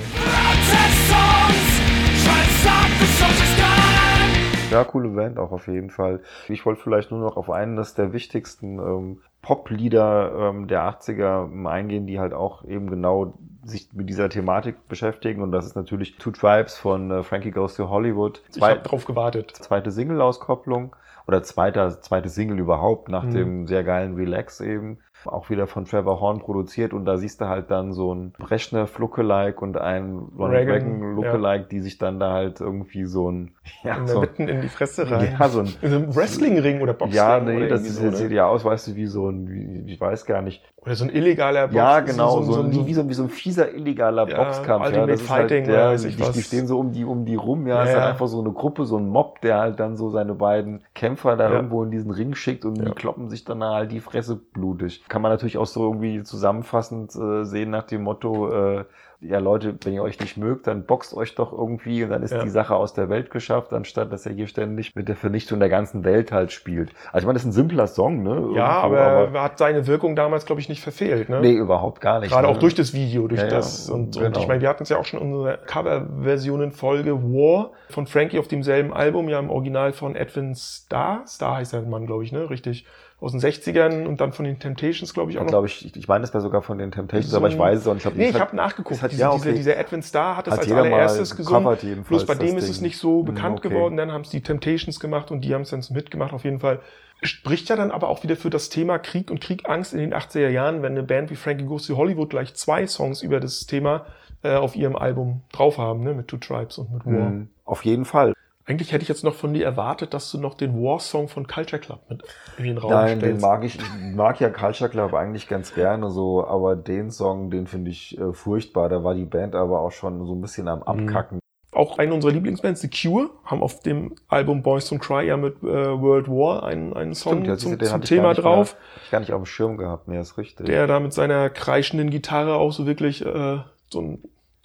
Ja, 4.70 4.84
coole 4.84 5.08
Band 5.08 5.38
auch 5.38 5.50
auf 5.52 5.66
jeden 5.66 5.90
Fall. 5.90 6.20
Ich 6.48 6.66
wollte 6.66 6.82
vielleicht 6.82 7.10
nur 7.10 7.20
noch 7.20 7.36
auf 7.36 7.50
eines 7.50 7.94
der 7.94 8.12
wichtigsten 8.12 8.78
ähm, 8.78 9.18
Pop-Lieder 9.40 10.50
ähm, 10.50 10.68
der 10.68 10.82
80er 10.82 11.44
ähm, 11.46 11.66
eingehen, 11.66 12.06
die 12.06 12.20
halt 12.20 12.34
auch 12.34 12.64
eben 12.64 12.90
genau 12.90 13.32
sich 13.64 13.88
mit 13.94 14.08
dieser 14.10 14.28
Thematik 14.28 14.86
beschäftigen. 14.88 15.42
Und 15.42 15.52
das 15.52 15.64
ist 15.64 15.74
natürlich 15.74 16.18
Two 16.18 16.32
Tribes 16.32 16.76
von 16.76 17.10
äh, 17.10 17.22
Frankie 17.22 17.50
Goes 17.50 17.76
to 17.76 17.88
Hollywood. 17.88 18.42
Ich 18.54 18.60
habe 18.62 18.80
drauf 18.80 19.06
gewartet. 19.06 19.52
zweite 19.56 19.90
Single-Auskopplung 19.90 20.94
oder 21.26 21.42
zweiter, 21.42 22.00
zweite 22.00 22.28
Single 22.28 22.58
überhaupt 22.58 23.08
nach 23.08 23.24
Mhm. 23.24 23.30
dem 23.32 23.66
sehr 23.66 23.84
geilen 23.84 24.14
Relax 24.16 24.60
eben. 24.60 24.98
Auch 25.32 25.50
wieder 25.50 25.66
von 25.66 25.84
Trevor 25.84 26.20
Horn 26.20 26.38
produziert 26.40 26.92
und 26.92 27.04
da 27.04 27.16
siehst 27.16 27.40
du 27.40 27.48
halt 27.48 27.70
dann 27.70 27.92
so 27.92 28.14
ein 28.14 28.32
Brezhnev 28.38 28.98
Lookalike 28.98 29.60
und 29.60 29.76
ein 29.76 30.18
Ronald 30.38 30.68
Reagan, 30.68 31.14
Lookalike, 31.14 31.66
die 31.70 31.80
sich 31.80 31.98
dann 31.98 32.18
da 32.18 32.32
halt 32.32 32.60
irgendwie 32.60 33.04
so 33.04 33.30
ein, 33.30 33.52
ja, 33.84 33.96
In 33.96 34.06
so, 34.06 34.20
Mitten 34.20 34.48
in 34.48 34.60
die 34.62 34.68
Fresse 34.68 35.10
rein. 35.10 35.36
ja, 35.38 35.48
so 35.48 35.60
ein, 35.60 35.68
In 35.82 35.92
einem 35.92 36.14
Wrestlingring 36.16 36.80
oder 36.80 36.94
Boxring. 36.94 37.16
ja, 37.16 37.40
nee, 37.40 37.68
das 37.68 37.82
ist, 37.82 37.96
so, 37.96 38.10
sieht 38.10 38.30
ja 38.30 38.46
aus, 38.46 38.64
weißt 38.64 38.88
du, 38.88 38.96
wie 38.96 39.06
so 39.06 39.28
ein, 39.28 39.48
wie, 39.48 39.92
ich 39.92 40.00
weiß 40.00 40.24
gar 40.26 40.42
nicht. 40.42 40.62
Oder 40.76 40.94
so 40.94 41.04
ein 41.04 41.10
illegaler 41.10 41.64
Box. 41.66 41.74
ja, 41.74 42.00
genau, 42.00 42.40
so, 42.42 42.52
so, 42.52 42.62
ein, 42.62 42.72
so, 42.72 42.86
wie, 42.86 42.94
so, 42.94 43.08
wie 43.08 43.14
so 43.14 43.24
ein 43.24 43.28
fieser 43.28 43.74
illegaler 43.74 44.28
Ja, 44.28 44.42
Boxkampf. 44.44 44.86
Ultimate 44.86 45.12
das 45.12 45.20
ist 45.20 45.26
Fighting 45.26 45.58
halt, 45.66 45.68
oder 45.68 45.78
ja, 45.80 45.90
weiß 45.90 46.02
die, 46.02 46.08
ich 46.08 46.16
die 46.16 46.22
was. 46.22 46.44
stehen 46.46 46.66
so 46.66 46.78
um 46.78 46.92
die, 46.92 47.04
um 47.04 47.24
die 47.26 47.34
rum, 47.34 47.66
ja, 47.66 47.76
Ja, 47.76 47.82
ist 47.82 47.88
halt 47.90 47.98
ja. 48.04 48.08
einfach 48.10 48.28
so 48.28 48.40
eine 48.40 48.52
Gruppe, 48.52 48.86
so 48.86 48.96
ein 48.96 49.08
Mob, 49.08 49.40
der 49.42 49.58
halt 49.58 49.80
dann 49.80 49.96
so 49.96 50.08
seine 50.08 50.34
beiden 50.34 50.84
Kämpfer 50.94 51.36
da 51.36 51.48
Ja. 51.50 51.56
irgendwo 51.56 51.82
in 51.82 51.90
diesen 51.90 52.10
Ring 52.10 52.34
schickt 52.34 52.64
und 52.64 52.76
Ja. 52.78 52.84
die 52.86 52.92
kloppen 52.92 53.28
sich 53.28 53.44
dann 53.44 53.62
halt 53.62 53.92
die 53.92 54.00
Fresse 54.00 54.36
blutig. 54.36 55.04
Kann 55.08 55.17
man 55.22 55.30
natürlich 55.32 55.58
auch 55.58 55.66
so 55.66 55.84
irgendwie 55.84 56.22
zusammenfassend 56.22 57.14
äh, 57.14 57.44
sehen 57.44 57.70
nach 57.70 57.84
dem 57.84 58.02
Motto, 58.02 58.50
äh, 58.50 58.84
ja 59.20 59.40
Leute, 59.40 59.74
wenn 59.82 59.94
ihr 59.94 60.02
euch 60.02 60.20
nicht 60.20 60.36
mögt, 60.36 60.68
dann 60.68 60.84
boxt 60.84 61.12
euch 61.12 61.34
doch 61.34 61.52
irgendwie 61.52 62.04
und 62.04 62.10
dann 62.10 62.22
ist 62.22 62.32
Ja. 62.32 62.42
die 62.42 62.50
Sache 62.50 62.76
aus 62.76 62.94
der 62.94 63.08
Welt 63.08 63.30
geschafft, 63.30 63.72
anstatt 63.72 64.12
dass 64.12 64.26
er 64.26 64.32
hier 64.32 64.46
ständig 64.46 64.94
mit 64.94 65.08
der 65.08 65.16
Vernichtung 65.16 65.58
der 65.58 65.68
ganzen 65.68 66.04
Welt 66.04 66.30
halt 66.30 66.52
spielt. 66.52 66.90
Also 67.12 67.24
ich 67.24 67.26
meine, 67.26 67.34
das 67.34 67.42
ist 67.42 67.48
ein 67.48 67.52
simpler 67.52 67.88
Song, 67.88 68.22
ne? 68.22 68.50
ja, 68.54 68.84
Irgendwo, 68.84 69.00
aber, 69.00 69.42
hat 69.42 69.58
seine 69.58 69.88
Wirkung 69.88 70.14
damals, 70.14 70.46
glaube 70.46 70.60
ich, 70.60 70.68
nicht 70.68 70.82
verfehlt. 70.82 71.28
Ne? 71.28 71.40
nee, 71.40 71.54
überhaupt 71.54 72.00
gar 72.00 72.20
nicht. 72.20 72.30
Gerade 72.30 72.46
ne? 72.46 72.52
auch 72.52 72.58
durch 72.58 72.76
das 72.76 72.94
Video, 72.94 73.26
durch 73.26 73.40
Ja, 73.40 73.48
ja, 73.48 73.54
das. 73.54 73.90
Und, 73.90 74.16
und 74.16 74.22
genau. 74.22 74.38
ich 74.38 74.46
meine, 74.46 74.60
wir 74.60 74.68
hatten 74.68 74.84
es 74.84 74.88
ja 74.88 74.98
auch 74.98 75.04
schon 75.04 75.20
in 75.20 75.32
unserer 75.32 75.56
Coverversionen-Folge 75.56 77.20
War 77.22 77.72
von 77.90 78.06
Frankie 78.06 78.38
auf 78.38 78.46
demselben 78.46 78.92
Album, 78.92 79.28
ja 79.28 79.40
im 79.40 79.50
Original 79.50 79.92
von 79.92 80.14
Edwin 80.14 80.54
Starr. 80.54 81.24
Starr 81.26 81.56
heißt 81.56 81.72
der 81.72 81.82
Mann, 81.82 82.06
glaube 82.06 82.22
ich, 82.22 82.30
ne? 82.30 82.48
Richtig. 82.50 82.86
Aus 83.20 83.32
den 83.32 83.40
60ern 83.40 84.06
und 84.06 84.20
dann 84.20 84.32
von 84.32 84.44
den 84.44 84.60
Temptations, 84.60 85.12
glaube 85.12 85.32
ich, 85.32 85.38
auch 85.38 85.42
noch. 85.42 85.48
glaube 85.48 85.66
ich, 85.66 85.96
ich, 85.96 86.06
meine, 86.06 86.22
das 86.22 86.32
wäre 86.32 86.40
sogar 86.40 86.62
von 86.62 86.78
den 86.78 86.92
Temptations, 86.92 87.30
So 87.30 87.38
aber 87.38 87.48
ich 87.48 87.58
weiß 87.58 87.80
es 87.80 87.86
auch 87.88 87.94
nicht. 87.94 88.04
Ich 88.04 88.10
glaub, 88.12 88.16
Nee, 88.16 88.26
das 88.26 88.36
ich 88.36 88.40
habe 88.40 88.54
nachgeguckt. 88.54 88.92
das 88.94 89.02
hat- 89.02 89.10
Diese, 89.10 89.22
ja, 89.22 89.32
dieser, 89.32 89.46
okay. 89.48 89.56
dieser 89.56 89.76
Edwin 89.76 90.02
Starr 90.02 90.36
hat 90.36 90.46
es 90.46 90.52
Hat 90.52 90.60
als 90.60 90.70
allererstes 90.70 91.34
gesungen. 91.34 92.04
Bloß 92.08 92.26
bei 92.26 92.34
das 92.36 92.46
dem 92.46 92.56
ist 92.56 92.68
es 92.68 92.76
Ding. 92.76 92.84
nicht 92.84 92.96
so 92.98 93.18
Hm, 93.18 93.24
bekannt 93.34 93.58
okay. 93.58 93.70
geworden. 93.70 93.96
Dann 93.96 94.12
haben 94.12 94.20
es 94.22 94.30
die 94.30 94.40
Temptations 94.40 95.00
gemacht 95.00 95.32
und 95.32 95.40
die 95.40 95.52
haben 95.52 95.62
es 95.62 95.70
dann 95.70 95.82
mitgemacht. 95.90 96.32
Auf 96.32 96.44
jeden 96.44 96.60
Fall 96.60 96.78
spricht 97.20 97.68
ja 97.68 97.74
dann 97.74 97.90
aber 97.90 98.08
auch 98.08 98.22
wieder 98.22 98.36
für 98.36 98.50
das 98.50 98.68
Thema 98.68 99.00
Krieg 99.00 99.32
und 99.32 99.40
Kriegangst 99.40 99.92
in 99.94 99.98
den 99.98 100.14
80er 100.14 100.48
Jahren, 100.50 100.82
wenn 100.82 100.92
eine 100.92 101.02
Band 101.02 101.30
wie 101.30 101.34
Frankie 101.36 101.64
Goes 101.64 101.88
to 101.88 101.96
Hollywood 101.96 102.30
gleich 102.30 102.54
zwei 102.54 102.86
Songs 102.86 103.22
über 103.22 103.40
das 103.40 103.66
Thema 103.66 104.06
äh, 104.44 104.54
auf 104.54 104.76
ihrem 104.76 104.94
Album 104.94 105.40
drauf 105.50 105.78
haben, 105.78 106.04
ne? 106.04 106.14
mit 106.14 106.28
Two 106.28 106.36
Tribes 106.36 106.78
und 106.78 106.92
mit 106.92 107.04
War. 107.04 107.12
Hm, 107.12 107.48
auf 107.64 107.84
jeden 107.84 108.04
Fall. 108.04 108.32
Eigentlich 108.68 108.92
hätte 108.92 109.02
ich 109.02 109.08
jetzt 109.08 109.24
noch 109.24 109.34
von 109.34 109.54
dir 109.54 109.64
erwartet, 109.64 110.12
dass 110.12 110.30
du 110.30 110.38
noch 110.38 110.52
den 110.54 110.74
War-Song 110.74 111.28
von 111.28 111.46
Culture 111.46 111.80
Club 111.80 112.00
mit 112.10 112.22
in 112.58 112.64
den 112.64 112.76
Raum 112.76 112.90
Nein, 112.90 113.18
den 113.18 113.38
stellst. 113.38 113.42
mag 113.42 113.64
ich. 113.64 113.76
Ich 113.76 114.14
mag 114.14 114.38
ja 114.40 114.50
Culture 114.50 114.90
Club 114.90 115.14
eigentlich 115.14 115.48
ganz 115.48 115.74
gerne 115.74 116.10
so, 116.10 116.46
aber 116.46 116.76
den 116.76 117.10
Song, 117.10 117.50
den 117.50 117.66
finde 117.66 117.90
ich 117.90 118.18
äh, 118.18 118.32
furchtbar. 118.34 118.88
Da 118.90 119.02
war 119.02 119.14
die 119.14 119.24
Band 119.24 119.54
aber 119.54 119.80
auch 119.80 119.92
schon 119.92 120.24
so 120.26 120.34
ein 120.34 120.40
bisschen 120.42 120.64
Mhm. 120.64 120.68
am 120.68 120.82
Abkacken. 120.82 121.38
Auch 121.72 121.98
eine 121.98 122.12
unserer 122.14 122.32
Lieblingsbands, 122.32 122.80
The 122.80 122.88
Cure, 122.90 123.30
haben 123.44 123.62
auf 123.62 123.80
dem 123.80 124.14
Album 124.28 124.62
Boys 124.62 124.90
Don't 124.90 124.98
Cry 124.98 125.26
ja 125.26 125.36
mit 125.36 125.62
äh, 125.62 125.66
World 125.66 126.26
War 126.28 126.62
einen, 126.64 126.92
einen 126.94 127.14
Song 127.14 127.44
ja, 127.44 127.56
zum, 127.56 127.78
den 127.78 127.88
zum 127.88 128.00
Thema 128.02 128.34
drauf, 128.34 128.74
Mehr, 128.74 129.02
ich 129.04 129.10
gar 129.10 129.20
nicht 129.20 129.32
auf 129.32 129.40
dem 129.42 129.46
Schirm 129.46 129.76
gehabt. 129.76 130.08
Nee, 130.08 130.18
ist 130.18 130.36
richtig. 130.38 130.66
der 130.66 130.86
da 130.86 130.98
mit 130.98 131.12
seiner 131.12 131.48
kreischenden 131.50 132.10
Gitarre 132.10 132.54
auch 132.56 132.72
so 132.72 132.86
wirklich 132.86 133.24
äh, 133.24 133.58
so 133.90 134.00
ein 134.00 134.22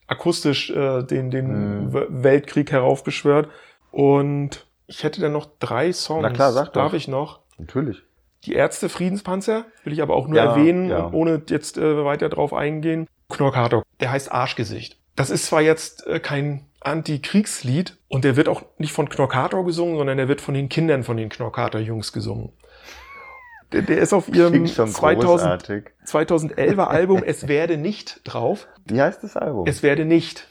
akustisch 0.08 0.70
äh, 0.72 1.04
den, 1.04 1.30
den 1.30 1.86
Mhm. 1.88 1.94
W- 1.94 2.06
Weltkrieg 2.10 2.72
heraufbeschwört. 2.72 3.50
Und 3.94 4.66
ich 4.88 5.04
hätte 5.04 5.22
dann 5.22 5.34
noch 5.34 5.48
drei 5.60 5.94
Songs. 5.94 6.24
Na 6.24 6.32
klar, 6.32 6.52
sag 6.52 6.74
doch. 6.74 6.82
Darf 6.82 6.94
ich 6.94 7.08
noch? 7.08 7.42
Natürlich. 7.60 8.02
Die 8.44 8.54
Ärzte 8.54 8.90
Friedenspanzer 8.90 9.66
will 9.84 9.94
ich 9.94 10.02
aber 10.02 10.16
auch 10.16 10.28
nur 10.28 10.36
Ja, 10.36 10.56
erwähnen, 10.56 10.90
ja. 10.90 11.12
ohne 11.12 11.44
jetzt 11.48 11.78
äh, 11.78 12.04
weiter 12.04 12.28
drauf 12.30 12.56
eingehen. 12.56 13.08
Knorkator, 13.30 13.84
der 14.00 14.12
heißt 14.12 14.32
Arschgesicht. 14.32 14.98
Das 15.16 15.30
ist 15.30 15.46
zwar 15.46 15.62
jetzt 15.62 16.08
äh, 16.08 16.20
kein 16.20 16.66
Antikriegslied 16.82 17.96
und 18.08 18.24
der 18.24 18.36
wird 18.36 18.50
auch 18.50 18.64
nicht 18.80 18.94
von 18.94 19.10
Knorkator 19.10 19.64
gesungen, 19.64 19.98
sondern 19.98 20.18
der 20.18 20.28
wird 20.28 20.42
von 20.42 20.56
den 20.56 20.70
Kindern 20.70 21.04
von 21.04 21.16
den 21.16 21.30
Knorkator-Jungs 21.30 22.12
gesungen. 22.14 22.52
Der, 23.74 23.84
der 23.84 24.00
ist 24.00 24.12
auf 24.12 24.28
ihrem 24.28 24.54
Klingt 24.54 24.72
schon 24.72 24.88
2000, 24.90 25.24
großartig. 25.24 25.84
2011er 26.08 26.88
Album 26.88 27.22
Es 27.24 27.48
werde 27.48 27.78
nicht 27.78 28.22
drauf. 28.24 28.68
Wie 28.86 29.00
heißt 29.00 29.24
das 29.24 29.38
Album? 29.38 29.68
Es 29.68 29.84
werde 29.84 30.04
nicht. 30.04 30.48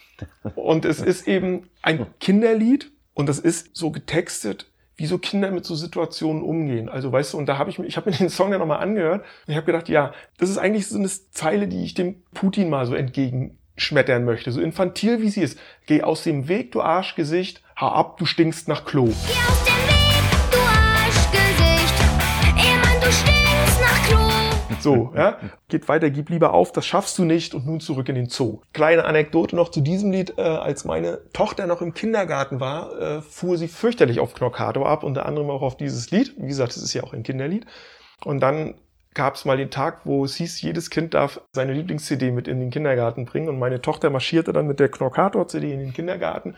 Und 0.54 0.84
es 0.84 1.00
ist 1.00 1.26
eben 1.26 1.68
ein 1.82 2.06
Kinderlied 2.20 2.92
und 3.14 3.28
das 3.28 3.38
ist 3.38 3.70
so 3.76 3.90
getextet, 3.90 4.66
wie 4.96 5.06
so 5.06 5.18
Kinder 5.18 5.50
mit 5.50 5.64
so 5.64 5.74
Situationen 5.74 6.42
umgehen. 6.42 6.88
Also 6.88 7.10
weißt 7.10 7.32
du, 7.32 7.38
und 7.38 7.46
da 7.46 7.58
habe 7.58 7.70
ich 7.70 7.78
mir, 7.78 7.86
ich 7.86 7.96
habe 7.96 8.10
mir 8.10 8.16
den 8.18 8.30
Song 8.30 8.50
dann 8.50 8.60
nochmal 8.60 8.80
angehört 8.80 9.22
und 9.46 9.50
ich 9.50 9.56
habe 9.56 9.66
gedacht, 9.66 9.88
ja, 9.88 10.12
das 10.38 10.50
ist 10.50 10.58
eigentlich 10.58 10.86
so 10.86 10.98
eine 10.98 11.08
Zeile, 11.08 11.68
die 11.68 11.84
ich 11.84 11.94
dem 11.94 12.22
Putin 12.34 12.70
mal 12.70 12.86
so 12.86 12.94
entgegenschmettern 12.94 14.24
möchte. 14.24 14.52
So 14.52 14.60
infantil 14.60 15.20
wie 15.20 15.30
sie 15.30 15.42
ist. 15.42 15.58
Geh 15.86 16.02
aus 16.02 16.22
dem 16.24 16.48
Weg, 16.48 16.72
du 16.72 16.82
Arschgesicht, 16.82 17.62
hau 17.80 17.88
ab, 17.88 18.16
du 18.18 18.26
stinkst 18.26 18.68
nach 18.68 18.84
Klo. 18.84 19.06
Geh 19.06 19.12
aus 19.12 19.64
dem 19.64 19.88
Weg, 19.88 19.91
So, 24.82 25.12
ja. 25.16 25.38
Geht 25.68 25.88
weiter, 25.88 26.10
gib 26.10 26.28
lieber 26.30 26.52
auf, 26.52 26.72
das 26.72 26.86
schaffst 26.86 27.18
du 27.18 27.24
nicht 27.24 27.54
und 27.54 27.66
nun 27.66 27.80
zurück 27.80 28.08
in 28.08 28.14
den 28.14 28.28
Zoo. 28.28 28.60
Kleine 28.72 29.04
Anekdote 29.04 29.56
noch 29.56 29.70
zu 29.70 29.80
diesem 29.80 30.10
Lied. 30.10 30.34
Äh, 30.38 30.42
als 30.42 30.84
meine 30.84 31.20
Tochter 31.32 31.66
noch 31.66 31.80
im 31.82 31.94
Kindergarten 31.94 32.60
war, 32.60 32.98
äh, 33.00 33.22
fuhr 33.22 33.56
sie 33.56 33.68
fürchterlich 33.68 34.20
auf 34.20 34.34
Knorkator 34.34 34.88
ab, 34.88 35.04
unter 35.04 35.26
anderem 35.26 35.50
auch 35.50 35.62
auf 35.62 35.76
dieses 35.76 36.10
Lied. 36.10 36.34
Wie 36.36 36.48
gesagt, 36.48 36.76
es 36.76 36.82
ist 36.82 36.94
ja 36.94 37.02
auch 37.02 37.12
ein 37.12 37.22
Kinderlied. 37.22 37.66
Und 38.24 38.40
dann 38.40 38.74
gab 39.14 39.34
es 39.34 39.44
mal 39.44 39.56
den 39.56 39.70
Tag, 39.70 40.00
wo 40.04 40.24
es 40.24 40.36
hieß, 40.36 40.62
jedes 40.62 40.90
Kind 40.90 41.14
darf 41.14 41.40
seine 41.52 41.72
Lieblings-CD 41.72 42.30
mit 42.30 42.48
in 42.48 42.60
den 42.60 42.70
Kindergarten 42.70 43.24
bringen. 43.24 43.48
Und 43.48 43.58
meine 43.58 43.80
Tochter 43.80 44.10
marschierte 44.10 44.52
dann 44.52 44.66
mit 44.66 44.80
der 44.80 44.88
Knorkator-CD 44.88 45.72
in 45.72 45.80
den 45.80 45.92
Kindergarten 45.92 46.56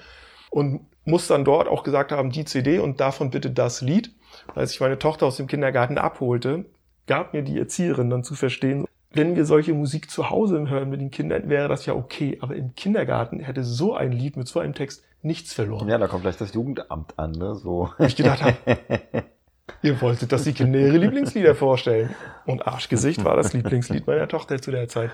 und 0.51 0.87
muss 1.05 1.27
dann 1.27 1.45
dort 1.45 1.69
auch 1.69 1.83
gesagt 1.83 2.13
haben, 2.13 2.31
die 2.31 2.45
CD 2.45 2.79
und 2.79 3.01
davon 3.01 3.31
bitte 3.31 3.51
das 3.51 3.81
Lied. 3.81 4.15
Als 4.55 4.73
ich 4.73 4.81
meine 4.81 4.99
Tochter 4.99 5.27
aus 5.27 5.37
dem 5.37 5.47
Kindergarten 5.47 5.99
abholte, 5.99 6.65
gab 7.07 7.35
mir 7.35 7.43
die 7.43 7.59
Erzieherin 7.59 8.11
dann 8.11 8.25
zu 8.25 8.35
verstehen, 8.35 8.87
wenn 9.13 9.37
wir 9.37 9.45
solche 9.45 9.75
Musik 9.75 10.11
zu 10.11 10.31
Hause 10.31 10.69
hören 10.69 10.91
mit 10.91 11.01
den 11.01 11.11
Kindern, 11.11 11.49
wäre 11.49 11.69
das 11.69 11.87
ja 11.87 11.95
okay. 11.95 12.39
Aber 12.41 12.57
im 12.57 12.75
Kindergarten 12.75 13.41
hätte 13.41 13.63
so 13.63 13.95
ein 13.95 14.13
Lied 14.13 14.37
mit 14.37 14.49
so 14.49 14.61
einem 14.61 14.75
Text 14.75 15.05
nichts 15.23 15.55
verloren. 15.55 15.89
ja, 15.89 15.99
da 15.99 16.07
kommt 16.07 16.23
gleich 16.23 16.37
das 16.37 16.53
Jugendamt 16.53 17.19
an, 17.19 17.33
ne? 17.33 17.55
So. 17.55 17.91
Ich 17.99 18.17
gedacht 18.17 18.43
habe, 18.43 18.57
ihr 19.83 20.01
wolltet, 20.01 20.33
dass 20.33 20.45
die 20.45 20.53
Kinder 20.53 20.81
ihre 20.81 20.99
Lieblingslieder 20.99 21.55
vorstellen. 21.55 22.15
Und 22.45 22.67
Arschgesicht 22.67 23.25
war 23.25 23.37
das 23.37 23.53
Lieblingslied 23.53 24.07
meiner 24.07 24.29
Tochter 24.29 24.61
zu 24.61 24.71
der 24.71 24.89
Zeit. 24.89 25.11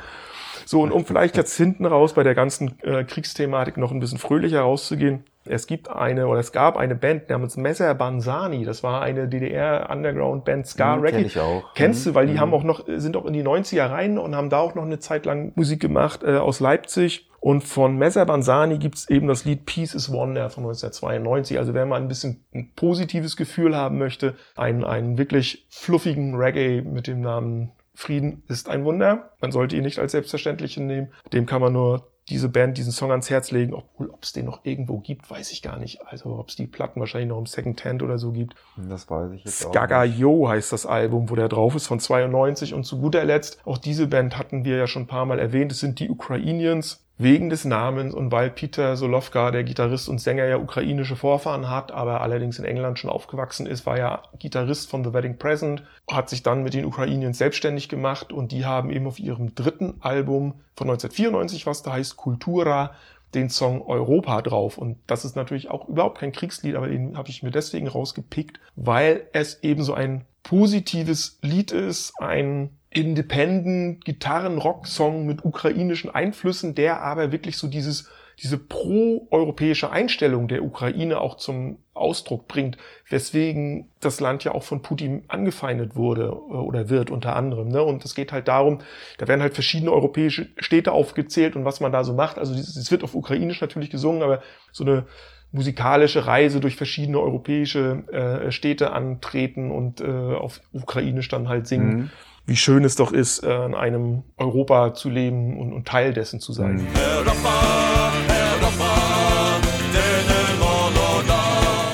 So, 0.66 0.82
und 0.82 0.92
um 0.92 1.04
vielleicht 1.04 1.36
jetzt 1.36 1.56
hinten 1.56 1.86
raus 1.86 2.14
bei 2.14 2.22
der 2.22 2.34
ganzen 2.34 2.80
äh, 2.82 3.04
Kriegsthematik 3.04 3.76
noch 3.76 3.92
ein 3.92 4.00
bisschen 4.00 4.18
fröhlicher 4.18 4.60
rauszugehen. 4.60 5.24
Es 5.46 5.66
gibt 5.66 5.88
eine, 5.88 6.26
oder 6.26 6.40
es 6.40 6.52
gab 6.52 6.76
eine 6.76 6.94
Band 6.94 7.30
namens 7.30 7.56
Messer 7.56 7.94
Banzani. 7.94 8.64
Das 8.64 8.82
war 8.82 9.00
eine 9.02 9.26
DDR-Underground-Band, 9.26 10.66
Ska 10.66 10.94
Hm, 10.96 11.00
Reggae. 11.00 11.16
kenn 11.16 11.26
ich 11.26 11.38
auch. 11.40 11.74
Kennst 11.74 12.04
Hm, 12.04 12.12
du, 12.12 12.14
weil 12.14 12.26
die 12.26 12.34
hm. 12.34 12.40
haben 12.40 12.54
auch 12.54 12.62
noch, 12.62 12.84
sind 12.86 13.16
auch 13.16 13.24
in 13.24 13.32
die 13.32 13.42
90er 13.42 13.90
rein 13.90 14.18
und 14.18 14.36
haben 14.36 14.50
da 14.50 14.58
auch 14.58 14.74
noch 14.74 14.84
eine 14.84 14.98
Zeit 14.98 15.24
lang 15.26 15.52
Musik 15.54 15.80
gemacht 15.80 16.22
äh, 16.22 16.36
aus 16.36 16.60
Leipzig. 16.60 17.28
Und 17.40 17.64
von 17.64 17.96
Messer 17.96 18.26
Banzani 18.26 18.76
gibt's 18.78 19.08
eben 19.08 19.26
das 19.26 19.46
Lied 19.46 19.64
Peace 19.64 19.94
is 19.94 20.12
Wonder 20.12 20.50
von 20.50 20.64
1992. 20.64 21.58
Also 21.58 21.72
wer 21.72 21.86
mal 21.86 21.96
ein 21.96 22.08
bisschen 22.08 22.44
ein 22.54 22.72
positives 22.76 23.36
Gefühl 23.36 23.74
haben 23.74 23.96
möchte, 23.96 24.34
einen, 24.56 24.84
einen 24.84 25.16
wirklich 25.16 25.66
fluffigen 25.70 26.34
Reggae 26.36 26.82
mit 26.82 27.06
dem 27.06 27.22
Namen 27.22 27.72
Frieden 27.94 28.42
ist 28.48 28.68
ein 28.68 28.84
Wunder. 28.84 29.30
Man 29.40 29.52
sollte 29.52 29.76
ihn 29.76 29.82
nicht 29.82 29.98
als 29.98 30.12
selbstverständlich 30.12 30.76
nehmen. 30.76 31.12
Dem 31.32 31.44
kann 31.46 31.60
man 31.60 31.72
nur 31.72 32.10
diese 32.30 32.48
Band, 32.48 32.78
diesen 32.78 32.92
Song 32.92 33.10
ans 33.10 33.28
Herz 33.28 33.50
legen. 33.50 33.74
Obwohl, 33.74 34.08
ob 34.08 34.22
es 34.22 34.32
den 34.32 34.46
noch 34.46 34.64
irgendwo 34.64 34.98
gibt, 34.98 35.30
weiß 35.30 35.50
ich 35.52 35.62
gar 35.62 35.78
nicht. 35.78 36.06
Also 36.06 36.38
ob 36.38 36.48
es 36.48 36.56
die 36.56 36.66
Platten 36.66 37.00
wahrscheinlich 37.00 37.28
noch 37.28 37.38
im 37.38 37.46
Second 37.46 37.84
Hand 37.84 38.02
oder 38.02 38.18
so 38.18 38.32
gibt. 38.32 38.54
Das 38.76 39.10
weiß 39.10 39.32
ich 39.32 39.44
jetzt 39.44 39.66
auch. 39.66 39.70
Skaga 39.70 40.04
nicht. 40.04 40.18
Yo 40.18 40.48
heißt 40.48 40.72
das 40.72 40.86
Album, 40.86 41.28
wo 41.28 41.34
der 41.34 41.48
drauf 41.48 41.74
ist, 41.74 41.86
von 41.86 42.00
92. 42.00 42.72
Und 42.74 42.84
zu 42.84 43.00
guter 43.00 43.24
Letzt, 43.24 43.60
auch 43.66 43.78
diese 43.78 44.06
Band 44.06 44.38
hatten 44.38 44.64
wir 44.64 44.76
ja 44.76 44.86
schon 44.86 45.02
ein 45.02 45.08
paar 45.08 45.26
Mal 45.26 45.38
erwähnt, 45.38 45.72
es 45.72 45.80
sind 45.80 45.98
die 45.98 46.08
Ukrainians. 46.08 47.04
Wegen 47.22 47.50
des 47.50 47.66
Namens 47.66 48.14
und 48.14 48.32
weil 48.32 48.48
Peter 48.48 48.96
Solovka, 48.96 49.50
der 49.50 49.62
Gitarrist 49.62 50.08
und 50.08 50.22
Sänger, 50.22 50.46
ja 50.46 50.56
ukrainische 50.56 51.16
Vorfahren 51.16 51.68
hat, 51.68 51.92
aber 51.92 52.22
allerdings 52.22 52.58
in 52.58 52.64
England 52.64 52.98
schon 52.98 53.10
aufgewachsen 53.10 53.66
ist, 53.66 53.84
war 53.84 53.98
ja 53.98 54.22
Gitarrist 54.38 54.88
von 54.88 55.04
The 55.04 55.12
Wedding 55.12 55.36
Present, 55.36 55.82
hat 56.10 56.30
sich 56.30 56.42
dann 56.42 56.62
mit 56.62 56.72
den 56.72 56.86
Ukrainians 56.86 57.36
selbstständig 57.36 57.90
gemacht 57.90 58.32
und 58.32 58.52
die 58.52 58.64
haben 58.64 58.88
eben 58.88 59.06
auf 59.06 59.18
ihrem 59.18 59.54
dritten 59.54 59.96
Album 60.00 60.54
von 60.74 60.88
1994, 60.88 61.66
was 61.66 61.82
da 61.82 61.92
heißt 61.92 62.16
Kultura, 62.16 62.94
den 63.34 63.50
Song 63.50 63.82
Europa 63.82 64.40
drauf. 64.40 64.78
Und 64.78 64.96
das 65.06 65.26
ist 65.26 65.36
natürlich 65.36 65.70
auch 65.70 65.88
überhaupt 65.90 66.20
kein 66.20 66.32
Kriegslied, 66.32 66.74
aber 66.74 66.88
den 66.88 67.18
habe 67.18 67.28
ich 67.28 67.42
mir 67.42 67.50
deswegen 67.50 67.86
rausgepickt, 67.86 68.60
weil 68.76 69.26
es 69.34 69.62
eben 69.62 69.82
so 69.82 69.92
ein 69.92 70.24
positives 70.42 71.38
Lied 71.42 71.70
ist, 71.70 72.14
ein 72.18 72.70
Independent 72.90 74.04
Gitarren-Rock-Song 74.04 75.24
mit 75.24 75.44
ukrainischen 75.44 76.10
Einflüssen, 76.10 76.74
der 76.74 77.02
aber 77.02 77.30
wirklich 77.30 77.56
so 77.56 77.68
dieses, 77.68 78.10
diese 78.42 78.58
pro-europäische 78.58 79.90
Einstellung 79.90 80.48
der 80.48 80.64
Ukraine 80.64 81.20
auch 81.20 81.36
zum 81.36 81.78
Ausdruck 81.94 82.48
bringt, 82.48 82.78
weswegen 83.08 83.88
das 84.00 84.18
Land 84.18 84.42
ja 84.42 84.52
auch 84.52 84.64
von 84.64 84.82
Putin 84.82 85.22
angefeindet 85.28 85.94
wurde 85.94 86.24
äh, 86.24 86.54
oder 86.54 86.88
wird 86.88 87.10
unter 87.10 87.36
anderem. 87.36 87.68
Ne? 87.68 87.82
Und 87.82 88.04
es 88.04 88.16
geht 88.16 88.32
halt 88.32 88.48
darum, 88.48 88.80
da 89.18 89.28
werden 89.28 89.42
halt 89.42 89.54
verschiedene 89.54 89.92
europäische 89.92 90.48
Städte 90.56 90.90
aufgezählt 90.90 91.54
und 91.54 91.64
was 91.64 91.80
man 91.80 91.92
da 91.92 92.02
so 92.02 92.12
macht. 92.14 92.38
Also 92.38 92.54
es 92.54 92.90
wird 92.90 93.04
auf 93.04 93.14
Ukrainisch 93.14 93.60
natürlich 93.60 93.90
gesungen, 93.90 94.22
aber 94.22 94.42
so 94.72 94.84
eine 94.84 95.06
musikalische 95.52 96.26
Reise 96.26 96.60
durch 96.60 96.76
verschiedene 96.76 97.20
europäische 97.20 98.04
äh, 98.12 98.50
Städte 98.50 98.92
antreten 98.92 99.70
und 99.70 100.00
äh, 100.00 100.06
auf 100.06 100.60
Ukrainisch 100.72 101.28
dann 101.28 101.48
halt 101.48 101.66
singen. 101.66 101.96
Mhm. 101.96 102.10
Wie 102.50 102.56
schön 102.56 102.82
es 102.82 102.96
doch 102.96 103.12
ist, 103.12 103.44
äh, 103.44 103.64
in 103.64 103.76
einem 103.76 104.24
Europa 104.36 104.92
zu 104.92 105.08
leben 105.08 105.56
und, 105.60 105.72
und 105.72 105.86
Teil 105.86 106.12
dessen 106.12 106.40
zu 106.40 106.52
sein. 106.52 106.84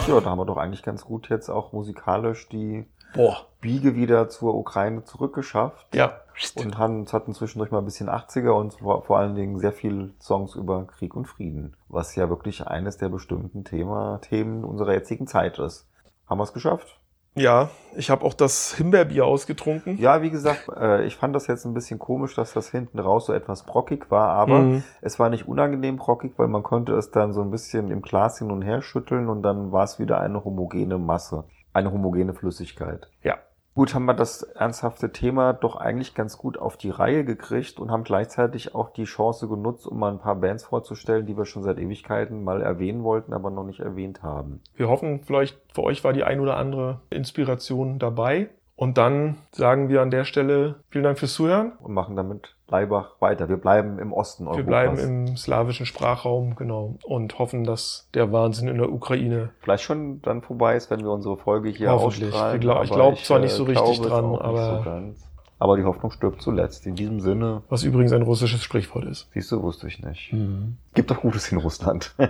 Ja, 0.08 0.18
da 0.18 0.30
haben 0.30 0.38
wir 0.38 0.46
doch 0.46 0.56
eigentlich 0.56 0.82
ganz 0.82 1.04
gut 1.04 1.28
jetzt 1.28 1.50
auch 1.50 1.74
musikalisch 1.74 2.48
die 2.48 2.86
Boah. 3.12 3.48
Biege 3.60 3.96
wieder 3.96 4.30
zur 4.30 4.54
Ukraine 4.54 5.04
zurückgeschafft. 5.04 5.94
Ja. 5.94 6.22
Und 6.54 6.78
haben, 6.78 7.02
es 7.02 7.12
hatten 7.12 7.34
zwischendurch 7.34 7.70
mal 7.70 7.80
ein 7.80 7.84
bisschen 7.84 8.08
80er 8.08 8.52
und 8.52 8.72
vor, 8.72 9.02
vor 9.02 9.18
allen 9.18 9.34
Dingen 9.34 9.58
sehr 9.58 9.72
viel 9.72 10.14
Songs 10.18 10.54
über 10.54 10.86
Krieg 10.86 11.14
und 11.14 11.26
Frieden, 11.26 11.76
was 11.88 12.16
ja 12.16 12.30
wirklich 12.30 12.66
eines 12.66 12.96
der 12.96 13.10
bestimmten 13.10 13.64
Thema, 13.64 14.22
Themen 14.22 14.64
unserer 14.64 14.94
jetzigen 14.94 15.26
Zeit 15.26 15.58
ist. 15.58 15.86
Haben 16.26 16.38
wir 16.38 16.44
es 16.44 16.54
geschafft? 16.54 16.98
Ja, 17.36 17.68
ich 17.94 18.10
habe 18.10 18.24
auch 18.24 18.34
das 18.34 18.74
Himbeerbier 18.74 19.24
ausgetrunken. 19.26 19.98
Ja, 19.98 20.22
wie 20.22 20.30
gesagt, 20.30 20.68
äh, 20.74 21.04
ich 21.06 21.16
fand 21.16 21.36
das 21.36 21.46
jetzt 21.46 21.64
ein 21.64 21.74
bisschen 21.74 21.98
komisch, 21.98 22.34
dass 22.34 22.52
das 22.52 22.70
hinten 22.70 22.98
raus 22.98 23.26
so 23.26 23.32
etwas 23.32 23.62
brockig 23.64 24.10
war, 24.10 24.30
aber 24.30 24.60
Mhm. 24.60 24.82
es 25.02 25.18
war 25.18 25.28
nicht 25.30 25.46
unangenehm 25.46 25.96
brockig, 25.96 26.32
weil 26.38 26.48
man 26.48 26.62
konnte 26.62 26.94
es 26.94 27.10
dann 27.10 27.32
so 27.32 27.42
ein 27.42 27.50
bisschen 27.50 27.90
im 27.90 28.02
Glas 28.02 28.38
hin 28.38 28.50
und 28.50 28.62
her 28.62 28.82
schütteln 28.82 29.28
und 29.28 29.42
dann 29.42 29.70
war 29.70 29.84
es 29.84 29.98
wieder 29.98 30.20
eine 30.20 30.44
homogene 30.44 30.98
Masse, 30.98 31.44
eine 31.72 31.92
homogene 31.92 32.34
Flüssigkeit. 32.34 33.10
Ja. 33.22 33.36
Gut, 33.76 33.94
haben 33.94 34.06
wir 34.06 34.14
das 34.14 34.42
ernsthafte 34.42 35.12
Thema 35.12 35.52
doch 35.52 35.76
eigentlich 35.76 36.14
ganz 36.14 36.38
gut 36.38 36.56
auf 36.56 36.78
die 36.78 36.88
Reihe 36.88 37.26
gekriegt 37.26 37.78
und 37.78 37.90
haben 37.90 38.04
gleichzeitig 38.04 38.74
auch 38.74 38.88
die 38.88 39.04
Chance 39.04 39.48
genutzt, 39.48 39.86
um 39.86 39.98
mal 39.98 40.12
ein 40.12 40.18
paar 40.18 40.36
Bands 40.36 40.64
vorzustellen, 40.64 41.26
die 41.26 41.36
wir 41.36 41.44
schon 41.44 41.62
seit 41.62 41.78
Ewigkeiten 41.78 42.42
mal 42.42 42.62
erwähnen 42.62 43.04
wollten, 43.04 43.34
aber 43.34 43.50
noch 43.50 43.64
nicht 43.64 43.80
erwähnt 43.80 44.22
haben. 44.22 44.62
Wir 44.76 44.88
hoffen, 44.88 45.20
vielleicht 45.24 45.58
für 45.74 45.82
euch 45.82 46.02
war 46.04 46.14
die 46.14 46.24
ein 46.24 46.40
oder 46.40 46.56
andere 46.56 47.02
Inspiration 47.10 47.98
dabei. 47.98 48.48
Und 48.78 48.98
dann 48.98 49.38
sagen 49.52 49.88
wir 49.88 50.02
an 50.02 50.10
der 50.10 50.24
Stelle 50.24 50.76
vielen 50.90 51.04
Dank 51.04 51.18
fürs 51.18 51.32
Zuhören. 51.32 51.72
Und 51.82 51.94
machen 51.94 52.14
damit 52.14 52.54
Leibach 52.68 53.12
weiter. 53.20 53.48
Wir 53.48 53.56
bleiben 53.56 53.98
im 53.98 54.12
Osten 54.12 54.44
Wir 54.44 54.50
Europas. 54.50 54.66
bleiben 54.66 54.98
im 54.98 55.36
slawischen 55.36 55.86
Sprachraum, 55.86 56.56
genau, 56.56 56.96
und 57.04 57.38
hoffen, 57.38 57.64
dass 57.64 58.08
der 58.12 58.32
Wahnsinn 58.32 58.68
in 58.68 58.76
der 58.78 58.92
Ukraine 58.92 59.50
Vielleicht 59.60 59.84
schon 59.84 60.20
dann 60.22 60.42
vorbei 60.42 60.76
ist, 60.76 60.90
wenn 60.90 61.00
wir 61.00 61.10
unsere 61.10 61.36
Folge 61.38 61.70
hier 61.70 61.90
Hoffentlich. 61.90 62.28
ausstrahlen. 62.32 62.52
Wir 62.54 62.60
glaub- 62.60 62.84
ich 62.84 62.90
aber 62.92 63.00
glaub 63.00 63.18
zwar 63.18 63.38
nicht 63.38 63.52
so 63.52 63.64
äh, 63.64 63.68
richtig 63.70 64.02
glaube 64.02 64.08
dran, 64.08 64.34
aber- 64.36 65.14
So. 65.14 65.35
Aber 65.58 65.76
die 65.76 65.84
Hoffnung 65.84 66.10
stirbt 66.10 66.42
zuletzt. 66.42 66.86
In 66.86 66.94
diesem 66.96 67.20
Sinne, 67.20 67.62
was 67.68 67.82
übrigens 67.82 68.12
ein 68.12 68.22
russisches 68.22 68.62
Sprichwort 68.62 69.04
ist. 69.04 69.28
siehst 69.32 69.50
du, 69.52 69.62
wusste 69.62 69.86
ich 69.88 70.02
nicht. 70.02 70.32
Mhm. 70.32 70.76
Gibt 70.94 71.10
doch 71.10 71.20
Gutes 71.20 71.50
in 71.52 71.58
Russland. 71.58 72.14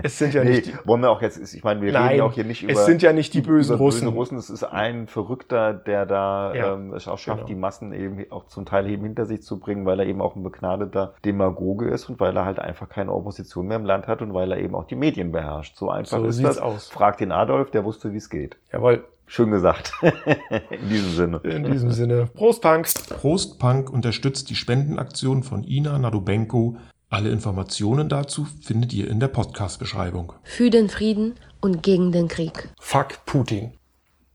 Es 0.00 0.18
sind 0.18 0.32
ja 0.34 0.44
nee, 0.44 0.50
nicht 0.50 0.66
die, 0.66 0.74
wollen 0.84 1.00
wir 1.02 1.10
auch 1.10 1.20
jetzt, 1.22 1.52
ich 1.54 1.64
meine, 1.64 1.80
wir 1.82 1.92
Nein, 1.92 2.06
reden 2.08 2.18
ja 2.18 2.24
auch 2.24 2.32
hier 2.32 2.44
nicht 2.44 2.62
über, 2.62 2.72
es 2.72 2.86
sind 2.86 3.02
ja 3.02 3.12
nicht 3.12 3.34
die 3.34 3.40
bösen 3.40 3.76
Russen. 3.76 4.04
böse 4.06 4.14
Russen. 4.14 4.38
Es 4.38 4.48
ist 4.50 4.62
ein 4.62 5.06
Verrückter, 5.08 5.72
der 5.74 6.06
da 6.06 6.54
Ja, 6.54 6.74
ähm, 6.74 6.92
es 6.94 7.08
auch 7.08 7.18
schafft, 7.18 7.38
genau. 7.38 7.48
die 7.48 7.54
Massen 7.56 7.92
eben 7.92 8.30
auch 8.30 8.46
zum 8.46 8.64
Teil 8.64 8.88
eben 8.88 9.02
hinter 9.04 9.26
sich 9.26 9.42
zu 9.42 9.58
bringen, 9.58 9.86
weil 9.86 9.98
er 10.00 10.06
eben 10.06 10.20
auch 10.20 10.36
ein 10.36 10.42
begnadeter 10.42 11.14
Demagoge 11.24 11.88
ist 11.88 12.08
und 12.08 12.20
weil 12.20 12.36
er 12.36 12.44
halt 12.44 12.58
einfach 12.60 12.88
keine 12.88 13.12
Opposition 13.12 13.66
mehr 13.66 13.76
im 13.78 13.84
Land 13.84 14.06
hat 14.06 14.22
und 14.22 14.34
weil 14.34 14.52
er 14.52 14.58
eben 14.58 14.74
auch 14.74 14.84
die 14.84 14.94
Medien 14.96 15.32
beherrscht. 15.32 15.76
So 15.76 15.90
einfach 15.90 16.18
So 16.18 16.24
ist 16.26 16.36
sieht's 16.36 16.48
das. 16.50 16.58
aus. 16.58 16.88
Frag 16.88 17.18
den 17.18 17.32
Adolf, 17.32 17.70
der 17.72 17.84
wusste, 17.84 18.12
wie 18.12 18.18
es 18.18 18.30
geht. 18.30 18.56
Jawohl, 18.72 19.04
Schön 19.28 19.50
gesagt. 19.50 19.92
In 20.02 20.88
diesem 20.88 21.12
Sinne. 21.14 21.40
in 21.44 21.70
diesem 21.70 21.92
Sinne. 21.92 22.26
Prost, 22.34 22.62
Punks! 22.62 22.94
Prost 22.94 23.58
Punk 23.58 23.90
unterstützt 23.90 24.48
die 24.50 24.56
Spendenaktion 24.56 25.42
von 25.42 25.64
Ina 25.64 25.98
Nadobenko. 25.98 26.78
Alle 27.10 27.30
Informationen 27.30 28.08
dazu 28.08 28.46
findet 28.62 28.92
ihr 28.92 29.08
in 29.08 29.20
der 29.20 29.28
Podcast-Beschreibung. 29.28 30.32
Für 30.42 30.70
den 30.70 30.88
Frieden 30.88 31.34
und 31.60 31.82
gegen 31.82 32.10
den 32.10 32.28
Krieg. 32.28 32.70
Fuck 32.80 33.24
Putin. 33.26 33.77